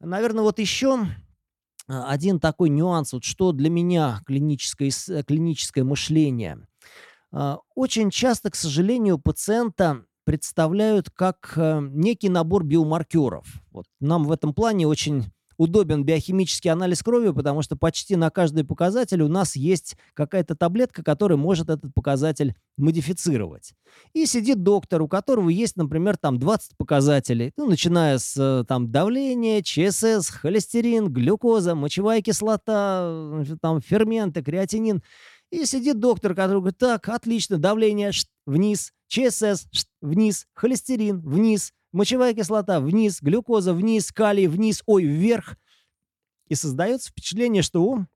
наверное, 0.00 0.42
вот 0.42 0.58
еще 0.58 1.06
а, 1.88 2.10
один 2.10 2.40
такой 2.40 2.70
нюанс, 2.70 3.12
вот 3.12 3.24
что 3.24 3.52
для 3.52 3.70
меня 3.70 4.22
клиническое, 4.26 4.90
клиническое 5.26 5.84
мышление. 5.84 6.66
А, 7.32 7.58
очень 7.74 8.10
часто, 8.10 8.50
к 8.50 8.54
сожалению, 8.54 9.18
пациента 9.18 10.04
представляют 10.24 11.10
как 11.10 11.54
э, 11.56 11.80
некий 11.80 12.28
набор 12.28 12.62
биомаркеров. 12.62 13.44
Вот 13.72 13.86
нам 13.98 14.24
в 14.24 14.30
этом 14.30 14.54
плане 14.54 14.86
очень 14.86 15.32
удобен 15.56 16.04
биохимический 16.04 16.70
анализ 16.70 17.02
крови, 17.02 17.32
потому 17.32 17.62
что 17.62 17.76
почти 17.76 18.16
на 18.16 18.30
каждый 18.30 18.64
показатель 18.64 19.22
у 19.22 19.28
нас 19.28 19.56
есть 19.56 19.96
какая-то 20.14 20.54
таблетка, 20.54 21.02
которая 21.02 21.36
может 21.36 21.68
этот 21.68 21.92
показатель 21.94 22.54
модифицировать. 22.76 23.74
И 24.14 24.26
сидит 24.26 24.62
доктор, 24.62 25.02
у 25.02 25.08
которого 25.08 25.48
есть, 25.48 25.76
например, 25.76 26.16
там 26.16 26.38
20 26.38 26.76
показателей, 26.76 27.52
ну, 27.56 27.68
начиная 27.68 28.18
с 28.18 28.36
э, 28.36 28.64
там 28.66 28.90
давления, 28.90 29.62
ЧСС, 29.62 30.30
холестерин, 30.30 31.08
глюкоза, 31.12 31.74
мочевая 31.74 32.22
кислота, 32.22 33.44
там 33.60 33.80
ферменты, 33.80 34.42
креатинин. 34.42 35.02
И 35.50 35.66
сидит 35.66 36.00
доктор, 36.00 36.34
который 36.34 36.60
говорит, 36.60 36.78
так, 36.78 37.08
отлично, 37.10 37.58
давление 37.58 38.10
вниз, 38.46 38.92
ЧСС 39.08 39.66
вниз, 40.00 40.46
холестерин 40.54 41.20
вниз, 41.20 41.72
Мочевая 41.92 42.34
кислота 42.34 42.80
вниз, 42.80 43.20
глюкоза 43.20 43.74
вниз, 43.74 44.10
калий 44.12 44.46
вниз, 44.46 44.82
ой, 44.86 45.04
вверх. 45.04 45.56
И 46.48 46.54
создается 46.54 47.10
впечатление, 47.10 47.62
что 47.62 47.84
о, 47.84 48.06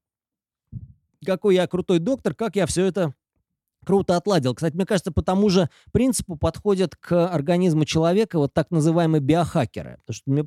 какой 1.25 1.55
я 1.57 1.67
крутой 1.67 1.99
доктор, 1.99 2.35
как 2.35 2.57
я 2.57 2.67
все 2.67 2.87
это 2.87 3.15
круто 3.87 4.17
отладил. 4.17 4.55
Кстати, 4.55 4.75
мне 4.75 4.85
кажется, 4.85 5.13
по 5.13 5.23
тому 5.23 5.49
же 5.49 5.71
принципу 5.93 6.37
подходят 6.37 6.97
к 6.97 7.29
организму 7.29 7.85
человека 7.85 8.39
вот 8.39 8.53
так 8.53 8.71
называемые 8.71 9.21
биохакеры. 9.21 9.99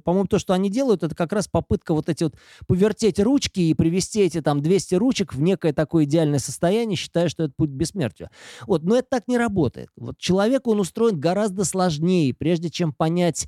По-моему, 0.04 0.28
то, 0.28 0.38
что 0.38 0.54
они 0.54 0.70
делают, 0.70 1.04
это 1.04 1.16
как 1.16 1.32
раз 1.32 1.48
попытка 1.48 1.94
вот 1.94 2.10
эти 2.10 2.26
вот 2.26 2.36
повертеть 2.68 3.20
ручки 3.20 3.62
и 3.62 3.74
привести 3.74 4.22
эти 4.22 4.42
там 4.42 4.62
200 4.62 4.96
ручек 4.96 5.34
в 5.34 5.42
некое 5.42 5.72
такое 5.72 6.04
идеальное 6.04 6.40
состояние, 6.40 6.98
считая, 6.98 7.30
что 7.30 7.44
это 7.44 7.54
путь 7.56 7.70
к 7.70 7.74
бессмертию. 7.74 8.30
Вот, 8.68 8.84
но 8.84 8.98
это 8.98 9.08
так 9.10 9.28
не 9.28 9.38
работает. 9.38 9.90
Вот 9.96 10.18
человек, 10.18 10.68
он 10.68 10.82
устроен 10.82 11.20
гораздо 11.20 11.64
сложнее. 11.64 12.34
Прежде 12.34 12.70
чем 12.70 12.92
понять 12.92 13.48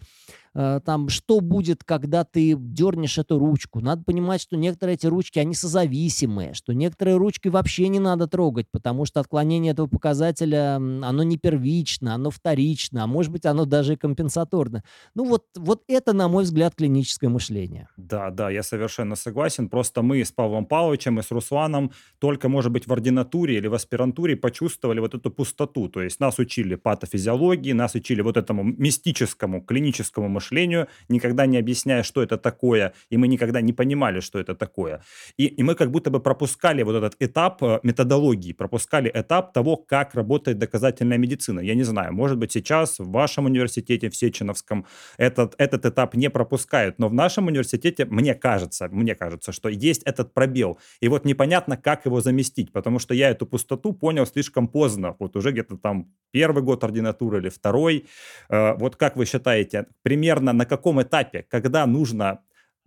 там, 0.54 1.10
что 1.10 1.40
будет, 1.40 1.84
когда 1.84 2.24
ты 2.24 2.56
дернешь 2.58 3.18
эту 3.18 3.40
ручку. 3.40 3.80
Надо 3.80 4.04
понимать, 4.04 4.42
что 4.42 4.58
некоторые 4.58 4.96
эти 4.96 5.08
ручки, 5.08 5.40
они 5.40 5.54
созависимые, 5.54 6.54
что 6.54 6.74
некоторые 6.74 7.18
ручки 7.18 7.48
вообще 7.48 7.88
не 7.88 8.00
надо 8.00 8.28
трогать, 8.28 8.68
потому 8.72 9.06
что 9.06 9.20
отклонение 9.20 9.72
этого 9.72 9.88
показателя, 9.88 10.76
оно 10.76 11.24
не 11.24 11.38
первично, 11.38 12.16
оно 12.16 12.32
вторично, 12.32 13.04
а 13.04 13.08
может 13.08 13.32
быть, 13.32 13.46
оно 13.46 13.66
даже 13.66 13.94
и 13.94 13.96
компенсаторно. 13.96 14.84
Ну 15.16 15.26
вот, 15.26 15.46
вот 15.56 15.84
это, 15.88 16.14
на 16.14 16.28
мой 16.28 16.44
взгляд, 16.44 16.76
клиническое 16.76 17.30
мышление. 17.30 17.88
Да, 17.98 18.30
да, 18.30 18.50
я 18.50 18.64
совершенно 18.64 19.16
согласен. 19.16 19.70
Просто 19.70 20.02
мы 20.02 20.24
с 20.24 20.32
Павлом 20.32 20.66
Павловичем 20.66 21.20
и 21.20 21.22
с 21.24 21.32
Русланом 21.32 21.92
только, 22.20 22.50
может 22.50 22.72
быть, 22.72 22.88
в 22.88 22.94
ординатуре 22.94 23.58
или 23.58 23.68
в 23.68 23.74
аспирантуре 23.74 24.36
почувствовали 24.36 25.00
вот 25.00 25.14
эту 25.14 25.32
пустоту. 25.32 25.88
То 25.88 26.02
есть 26.02 26.20
нас 26.20 26.40
учили 26.40 26.76
патофизиологии, 26.76 27.72
нас 27.72 27.96
учили 27.96 28.22
вот 28.22 28.38
этому 28.38 28.64
мистическому 28.64 29.62
клиническому 29.62 30.28
мышлению, 30.28 30.41
мышлению, 30.42 30.88
никогда 31.10 31.46
не 31.46 31.60
объясняя, 31.60 32.04
что 32.04 32.22
это 32.24 32.38
такое, 32.38 32.94
и 33.12 33.18
мы 33.18 33.28
никогда 33.28 33.62
не 33.62 33.74
понимали, 33.74 34.22
что 34.22 34.40
это 34.40 34.56
такое. 34.56 35.02
И, 35.38 35.46
и 35.46 35.64
мы 35.64 35.76
как 35.76 35.92
будто 35.92 36.10
бы 36.10 36.20
пропускали 36.20 36.84
вот 36.84 36.96
этот 36.96 37.16
этап 37.20 37.64
э, 37.64 37.80
методологии, 37.84 38.54
пропускали 38.54 39.12
этап 39.14 39.54
того, 39.54 39.78
как 39.78 40.16
работает 40.16 40.58
доказательная 40.58 41.18
медицина. 41.18 41.60
Я 41.60 41.76
не 41.76 41.84
знаю, 41.84 42.14
может 42.14 42.38
быть, 42.38 42.52
сейчас 42.52 43.00
в 43.00 43.12
вашем 43.12 43.46
университете, 43.46 44.10
в 44.10 44.16
Сеченовском, 44.16 44.86
этот, 45.18 45.54
этот 45.58 45.86
этап 45.86 46.16
не 46.16 46.30
пропускают, 46.30 47.00
но 47.00 47.08
в 47.08 47.14
нашем 47.14 47.48
университете, 47.48 48.06
мне 48.06 48.34
кажется, 48.34 48.88
мне 48.92 49.16
кажется, 49.16 49.52
что 49.52 49.70
есть 49.70 50.04
этот 50.04 50.34
пробел. 50.34 50.80
И 51.04 51.10
вот 51.10 51.26
непонятно, 51.26 51.78
как 51.78 52.06
его 52.06 52.22
заместить, 52.22 52.72
потому 52.72 53.00
что 53.00 53.14
я 53.14 53.30
эту 53.30 53.46
пустоту 53.46 53.94
понял 53.94 54.26
слишком 54.26 54.68
поздно, 54.68 55.16
вот 55.20 55.36
уже 55.36 55.52
где-то 55.52 55.78
там 55.78 56.08
первый 56.32 56.64
год 56.64 56.84
ординатуры 56.84 57.40
или 57.40 57.50
второй. 57.50 58.06
Э, 58.50 58.74
вот 58.78 58.96
как 58.96 59.16
вы 59.18 59.26
считаете, 59.26 59.86
пример 60.04 60.31
примерно 60.32 60.54
на 60.54 60.66
каком 60.66 61.02
этапе, 61.02 61.46
когда 61.50 61.86
нужно 61.86 62.40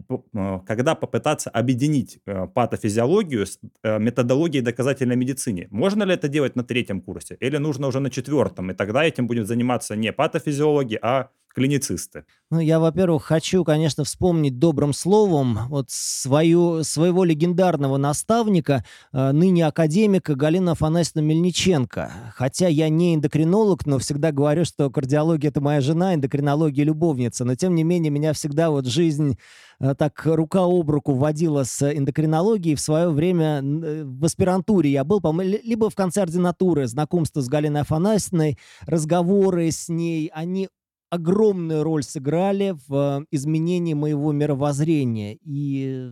э, 0.09 0.61
когда 0.67 0.95
попытаться 0.95 1.51
объединить 1.51 2.19
э, 2.27 2.47
патофизиологию 2.55 3.45
с 3.45 3.59
э, 3.83 3.99
методологией 3.99 4.65
доказательной 4.65 5.17
медицины. 5.17 5.69
Можно 5.71 6.05
ли 6.05 6.15
это 6.15 6.29
делать 6.29 6.57
на 6.57 6.63
третьем 6.63 7.01
курсе? 7.01 7.37
Или 7.43 7.59
нужно 7.59 7.87
уже 7.89 8.01
на 8.01 8.11
четвертом? 8.11 8.71
И 8.71 8.75
тогда 8.75 9.03
этим 9.03 9.27
будет 9.27 9.47
заниматься 9.47 9.97
не 9.97 10.13
патофизиологи, 10.13 10.99
а 11.03 11.29
клиницисты? 11.55 12.25
Ну, 12.51 12.61
я, 12.61 12.79
во-первых, 12.79 13.25
хочу, 13.25 13.65
конечно, 13.65 14.05
вспомнить 14.05 14.59
добрым 14.59 14.93
словом 14.93 15.61
вот 15.69 15.87
свою, 15.89 16.85
своего 16.85 17.25
легендарного 17.25 17.97
наставника, 17.97 18.85
э, 19.13 19.33
ныне 19.33 19.67
академика 19.67 20.35
Галина 20.35 20.73
Афанасьевна 20.73 21.23
Мельниченко. 21.23 22.13
Хотя 22.35 22.69
я 22.69 22.89
не 22.89 23.15
эндокринолог, 23.15 23.87
но 23.87 23.99
всегда 23.99 24.31
говорю, 24.31 24.65
что 24.65 24.91
кардиология– 24.91 25.51
это 25.51 25.61
моя 25.61 25.81
жена, 25.81 26.15
эндокринология– 26.15 26.85
любовница. 26.87 27.45
Но, 27.45 27.55
тем 27.55 27.75
не 27.75 27.83
менее, 27.83 28.11
меня 28.11 28.33
всегда 28.35 28.71
вот 28.71 28.87
жизнь 28.87 29.39
э, 29.81 29.95
так 29.95 30.21
рука 30.27 30.65
об 30.65 30.91
руку 30.91 31.15
вводила 31.15 31.65
с 31.65 31.83
эндокринологией. 31.83 32.77
В 32.77 32.81
свое 32.81 33.09
время 33.09 33.63
э, 33.63 34.05
в 34.05 34.25
аспирантуре 34.25 34.91
я 34.91 35.05
был, 35.05 35.21
по-моему, 35.21 35.59
либо 35.65 35.89
в 35.89 35.95
конце 35.95 36.23
ординатуры, 36.23 36.87
знакомство 36.87 37.41
с 37.41 37.49
Галиной 37.49 37.81
Афанасьевной, 37.81 38.59
разговоры 38.87 39.71
с 39.71 39.89
ней, 39.89 40.31
они 40.33 40.69
огромную 41.15 41.83
роль 41.83 42.03
сыграли 42.03 42.77
в 42.89 43.25
изменении 43.31 43.95
моего 43.95 44.33
мировоззрения. 44.33 45.39
И 45.43 46.11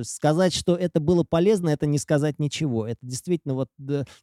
есть 0.00 0.16
сказать, 0.16 0.52
что 0.52 0.74
это 0.74 1.00
было 1.00 1.24
полезно, 1.24 1.68
это 1.68 1.86
не 1.86 1.98
сказать 1.98 2.38
ничего. 2.38 2.86
Это 2.86 2.98
действительно 3.02 3.54
вот 3.54 3.68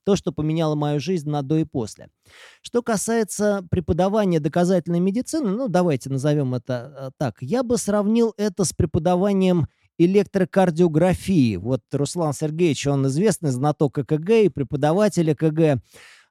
то, 0.03 0.15
что 0.15 0.31
поменяло 0.31 0.75
мою 0.75 0.99
жизнь 0.99 1.29
на 1.29 1.41
до 1.41 1.57
и 1.57 1.63
после. 1.63 2.09
Что 2.61 2.81
касается 2.81 3.65
преподавания 3.71 4.39
доказательной 4.39 4.99
медицины, 4.99 5.49
ну, 5.51 5.67
давайте 5.67 6.09
назовем 6.09 6.55
это 6.55 6.93
э, 6.97 7.09
так. 7.17 7.35
Я 7.41 7.63
бы 7.63 7.77
сравнил 7.77 8.33
это 8.37 8.65
с 8.65 8.73
преподаванием 8.73 9.67
электрокардиографии. 9.97 11.55
Вот 11.55 11.81
Руслан 11.91 12.33
Сергеевич, 12.33 12.87
он 12.87 13.07
известный 13.07 13.51
знаток 13.51 13.97
ЭКГ 13.97 14.29
и 14.29 14.49
преподаватель 14.49 15.31
ЭКГ. 15.31 15.81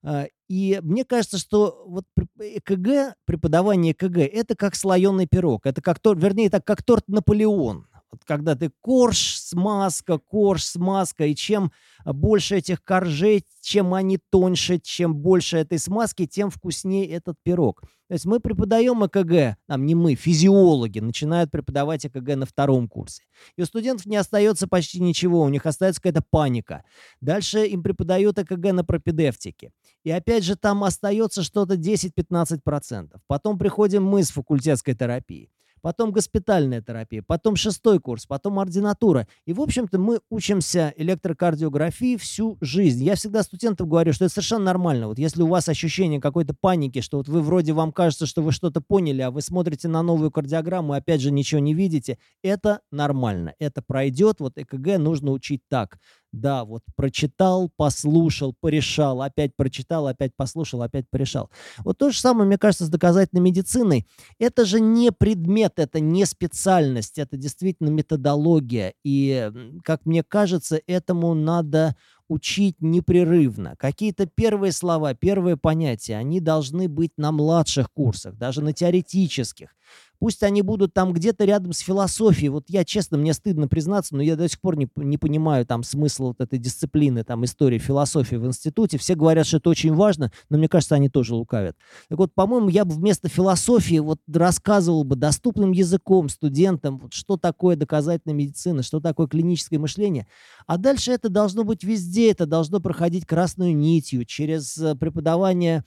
А, 0.07 0.29
и 0.49 0.79
мне 0.85 1.05
кажется, 1.05 1.37
что 1.37 1.85
вот 1.89 2.05
ЭКГ, 2.39 3.17
преподавание 3.25 3.93
ЭКГ, 3.93 4.19
это 4.19 4.55
как 4.55 4.77
слоеный 4.77 5.27
пирог. 5.27 5.67
Это 5.67 5.83
как 5.83 5.99
торт, 5.99 6.23
вернее, 6.23 6.47
это 6.47 6.61
как 6.61 6.85
торт 6.85 7.09
Наполеон. 7.09 7.89
Вот 8.13 8.25
когда 8.25 8.55
ты 8.55 8.71
корж, 8.83 9.19
смазка, 9.19 10.19
корж, 10.19 10.63
смазка, 10.63 11.27
и 11.27 11.35
чем 11.35 11.73
больше 12.05 12.59
этих 12.59 12.85
коржей, 12.85 13.45
чем 13.61 13.95
они 13.95 14.21
тоньше, 14.31 14.79
чем 14.79 15.17
больше 15.17 15.57
этой 15.59 15.81
смазки, 15.81 16.25
тем 16.25 16.51
вкуснее 16.51 17.09
этот 17.09 17.37
пирог. 17.43 17.83
То 18.09 18.15
есть 18.15 18.25
мы 18.25 18.39
преподаем 18.39 19.05
ЭКГ, 19.05 19.59
там 19.67 19.85
не 19.85 19.97
мы, 19.97 20.15
физиологи 20.15 21.01
начинают 21.01 21.51
преподавать 21.51 22.07
ЭКГ 22.07 22.37
на 22.37 22.47
втором 22.47 22.89
курсе. 22.89 23.25
И 23.57 23.63
у 23.63 23.65
студентов 23.65 24.07
не 24.07 24.17
остается 24.17 24.69
почти 24.69 25.01
ничего, 25.01 25.43
у 25.43 25.49
них 25.49 25.67
остается 25.67 26.01
какая-то 26.01 26.23
паника. 26.31 26.85
Дальше 27.21 27.67
им 27.67 27.83
преподают 27.83 28.39
ЭКГ 28.39 28.73
на 28.73 28.85
пропедевтике. 28.85 29.73
И 30.07 30.11
опять 30.13 30.45
же 30.45 30.55
там 30.55 30.85
остается 30.85 31.43
что-то 31.43 31.75
10-15%. 31.75 33.17
Потом 33.27 33.59
приходим 33.59 34.05
мы 34.05 34.23
с 34.23 34.31
факультетской 34.31 34.95
терапии 34.95 35.51
потом 35.87 36.11
госпитальная 36.11 36.83
терапия, 36.83 37.23
потом 37.25 37.55
шестой 37.55 38.01
курс, 38.01 38.27
потом 38.27 38.59
ординатура. 38.59 39.29
И, 39.45 39.53
в 39.53 39.61
общем-то, 39.61 40.01
мы 40.01 40.19
учимся 40.31 40.93
электрокардиографии 40.97 42.17
всю 42.17 42.59
жизнь. 42.61 43.05
Я 43.05 43.15
всегда 43.15 43.45
студентам 43.45 43.89
говорю, 43.89 44.13
что 44.13 44.25
это 44.25 44.35
совершенно 44.35 44.65
нормально. 44.65 45.07
Вот 45.07 45.21
если 45.21 45.43
у 45.43 45.47
вас 45.47 45.69
ощущение 45.69 46.21
какой-то 46.21 46.55
паники, 46.61 47.01
что 47.01 47.19
вот 47.19 47.29
вы 47.29 47.41
вроде 47.41 47.73
вам 47.73 47.93
кажется, 47.93 48.27
что 48.27 48.43
вы 48.43 48.51
что-то 48.51 48.81
поняли, 48.81 49.21
а 49.23 49.31
вы 49.31 49.43
смотрите 49.43 49.87
на 49.87 50.03
новую 50.03 50.33
кардиограмму 50.33 50.95
и 50.95 50.99
опять 50.99 51.21
же 51.21 51.31
ничего 51.31 51.61
не 51.61 51.73
видите, 51.73 52.19
это 52.43 52.81
нормально. 52.91 53.55
Это 53.61 53.81
пройдет. 53.81 54.41
Вот 54.41 54.59
ЭКГ 54.59 54.99
нужно 54.99 55.31
учить 55.31 55.63
так. 55.69 56.01
Да, 56.37 56.65
вот 56.65 56.83
прочитал, 56.97 57.71
послушал, 57.77 58.55
порешал, 58.61 59.23
опять 59.23 59.57
прочитал, 59.57 60.07
опять 60.07 60.33
послушал, 60.37 60.83
опять 60.83 61.07
порешал. 61.11 61.51
Вот 61.79 61.97
то 61.99 62.11
же 62.11 62.19
самое, 62.19 62.47
мне 62.47 62.59
кажется, 62.59 62.85
с 62.85 62.91
доказательной 62.91 63.43
медициной. 63.43 64.07
Это 64.39 64.67
же 64.67 64.81
не 64.81 65.13
предмет, 65.13 65.75
это 65.79 65.99
не 65.99 66.27
специальность, 66.27 67.19
это 67.19 67.37
действительно 67.39 67.89
методология. 67.89 68.93
И, 69.03 69.51
как 69.83 70.05
мне 70.05 70.23
кажется, 70.23 70.81
этому 70.87 71.33
надо 71.35 71.97
учить 72.29 72.77
непрерывно. 72.81 73.75
Какие-то 73.79 74.27
первые 74.27 74.73
слова, 74.73 75.15
первые 75.15 75.57
понятия, 75.57 76.17
они 76.17 76.41
должны 76.41 76.89
быть 76.89 77.13
на 77.17 77.33
младших 77.33 77.91
курсах, 77.93 78.37
даже 78.37 78.63
на 78.63 78.73
теоретических. 78.73 79.75
Пусть 80.19 80.43
они 80.43 80.63
будут 80.63 80.95
там 80.95 81.13
где-то 81.13 81.45
рядом 81.45 81.73
с 81.73 81.81
философией. 81.81 82.49
Вот 82.49 82.65
я, 82.69 82.85
честно, 82.85 83.19
мне 83.19 83.35
стыдно 83.35 83.69
признаться, 83.69 84.17
но 84.17 84.23
я 84.23 84.37
до 84.37 84.49
сих 84.49 84.61
пор 84.61 84.77
не, 84.77 84.89
не 84.97 85.19
понимаю 85.19 85.67
там 85.67 85.83
смысл 85.83 86.29
вот 86.29 86.41
этой 86.41 86.59
дисциплины, 86.59 87.23
там 87.23 87.45
истории 87.45 87.79
философии 87.79 88.37
в 88.37 88.47
институте. 88.47 88.99
Все 88.99 89.15
говорят, 89.15 89.47
что 89.47 89.59
это 89.59 89.69
очень 89.71 89.95
важно, 89.95 90.33
но 90.49 90.59
мне 90.59 90.69
кажется, 90.69 90.95
они 90.95 91.09
тоже 91.09 91.35
лукавят. 91.35 91.77
Так 92.09 92.19
вот, 92.19 92.33
по-моему, 92.35 92.69
я 92.69 92.85
бы 92.85 92.95
вместо 92.95 93.29
философии 93.29 93.99
вот 93.99 94.21
рассказывал 94.33 95.05
бы 95.05 95.17
доступным 95.17 95.73
языком 95.73 96.29
студентам, 96.29 96.99
вот, 96.99 97.13
что 97.13 97.37
такое 97.37 97.77
доказательная 97.77 98.35
медицина, 98.35 98.83
что 98.83 99.01
такое 99.01 99.27
клиническое 99.27 99.79
мышление. 99.79 100.27
А 100.67 100.79
дальше 100.79 101.13
это 101.13 101.29
должно 101.29 101.65
быть 101.65 101.85
везде, 101.85 102.31
это 102.31 102.47
должно 102.47 102.81
проходить 102.81 103.27
красную 103.27 103.77
нитью 103.77 104.25
через 104.25 104.77
э, 104.79 104.95
преподавание 104.95 105.85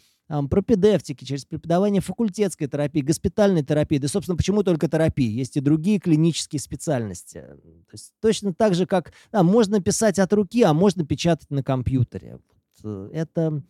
пропедевтики, 0.49 1.25
через 1.25 1.45
преподавание 1.45 2.01
факультетской 2.01 2.67
терапии, 2.67 3.01
госпитальной 3.01 3.63
терапии, 3.63 3.97
да, 3.97 4.07
собственно, 4.07 4.37
почему 4.37 4.63
только 4.63 4.87
терапии? 4.87 5.29
Есть 5.29 5.57
и 5.57 5.59
другие 5.59 5.99
клинические 5.99 6.59
специальности. 6.59 7.41
То 7.89 7.93
есть 7.93 8.13
точно 8.21 8.53
так 8.53 8.75
же, 8.75 8.85
как 8.85 9.13
да, 9.31 9.43
можно 9.43 9.81
писать 9.81 10.19
от 10.19 10.31
руки, 10.33 10.61
а 10.63 10.73
можно 10.73 11.05
печатать 11.05 11.49
на 11.49 11.63
компьютере. 11.63 12.39
Э, 12.83 13.09
это, 13.11 13.63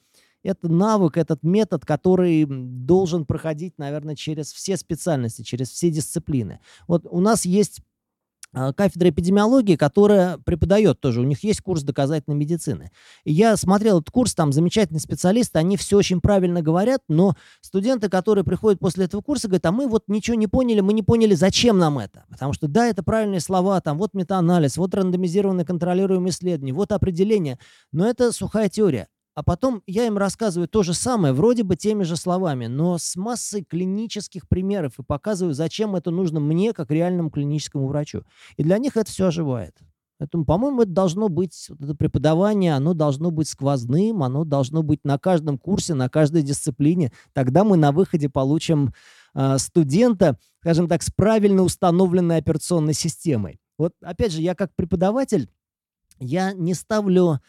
это 0.43 0.67
навык, 0.67 1.17
этот 1.17 1.43
метод, 1.43 1.85
который 1.85 2.45
должен 2.45 3.25
проходить, 3.25 3.77
наверное, 3.77 4.15
через 4.15 4.51
все 4.51 4.75
специальности, 4.75 5.43
через 5.43 5.69
все 5.69 5.89
дисциплины. 5.89 6.59
Вот 6.87 7.05
у 7.09 7.21
нас 7.21 7.45
есть 7.45 7.81
кафедра 8.53 9.09
эпидемиологии, 9.09 9.75
которая 9.75 10.37
преподает 10.39 10.99
тоже. 10.99 11.21
У 11.21 11.23
них 11.23 11.43
есть 11.43 11.61
курс 11.61 11.83
доказательной 11.83 12.37
медицины. 12.37 12.91
И 13.23 13.31
я 13.31 13.55
смотрел 13.57 13.99
этот 13.99 14.11
курс, 14.11 14.33
там 14.33 14.51
замечательные 14.51 15.01
специалисты, 15.01 15.59
они 15.59 15.77
все 15.77 15.97
очень 15.97 16.21
правильно 16.21 16.61
говорят, 16.61 17.01
но 17.07 17.35
студенты, 17.61 18.09
которые 18.09 18.43
приходят 18.43 18.79
после 18.79 19.05
этого 19.05 19.21
курса, 19.21 19.47
говорят, 19.47 19.65
а 19.65 19.71
мы 19.71 19.87
вот 19.87 20.03
ничего 20.07 20.35
не 20.35 20.47
поняли, 20.47 20.81
мы 20.81 20.93
не 20.93 21.03
поняли, 21.03 21.35
зачем 21.35 21.77
нам 21.77 21.99
это. 21.99 22.25
Потому 22.29 22.53
что 22.53 22.67
да, 22.67 22.87
это 22.87 23.03
правильные 23.03 23.39
слова, 23.41 23.79
там 23.81 23.97
вот 23.97 24.13
метаанализ, 24.13 24.77
вот 24.77 24.93
рандомизированное 24.95 25.65
контролируемое 25.65 26.31
исследование, 26.31 26.73
вот 26.73 26.91
определение, 26.91 27.59
но 27.91 28.07
это 28.07 28.31
сухая 28.31 28.69
теория. 28.69 29.07
А 29.39 29.43
потом 29.43 29.81
я 29.87 30.05
им 30.05 30.17
рассказываю 30.17 30.67
то 30.67 30.83
же 30.83 30.93
самое, 30.93 31.33
вроде 31.33 31.63
бы 31.63 31.77
теми 31.77 32.03
же 32.03 32.17
словами, 32.17 32.65
но 32.65 32.97
с 32.97 33.15
массой 33.15 33.63
клинических 33.63 34.49
примеров 34.49 34.99
и 34.99 35.03
показываю, 35.03 35.53
зачем 35.53 35.95
это 35.95 36.11
нужно 36.11 36.41
мне, 36.41 36.73
как 36.73 36.91
реальному 36.91 37.29
клиническому 37.29 37.87
врачу. 37.87 38.25
И 38.57 38.63
для 38.63 38.77
них 38.79 38.97
это 38.97 39.09
все 39.09 39.27
оживает. 39.27 39.77
Поэтому, 40.17 40.43
по-моему, 40.43 40.81
это 40.81 40.91
должно 40.91 41.29
быть, 41.29 41.67
вот 41.69 41.81
это 41.81 41.95
преподавание, 41.95 42.75
оно 42.75 42.93
должно 42.93 43.31
быть 43.31 43.47
сквозным, 43.47 44.23
оно 44.23 44.43
должно 44.43 44.83
быть 44.83 45.05
на 45.05 45.17
каждом 45.17 45.57
курсе, 45.57 45.93
на 45.93 46.09
каждой 46.09 46.41
дисциплине. 46.41 47.13
Тогда 47.31 47.63
мы 47.63 47.77
на 47.77 47.93
выходе 47.93 48.27
получим 48.27 48.93
э, 49.35 49.57
студента, 49.57 50.37
скажем 50.59 50.89
так, 50.89 51.01
с 51.01 51.11
правильно 51.11 51.61
установленной 51.61 52.39
операционной 52.39 52.93
системой. 52.93 53.61
Вот, 53.77 53.93
опять 54.03 54.33
же, 54.33 54.41
я 54.41 54.53
как 54.53 54.75
преподаватель, 54.75 55.49
я 56.19 56.51
не 56.51 56.73
ставлю 56.73 57.39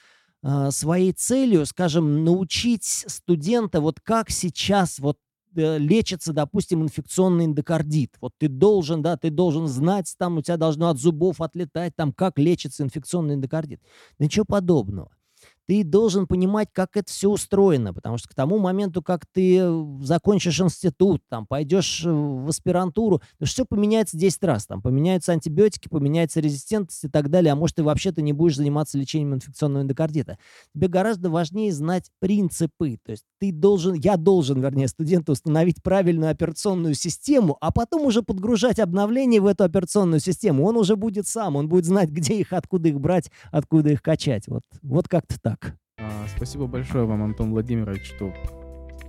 своей 0.70 1.12
целью, 1.12 1.66
скажем, 1.66 2.24
научить 2.24 2.84
студента, 2.84 3.80
вот 3.80 4.01
как 4.01 4.30
сейчас 4.30 4.99
вот 4.99 5.18
э, 5.55 5.78
лечится, 5.78 6.32
допустим, 6.32 6.82
инфекционный 6.82 7.45
эндокардит. 7.45 8.16
Вот 8.20 8.32
ты 8.38 8.49
должен, 8.49 9.03
да, 9.03 9.16
ты 9.16 9.30
должен 9.30 9.66
знать, 9.66 10.14
там 10.18 10.38
у 10.38 10.43
тебя 10.43 10.57
должно 10.57 10.88
от 10.88 10.99
зубов 10.99 11.41
отлетать, 11.41 11.95
там, 11.95 12.12
как 12.12 12.38
лечится 12.38 12.82
инфекционный 12.82 13.34
эндокардит. 13.34 13.82
ничего 14.18 14.45
подобного 14.47 15.11
ты 15.71 15.85
должен 15.85 16.27
понимать, 16.27 16.68
как 16.73 16.97
это 16.97 17.09
все 17.12 17.31
устроено, 17.31 17.95
потому 17.95 18.18
что 18.18 18.29
к 18.29 18.35
тому 18.35 18.59
моменту, 18.59 19.05
как 19.05 19.25
ты 19.33 19.59
э, 19.61 19.85
закончишь 20.03 20.61
институт, 20.61 21.23
там, 21.29 21.47
пойдешь 21.47 22.05
э, 22.05 22.11
в 22.11 22.49
аспирантуру, 22.49 23.23
то 23.39 23.47
все 23.47 23.64
поменяется 23.64 24.18
10 24.18 24.43
раз. 24.43 24.66
Там 24.66 24.83
поменяются 24.83 25.31
антибиотики, 25.31 25.89
поменяется 25.89 26.41
резистентность 26.41 27.05
и 27.05 27.09
так 27.09 27.31
далее, 27.31 27.53
а 27.53 27.55
может, 27.55 27.77
ты 27.77 27.85
вообще 27.85 28.11
ты 28.11 28.21
не 28.21 28.33
будешь 28.33 28.57
заниматься 28.57 28.99
лечением 28.99 29.35
инфекционного 29.35 29.85
эндокардита. 29.85 30.39
Тебе 30.75 30.89
гораздо 30.89 31.31
важнее 31.31 31.73
знать 31.73 32.11
принципы. 32.18 32.99
То 33.05 33.12
есть 33.12 33.23
ты 33.39 33.53
должен, 33.53 33.95
я 33.95 34.16
должен, 34.16 34.61
вернее, 34.61 34.89
студенту 34.89 35.31
установить 35.31 35.85
правильную 35.85 36.33
операционную 36.33 36.95
систему, 36.95 37.57
а 37.61 37.71
потом 37.71 38.03
уже 38.07 38.23
подгружать 38.23 38.81
обновления 38.81 39.41
в 39.41 39.47
эту 39.47 39.62
операционную 39.62 40.18
систему. 40.18 40.66
Он 40.66 40.77
уже 40.77 40.97
будет 40.97 41.29
сам, 41.29 41.55
он 41.55 41.68
будет 41.68 41.85
знать, 41.85 42.11
где 42.11 42.41
их, 42.41 42.53
откуда 42.53 42.89
их 42.89 42.99
брать, 42.99 43.31
откуда 43.53 43.91
их 43.91 44.03
качать. 44.03 44.49
Вот, 44.49 44.62
вот 44.83 45.07
как-то 45.07 45.41
так. 45.41 45.60
А, 45.99 46.27
спасибо 46.35 46.67
большое 46.67 47.05
вам, 47.05 47.23
Антон 47.23 47.51
Владимирович, 47.51 48.07
что, 48.07 48.33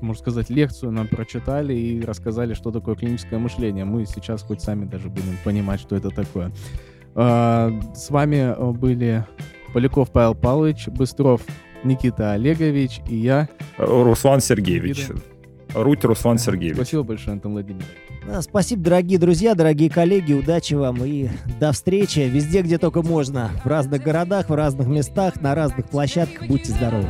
можно 0.02 0.22
сказать, 0.22 0.50
лекцию 0.50 0.92
нам 0.92 1.08
прочитали 1.08 1.74
и 1.74 2.02
рассказали, 2.02 2.54
что 2.54 2.72
такое 2.72 2.96
клиническое 2.96 3.40
мышление. 3.40 3.86
Мы 3.86 4.06
сейчас 4.06 4.44
хоть 4.44 4.62
сами 4.62 4.86
даже 4.86 5.10
будем 5.10 5.38
понимать, 5.44 5.80
что 5.80 5.96
это 5.96 6.10
такое. 6.10 6.52
А, 7.16 7.72
с 7.94 8.10
вами 8.10 8.54
э, 8.56 8.72
были 8.72 9.26
Поляков 9.74 10.12
Павел 10.12 10.36
Павлович, 10.36 10.88
Быстров 10.88 11.42
Никита 11.84 12.34
Олегович 12.34 13.02
и 13.08 13.16
я. 13.16 13.50
Руслан 13.78 14.42
Сергеевич. 14.42 15.10
Никита. 15.10 15.22
Руть 15.74 16.04
Руслан 16.04 16.38
Сергеевич. 16.38 16.76
Спасибо 16.76 17.04
большое, 17.04 17.34
Антон 17.34 17.54
Владимирович. 17.54 17.88
Да, 18.26 18.42
спасибо, 18.42 18.84
дорогие 18.84 19.18
друзья, 19.18 19.56
дорогие 19.56 19.90
коллеги. 19.90 20.34
Удачи 20.34 20.76
вам 20.76 21.04
и 21.04 21.30
до 21.60 21.72
встречи 21.72 22.20
везде, 22.20 22.62
где 22.62 22.78
только 22.78 23.02
можно. 23.02 23.50
В 23.64 23.68
разных 23.68 24.04
городах, 24.04 24.50
в 24.50 24.54
разных 24.54 24.88
местах, 24.88 25.42
на 25.42 25.56
разных 25.56 25.90
площадках. 25.90 26.48
Будьте 26.48 26.72
здоровы. 26.72 27.08